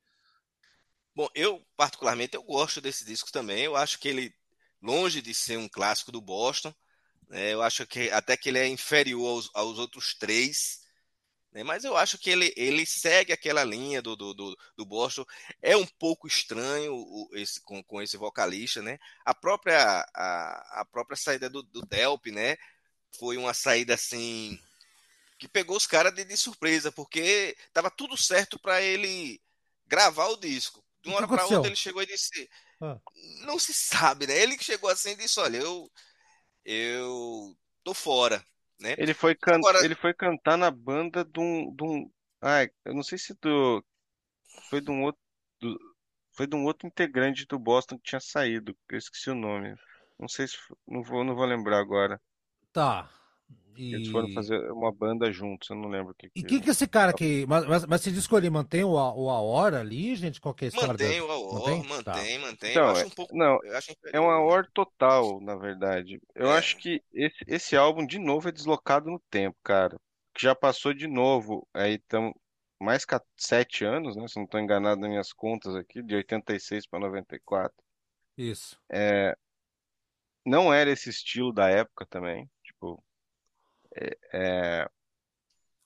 Bom, 1.15 1.29
eu 1.35 1.63
particularmente 1.77 2.35
eu 2.35 2.41
gosto 2.41 2.81
desse 2.81 3.05
disco 3.05 3.31
também, 3.31 3.65
eu 3.65 3.75
acho 3.75 3.99
que 3.99 4.07
ele, 4.07 4.33
longe 4.81 5.21
de 5.21 5.31
ser 5.31 5.57
um 5.59 5.69
clássico 5.69 6.11
do 6.11 6.19
Boston, 6.19 6.73
eu 7.35 7.61
acho 7.61 7.85
que 7.87 8.09
até 8.11 8.37
que 8.37 8.49
ele 8.49 8.59
é 8.59 8.67
inferior 8.67 9.27
aos, 9.27 9.49
aos 9.53 9.79
outros 9.79 10.13
três, 10.13 10.81
né? 11.53 11.63
Mas 11.63 11.83
eu 11.83 11.95
acho 11.95 12.17
que 12.17 12.29
ele, 12.29 12.51
ele 12.57 12.85
segue 12.85 13.31
aquela 13.31 13.63
linha 13.63 14.01
do, 14.01 14.15
do, 14.15 14.33
do, 14.33 14.57
do 14.75 14.85
Boston. 14.85 15.23
É 15.61 15.77
um 15.77 15.85
pouco 15.85 16.27
estranho 16.27 16.95
o, 16.95 17.29
esse, 17.33 17.61
com, 17.61 17.83
com 17.83 18.01
esse 18.01 18.17
vocalista, 18.17 18.81
né? 18.81 18.97
A 19.23 19.35
própria, 19.35 20.05
a, 20.15 20.81
a 20.81 20.85
própria 20.91 21.15
saída 21.15 21.49
do, 21.49 21.61
do 21.61 21.81
Delp, 21.85 22.27
né? 22.27 22.57
Foi 23.19 23.37
uma 23.37 23.53
saída 23.53 23.93
assim 23.93 24.59
que 25.37 25.47
pegou 25.47 25.75
os 25.75 25.85
caras 25.85 26.13
de, 26.15 26.23
de, 26.23 26.37
surpresa, 26.37 26.91
porque 26.91 27.55
tava 27.73 27.91
tudo 27.91 28.15
certo 28.15 28.57
para 28.57 28.81
ele 28.81 29.41
gravar 29.85 30.27
o 30.27 30.37
disco. 30.37 30.83
De 31.03 31.09
uma 31.09 31.17
hora 31.17 31.27
para 31.27 31.45
outra 31.45 31.67
ele 31.67 31.75
chegou 31.75 32.01
e 32.01 32.07
disse: 32.07 32.49
ah. 32.81 32.97
Não 33.41 33.59
se 33.59 33.73
sabe, 33.73 34.25
né? 34.25 34.41
Ele 34.41 34.57
que 34.57 34.63
chegou 34.63 34.89
assim 34.89 35.11
e 35.11 35.17
disse: 35.17 35.39
Olha, 35.39 35.57
eu, 35.57 35.91
eu 36.65 37.55
tô 37.83 37.93
fora 37.93 38.43
né? 38.83 38.95
Ele 38.97 39.13
foi, 39.13 39.33
can... 39.33 39.55
Agora... 39.55 39.83
ele 39.83 39.95
foi 39.95 40.13
cantar 40.13 40.57
na 40.57 40.69
banda 40.69 41.23
de 41.23 41.39
um, 41.39 41.73
de 41.73 41.83
um... 41.83 42.11
Ai, 42.41 42.69
eu 42.83 42.93
não 42.93 43.01
sei 43.01 43.17
se 43.17 43.33
do... 43.41 43.83
foi 44.69 44.81
de 44.81 44.91
um 44.91 45.03
outro 45.03 45.21
do... 45.61 45.79
foi 46.33 46.45
de 46.45 46.55
um 46.55 46.65
outro 46.65 46.85
integrante 46.85 47.45
do 47.45 47.57
Boston 47.57 47.97
que 47.97 48.09
tinha 48.09 48.19
saído, 48.19 48.75
eu 48.89 48.97
esqueci 48.97 49.29
o 49.29 49.35
nome. 49.35 49.73
Não 50.19 50.27
sei 50.27 50.47
se 50.47 50.57
não 50.85 51.01
vou 51.01 51.23
não 51.23 51.33
vou 51.33 51.45
lembrar 51.45 51.79
agora. 51.79 52.21
Tá. 52.73 53.09
E... 53.75 53.95
Eles 53.95 54.09
foram 54.09 54.31
fazer 54.33 54.71
uma 54.71 54.91
banda 54.91 55.31
juntos, 55.31 55.69
eu 55.69 55.75
não 55.75 55.89
lembro 55.89 56.11
o 56.11 56.15
que. 56.15 56.29
E 56.35 56.43
que 56.43 56.59
que 56.61 56.69
esse 56.69 56.87
cara 56.87 57.13
que. 57.13 57.45
Mas, 57.47 57.65
mas, 57.65 57.85
mas 57.85 58.01
você 58.01 58.11
disse 58.11 58.27
que 58.27 58.35
ele 58.35 58.49
mantém 58.49 58.83
o, 58.83 58.91
o 58.91 59.29
Aor 59.29 59.73
ali, 59.73 60.15
gente? 60.15 60.39
Qual 60.39 60.53
que 60.53 60.65
é 60.65 60.67
história 60.67 60.89
Mantém 60.89 61.21
o 61.21 61.31
Aor, 61.31 61.53
mantém, 61.53 61.83
mantém, 61.89 62.03
tá. 62.03 62.39
mantém. 62.39 62.71
Então, 62.71 62.83
eu 62.83 62.89
acho 62.91 63.05
um 63.05 63.09
pouco. 63.09 63.35
Não, 63.35 63.59
é 64.11 64.19
um 64.19 64.29
Aor 64.29 64.67
total, 64.73 65.41
na 65.41 65.55
verdade. 65.55 66.21
Eu 66.35 66.51
é. 66.51 66.57
acho 66.57 66.77
que 66.77 67.01
esse, 67.13 67.37
esse 67.47 67.75
álbum, 67.75 68.05
de 68.05 68.19
novo, 68.19 68.49
é 68.49 68.51
deslocado 68.51 69.09
no 69.09 69.19
tempo, 69.29 69.57
cara. 69.63 69.97
Que 70.33 70.43
já 70.43 70.55
passou 70.55 70.93
de 70.93 71.07
novo. 71.07 71.67
Aí 71.73 71.95
estamos 71.95 72.33
mais 72.79 73.05
que 73.05 73.15
sete 73.37 73.85
anos, 73.85 74.15
né? 74.15 74.27
Se 74.27 74.35
não 74.35 74.43
estou 74.43 74.59
enganado 74.59 74.99
nas 74.99 75.09
minhas 75.09 75.33
contas 75.33 75.75
aqui, 75.75 76.01
de 76.03 76.15
86 76.15 76.87
para 76.87 76.99
94. 76.99 77.73
Isso. 78.37 78.77
É, 78.91 79.35
não 80.45 80.73
era 80.73 80.91
esse 80.91 81.09
estilo 81.09 81.53
da 81.53 81.69
época 81.69 82.05
também. 82.05 82.49
É, 83.95 84.17
é, 84.33 84.89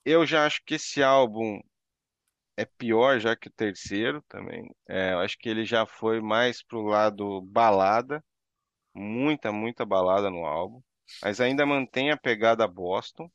eu 0.04 0.26
já 0.26 0.46
acho 0.46 0.62
que 0.64 0.74
esse 0.74 1.02
álbum 1.02 1.60
é 2.56 2.64
pior 2.64 3.20
já 3.20 3.36
que 3.36 3.48
o 3.48 3.52
terceiro 3.52 4.22
também. 4.28 4.68
É, 4.88 5.12
eu 5.12 5.20
acho 5.20 5.38
que 5.38 5.48
ele 5.48 5.64
já 5.64 5.86
foi 5.86 6.20
mais 6.20 6.62
pro 6.62 6.82
lado 6.82 7.40
balada, 7.42 8.24
muita, 8.94 9.52
muita 9.52 9.86
balada 9.86 10.30
no 10.30 10.44
álbum, 10.46 10.82
mas 11.22 11.40
ainda 11.40 11.66
mantém 11.66 12.10
a 12.10 12.16
pegada 12.18 12.66
Boston. 12.68 13.30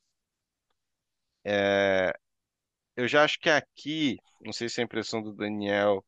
É, 1.45 2.13
eu 2.95 3.07
já 3.07 3.23
acho 3.23 3.39
que 3.39 3.49
aqui, 3.49 4.17
não 4.41 4.53
sei 4.53 4.69
se 4.69 4.81
é 4.81 4.83
a 4.83 4.85
impressão 4.85 5.21
do 5.21 5.33
Daniel, 5.33 6.05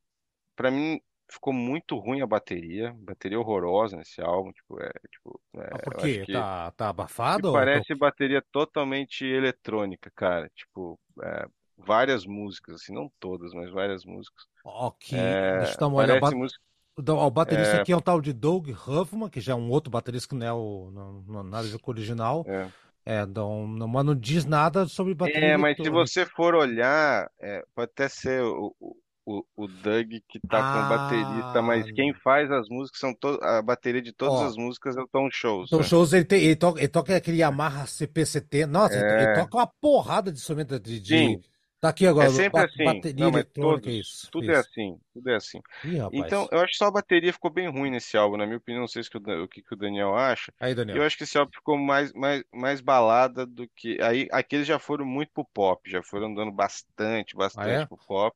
para 0.56 0.71
mim 0.71 1.01
ficou 1.30 1.54
muito 1.54 1.98
ruim 1.98 2.22
a 2.22 2.28
bateria, 2.28 2.94
bateria 3.00 3.40
horrorosa 3.40 3.98
nesse 3.98 4.22
álbum, 4.22 4.52
tipo, 4.52 4.82
é, 4.82 4.92
tipo, 5.12 5.42
é, 5.58 5.70
ah, 5.72 5.80
por 5.80 5.96
quê? 5.96 6.26
Tá, 6.32 6.72
tá 6.72 6.90
abafado? 6.90 7.52
Parece 7.52 7.94
tô... 7.94 7.98
bateria 7.98 8.44
totalmente 8.52 9.26
eletrônica, 9.26 10.12
cara, 10.16 10.50
tipo, 10.56 11.00
é, 11.22 11.48
várias 11.78 12.26
músicas, 12.26 12.76
assim, 12.76 12.94
não 12.94 13.12
todas, 13.20 13.54
mas 13.54 13.72
várias 13.72 14.06
músicas. 14.06 14.46
Ok, 14.64 15.18
é, 15.18 15.60
deixa 15.60 15.74
eu 15.74 15.78
dar 15.78 15.88
uma 15.88 15.98
olhada. 15.98 16.20
Ba... 16.20 16.32
Música... 16.32 16.60
O 16.98 17.30
baterista 17.30 17.76
é... 17.76 17.82
aqui 17.82 17.92
é 17.92 17.98
o 17.98 18.02
tal 18.02 18.22
de 18.22 18.32
Doug 18.32 18.70
Huffman, 18.70 19.30
que 19.30 19.42
já 19.42 19.52
é 19.52 19.56
um 19.56 19.70
outro 19.70 19.92
baterista 19.92 20.30
que 20.30 20.36
não 20.36 20.48
é 20.48 20.54
o 20.54 20.92
não, 20.94 21.24
não, 21.28 21.44
nada 21.44 21.68
do 21.68 21.80
original. 21.86 22.46
É. 22.48 22.70
É, 23.08 23.24
não, 23.24 23.68
não, 23.68 23.88
mas 23.88 24.04
não 24.04 24.16
diz 24.16 24.46
nada 24.46 24.88
sobre 24.88 25.14
bateria. 25.14 25.50
É, 25.50 25.58
mas 25.58 25.78
se 25.78 25.90
você 25.90 26.26
for 26.26 26.56
olhar, 26.56 27.30
é, 27.40 27.64
pode 27.76 27.92
até 27.92 28.10
ser 28.10 28.42
o, 28.42 28.76
o, 28.80 28.98
o 29.26 29.68
Doug 29.68 30.12
que 30.30 30.40
tá 30.48 30.60
ah, 30.60 30.74
com 30.74 30.86
o 30.86 30.98
baterista, 30.98 31.62
mas 31.62 31.92
quem 31.92 32.14
faz 32.14 32.52
as 32.52 32.70
músicas 32.70 33.00
são 33.00 33.14
to... 33.14 33.40
a 33.42 33.62
bateria 33.62 34.02
de 34.02 34.14
todas 34.14 34.40
ó, 34.40 34.46
as 34.46 34.56
músicas 34.56 34.96
é 34.96 35.02
o 35.02 35.08
Tom 35.08 35.30
Shows. 35.32 35.70
Tom 35.70 35.78
né? 35.78 35.84
Shows 35.84 36.14
ele, 36.14 36.26
tem, 36.26 36.44
ele, 36.44 36.56
toca, 36.56 36.80
ele 36.80 36.88
toca 36.88 37.16
aquele 37.16 37.38
Yamaha 37.38 37.88
CPCT. 37.88 38.68
Nossa, 38.68 38.96
é... 38.96 39.24
ele, 39.24 39.42
toca 39.42 39.58
uma 39.58 39.68
porrada 39.82 40.32
de 40.32 40.38
instrumento 40.38 40.80
de, 40.80 41.00
de... 41.00 41.40
Tá 41.86 41.90
aqui 41.90 42.08
agora. 42.08 42.28
É 42.28 42.32
sempre 42.32 42.62
assim. 42.62 42.84
Bateria 42.84 43.26
Não, 43.26 43.32
eletrônica, 43.32 43.84
todos, 43.84 44.00
isso. 44.00 44.32
Tudo 44.32 44.46
é 44.46 44.48
isso. 44.48 44.56
é 44.56 44.60
assim. 44.60 45.00
Tudo 45.14 45.30
é 45.30 45.36
assim. 45.36 45.60
Ih, 45.84 46.00
então, 46.14 46.48
eu 46.52 46.60
acho 46.60 46.72
que 46.72 46.78
só 46.78 46.86
a 46.86 46.92
bateria 46.92 47.34
ficou 47.34 47.52
bem 47.52 47.70
ruim 47.70 47.92
nesse 47.92 48.18
álbum, 48.18 48.38
na 48.38 48.46
minha 48.46 48.58
opinião. 48.58 48.82
Não 48.82 48.88
sei 48.88 49.04
se 49.04 49.10
o, 49.16 49.44
o 49.44 49.48
que, 49.48 49.62
que 49.62 49.74
o 49.74 49.78
Daniel 49.78 50.16
acha. 50.16 50.52
Aí, 50.60 50.74
Daniel. 50.74 50.98
Eu 50.98 51.04
acho 51.04 51.18
que 51.18 51.24
esse 51.24 51.38
álbum 51.38 51.52
ficou 51.54 51.78
mais, 51.78 52.12
mais, 52.14 52.44
mais 52.52 52.82
balada 52.82 53.46
do 53.46 53.68
que. 53.76 54.02
Aí, 54.02 54.28
aqueles 54.32 54.66
já 54.66 54.80
foram 54.80 55.06
muito 55.06 55.32
pro 55.32 55.46
pop, 55.46 55.88
já 55.90 56.02
foram 56.02 56.34
dando 56.34 56.52
bastante, 56.52 57.36
bastante 57.36 57.70
ah, 57.70 57.82
é? 57.82 57.86
pro 57.86 57.98
pop. 57.98 58.36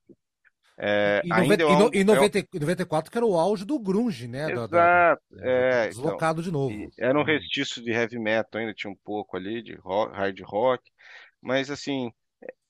É, 0.82 1.22
e, 1.26 1.28
90, 1.28 1.64
e, 1.64 1.76
no, 1.76 1.90
e 1.94 2.04
90, 2.06 2.48
94 2.54 3.12
que 3.12 3.18
era 3.18 3.26
o 3.26 3.38
auge 3.38 3.66
do 3.66 3.78
grunge, 3.78 4.30
né? 4.30 4.50
Exato. 4.50 4.72
Da, 4.72 5.18
é, 5.40 5.88
deslocado 5.90 6.40
então, 6.40 6.44
de 6.44 6.52
novo. 6.52 6.92
Era 6.98 7.20
um 7.20 7.24
restício 7.24 7.84
de 7.84 7.92
heavy 7.92 8.18
metal 8.18 8.62
ainda, 8.62 8.74
tinha 8.74 8.90
um 8.90 8.98
pouco 9.04 9.36
ali 9.36 9.62
de 9.62 9.76
rock, 9.76 10.16
hard 10.16 10.40
rock, 10.42 10.90
mas 11.42 11.70
assim, 11.70 12.10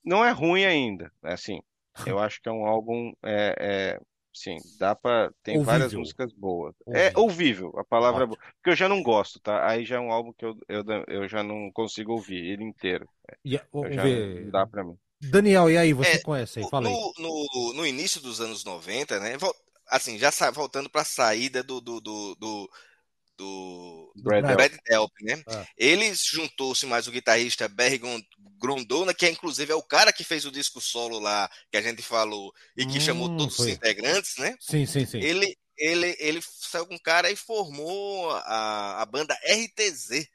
não 0.04 0.26
é 0.26 0.32
ruim 0.32 0.66
ainda, 0.66 1.12
né, 1.22 1.34
assim, 1.34 1.60
eu 2.04 2.18
acho 2.18 2.42
que 2.42 2.50
é 2.50 2.52
um 2.52 2.66
álbum, 2.66 3.14
é, 3.24 3.56
é 3.60 4.00
sim, 4.34 4.58
dá 4.80 4.96
para 4.96 5.32
tem 5.44 5.58
ouvível. 5.58 5.72
várias 5.72 5.94
músicas 5.94 6.34
boas. 6.34 6.74
Ouvível. 6.88 7.12
É 7.12 7.12
ouvível, 7.16 7.74
a 7.78 7.84
palavra 7.84 8.24
é 8.24 8.26
boa, 8.26 8.40
porque 8.56 8.72
eu 8.72 8.76
já 8.76 8.90
não 8.90 9.04
gosto, 9.04 9.40
tá? 9.40 9.70
Aí 9.70 9.86
já 9.86 9.98
é 9.98 10.00
um 10.00 10.12
álbum 10.12 10.34
que 10.34 10.46
eu, 10.46 10.58
eu, 10.68 10.84
eu 11.08 11.28
já 11.28 11.44
não 11.44 11.70
consigo 11.72 12.14
ouvir 12.14 12.44
ele 12.44 12.64
inteiro. 12.64 13.08
Yeah, 13.46 13.68
já 13.92 14.04
não 14.04 14.50
dá 14.50 14.66
para 14.66 14.84
mim. 14.84 14.98
Daniel, 15.22 15.70
e 15.70 15.78
aí, 15.78 15.94
você 15.94 16.12
é, 16.12 16.20
conhece 16.20 16.60
aí? 16.60 16.70
Fala 16.70 16.88
aí. 16.88 16.94
No, 16.94 17.14
no, 17.18 17.74
no, 17.74 17.86
início 17.86 18.22
dos 18.22 18.40
anos 18.40 18.64
90, 18.64 19.20
né? 19.20 19.38
Assim, 19.88 20.18
já 20.18 20.32
voltando 20.52 20.90
para 20.90 21.02
a 21.02 21.06
saída 21.06 21.62
do, 21.62 21.82
do, 21.82 22.00
do, 22.00 22.36
do, 22.36 22.70
do 23.38 24.12
Brad, 24.16 24.46
Brad 24.46 24.74
Delp, 24.88 25.12
né? 25.22 25.44
Ah. 25.48 25.66
Ele 25.78 26.14
juntou-se 26.14 26.86
mais 26.86 27.08
o 27.08 27.12
guitarrista 27.12 27.68
Barry 27.68 28.00
Grondona, 28.58 29.14
que 29.14 29.26
é, 29.26 29.30
inclusive 29.30 29.72
é 29.72 29.76
o 29.76 29.84
cara 29.84 30.14
que 30.14 30.24
fez 30.24 30.46
o 30.46 30.52
disco 30.52 30.80
solo 30.80 31.20
lá, 31.20 31.50
que 31.72 31.78
a 31.78 31.82
gente 31.82 32.02
falou, 32.02 32.54
e 32.78 32.86
que 32.86 32.98
hum, 32.98 33.02
chamou 33.02 33.38
todos 33.38 33.58
foi. 33.58 33.68
os 33.68 33.74
integrantes, 33.74 34.38
né? 34.38 34.56
Sim, 34.60 34.86
sim, 34.86 35.06
sim. 35.06 35.20
Ele, 35.20 35.58
ele, 35.78 36.16
ele 36.20 36.42
saiu 36.42 36.86
com 36.86 36.96
um 36.96 37.00
cara 37.00 37.30
e 37.30 37.36
formou 37.36 38.32
a, 38.32 39.02
a 39.02 39.06
banda 39.06 39.34
RTZ, 39.46 40.28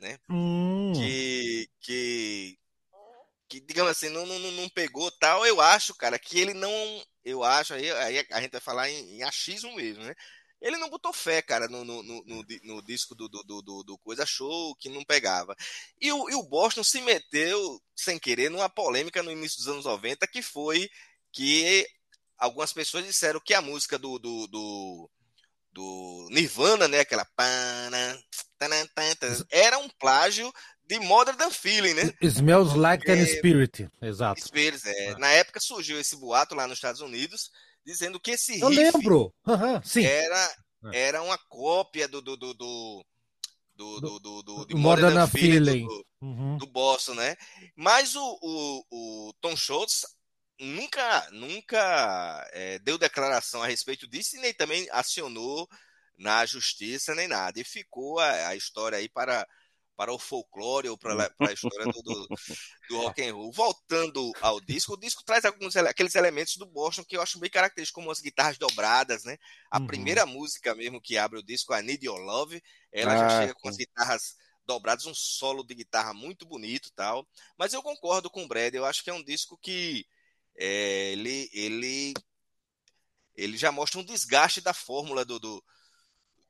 né? 0.00 0.18
Hum. 0.30 0.92
Que, 0.94 1.68
que 1.80 2.58
que, 3.52 3.60
digamos 3.60 3.90
assim, 3.90 4.08
não, 4.08 4.24
não, 4.24 4.38
não 4.38 4.68
pegou 4.70 5.10
tal, 5.10 5.44
eu 5.44 5.60
acho, 5.60 5.94
cara, 5.94 6.18
que 6.18 6.40
ele 6.40 6.54
não. 6.54 6.72
Eu 7.22 7.44
acho, 7.44 7.74
aí, 7.74 7.90
aí 7.90 8.26
a 8.30 8.40
gente 8.40 8.52
vai 8.52 8.60
falar 8.62 8.88
em, 8.88 9.18
em 9.18 9.22
achismo 9.22 9.76
mesmo, 9.76 10.02
né? 10.02 10.14
Ele 10.58 10.78
não 10.78 10.88
botou 10.88 11.12
fé, 11.12 11.42
cara, 11.42 11.68
no, 11.68 11.84
no, 11.84 12.02
no, 12.02 12.24
no, 12.24 12.82
disco 12.82 13.14
do, 13.14 13.28
do, 13.28 13.42
do, 13.42 13.82
do, 13.82 13.98
Coisa 13.98 14.24
Show, 14.24 14.74
que 14.76 14.88
não 14.88 15.04
pegava. 15.04 15.54
E 16.00 16.10
o, 16.12 16.30
e 16.30 16.34
o 16.34 16.42
Boston 16.44 16.82
se 16.82 17.02
meteu, 17.02 17.82
sem 17.94 18.18
querer, 18.18 18.48
numa 18.48 18.70
polêmica 18.70 19.22
no 19.22 19.30
início 19.30 19.58
dos 19.58 19.68
anos 19.68 19.84
90, 19.84 20.26
que 20.28 20.40
foi 20.40 20.88
que 21.32 21.86
algumas 22.38 22.72
pessoas 22.72 23.04
disseram 23.04 23.40
que 23.40 23.54
a 23.54 23.60
música 23.60 23.98
do, 23.98 24.18
do, 24.18 24.46
do, 24.46 25.10
do 25.72 26.28
Nirvana, 26.30 26.88
né, 26.88 27.00
aquela 27.00 27.26
era 29.50 29.78
um 29.78 29.88
plágio 29.88 30.50
de 30.86 30.98
Modern 31.00 31.36
Than 31.36 31.50
Feeling, 31.50 31.94
né? 31.94 32.02
It 32.22 32.26
smells 32.26 32.74
like 32.74 33.10
an 33.10 33.24
spirit, 33.26 33.88
exato. 34.00 34.40
Spirit, 34.40 34.80
é. 34.86 35.04
é. 35.10 35.18
Na 35.18 35.28
época 35.28 35.60
surgiu 35.60 35.98
esse 36.00 36.16
boato 36.16 36.54
lá 36.54 36.66
nos 36.66 36.78
Estados 36.78 37.00
Unidos, 37.00 37.50
dizendo 37.84 38.20
que 38.20 38.32
esse 38.32 38.60
Eu 38.60 38.68
lembro. 38.68 39.34
Uhum, 39.46 39.82
sim. 39.82 40.04
Era, 40.04 40.56
é. 40.92 41.00
era 41.08 41.22
uma 41.22 41.38
cópia 41.48 42.06
do, 42.08 42.20
do, 42.20 42.36
do, 42.36 42.54
do, 42.54 43.04
do, 43.74 44.00
do, 44.00 44.18
do, 44.20 44.42
do 44.42 44.66
de 44.66 44.74
Modern 44.74 45.14
Modern 45.14 45.30
Feeling. 45.30 45.86
do, 45.86 46.06
Uhum. 46.22 46.56
do 46.56 46.66
Boston, 46.68 47.14
né? 47.14 47.36
Mas 47.74 48.14
o, 48.14 48.38
o, 48.40 48.84
o 48.90 49.32
Tom 49.40 49.56
Schultz 49.56 50.06
nunca, 50.60 51.28
nunca 51.32 52.48
é, 52.52 52.78
deu 52.78 52.96
declaração 52.96 53.60
a 53.60 53.66
respeito 53.66 54.06
disso 54.06 54.36
e 54.36 54.40
nem 54.40 54.54
também 54.54 54.86
acionou 54.92 55.68
na 56.16 56.46
justiça 56.46 57.12
nem 57.14 57.26
nada. 57.26 57.58
E 57.60 57.64
ficou 57.64 58.20
a, 58.20 58.48
a 58.48 58.56
história 58.56 58.98
aí 58.98 59.08
para, 59.08 59.44
para 59.96 60.12
o 60.12 60.18
folclore 60.18 60.88
ou 60.88 60.98
para, 60.98 61.30
a 61.42 61.52
história 61.52 61.86
do, 61.88 62.02
do, 62.02 62.30
do 62.88 62.96
rock 62.98 63.22
and 63.22 63.34
roll. 63.34 63.52
Voltando 63.52 64.36
ao 64.40 64.60
disco, 64.60 64.94
o 64.94 64.96
disco 64.96 65.24
traz 65.24 65.44
alguns 65.44 65.76
ele- 65.76 65.88
aqueles 65.88 66.14
elementos 66.14 66.56
do 66.56 66.66
Boston 66.66 67.04
que 67.04 67.16
eu 67.16 67.22
acho 67.22 67.38
bem 67.38 67.50
característicos, 67.50 67.94
como 68.02 68.10
as 68.10 68.20
guitarras 68.20 68.58
dobradas, 68.58 69.24
né? 69.24 69.38
A 69.70 69.78
Uhum. 69.78 69.86
primeira 69.86 70.26
música 70.26 70.74
mesmo 70.74 71.00
que 71.00 71.16
abre 71.18 71.38
o 71.38 71.42
disco, 71.42 71.72
a 71.72 71.82
Need 71.82 72.04
Your 72.06 72.18
Love, 72.20 72.62
ela 72.92 73.14
Ah, 73.14 73.16
já 73.16 73.28
chega 73.28 73.54
com 73.54 73.68
as 73.68 73.76
guitarras 73.76 74.36
dobradas, 74.64 75.06
um 75.06 75.14
solo 75.14 75.64
de 75.64 75.74
guitarra 75.74 76.14
muito 76.14 76.46
bonito 76.46 76.88
e 76.88 76.92
tal. 76.92 77.26
Mas 77.58 77.72
eu 77.72 77.82
concordo 77.82 78.30
com 78.30 78.44
o 78.44 78.48
Brad, 78.48 78.74
eu 78.74 78.84
acho 78.84 79.02
que 79.02 79.10
é 79.10 79.14
um 79.14 79.22
disco 79.24 79.58
que 79.58 80.06
é, 80.56 81.12
ele, 81.12 81.48
ele, 81.52 82.14
ele 83.34 83.56
já 83.56 83.72
mostra 83.72 83.98
um 84.00 84.04
desgaste 84.04 84.60
da 84.60 84.72
fórmula 84.74 85.24
do, 85.24 85.38
do, 85.38 85.64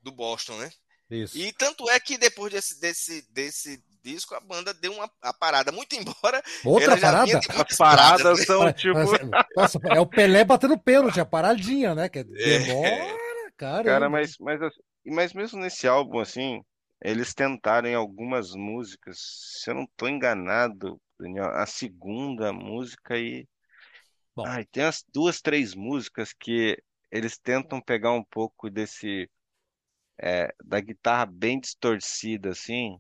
do 0.03 0.13
Boston, 0.13 0.59
né? 0.59 0.73
Isso. 1.13 1.37
E 1.37 1.53
tanto 1.53 1.89
é 1.91 2.01
que 2.01 2.17
depois 2.17 2.53
desse, 2.53 2.81
desse, 2.81 3.23
desse 3.31 3.85
disco 4.03 4.35
a 4.35 4.41
banda 4.41 4.73
deu 4.73 4.93
uma 4.93 5.11
a 5.21 5.33
parada, 5.33 5.71
muito 5.71 5.95
embora 5.95 6.43
Outra 6.65 6.99
parada? 6.99 7.39
As 7.69 7.77
paradas 7.77 8.45
são 8.47 8.73
tipo. 8.73 8.95
mas- 8.95 9.47
Nossa, 9.57 9.79
é 9.91 10.01
o 10.01 10.07
Pelé 10.07 10.45
batendo 10.45 10.79
pênalti, 10.79 11.21
a 11.21 11.25
paradinha, 11.25 11.95
né? 11.95 12.09
Que 12.09 12.25
demora, 12.25 13.53
cara. 13.57 13.85
Cara, 13.85 14.11
mas, 14.11 14.37
mas, 14.39 14.61
assim, 14.63 14.81
mas 15.07 15.33
mesmo 15.33 15.61
nesse 15.61 15.87
álbum, 15.87 16.19
assim, 16.19 16.63
eles 17.03 17.35
tentaram 17.35 17.89
em 17.89 17.95
algumas 17.95 18.55
músicas, 18.55 19.19
se 19.19 19.71
eu 19.71 19.75
não 19.75 19.87
tô 19.97 20.09
enganado, 20.09 21.01
Daniel, 21.19 21.51
a 21.51 21.67
segunda 21.67 22.53
música 22.53 23.19
e. 23.19 23.47
Bom. 24.35 24.47
Ai, 24.47 24.65
tem 24.65 24.85
as 24.85 25.05
duas, 25.13 25.43
três 25.43 25.75
músicas 25.75 26.33
que 26.33 26.79
eles 27.11 27.37
tentam 27.37 27.81
pegar 27.81 28.13
um 28.13 28.25
pouco 28.25 28.71
desse. 28.71 29.29
É, 30.21 30.55
da 30.65 30.81
guitarra 30.81 31.27
bem 31.27 31.59
distorcida, 31.61 32.51
assim, 32.51 32.97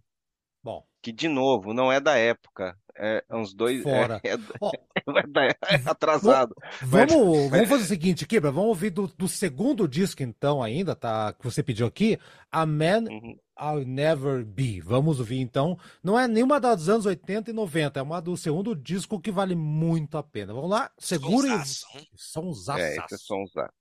Bom, 0.65 0.87
que 1.03 1.11
de 1.11 1.27
novo, 1.27 1.75
não 1.75 1.91
é 1.91 2.01
da 2.01 2.17
época. 2.17 2.79
É 2.95 3.25
uns 3.33 3.53
dois. 3.53 3.83
Fora. 3.83 4.21
É, 4.25 4.35
é, 4.35 4.37
ó, 4.61 4.71
é 5.19 5.27
da- 5.27 5.45
é 5.47 5.57
atrasado. 5.87 6.55
vamos, 6.83 7.51
vamos 7.51 7.69
fazer 7.69 7.83
o 7.83 7.87
seguinte, 7.87 8.27
Kibra, 8.27 8.53
vamos 8.53 8.69
ouvir 8.69 8.91
do, 8.91 9.09
do 9.09 9.27
segundo 9.27 9.89
disco, 9.89 10.23
então, 10.23 10.63
ainda, 10.63 10.95
tá? 10.95 11.33
Que 11.33 11.43
você 11.45 11.63
pediu 11.65 11.87
aqui, 11.87 12.17
A 12.51 12.65
Man 12.65 13.05
Uhum. 13.11 13.37
I'll 13.59 13.85
Never 13.85 14.45
Be. 14.45 14.81
Vamos 14.81 15.19
ouvir, 15.19 15.41
então. 15.41 15.77
Não 16.03 16.19
é 16.19 16.29
nenhuma 16.29 16.61
das 16.61 16.77
dos 16.79 16.89
anos 16.89 17.07
80 17.07 17.51
e 17.51 17.53
90, 17.53 17.99
é 17.99 18.03
uma 18.03 18.21
do 18.21 18.37
segundo 18.37 18.77
disco 18.77 19.21
que 19.21 19.33
vale 19.33 19.57
muito 19.57 20.17
a 20.17 20.23
pena. 20.23 20.53
Vamos 20.55 20.71
lá, 20.71 20.91
segurem 20.99 21.51
Sonsaço, 21.51 21.87
hein? 21.99 22.09
os 22.15 22.69
É, 22.69 22.97
esse 22.99 23.15
é 23.15 23.19
som 23.19 23.43
usado. 23.43 23.73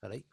Peraí. 0.00 0.24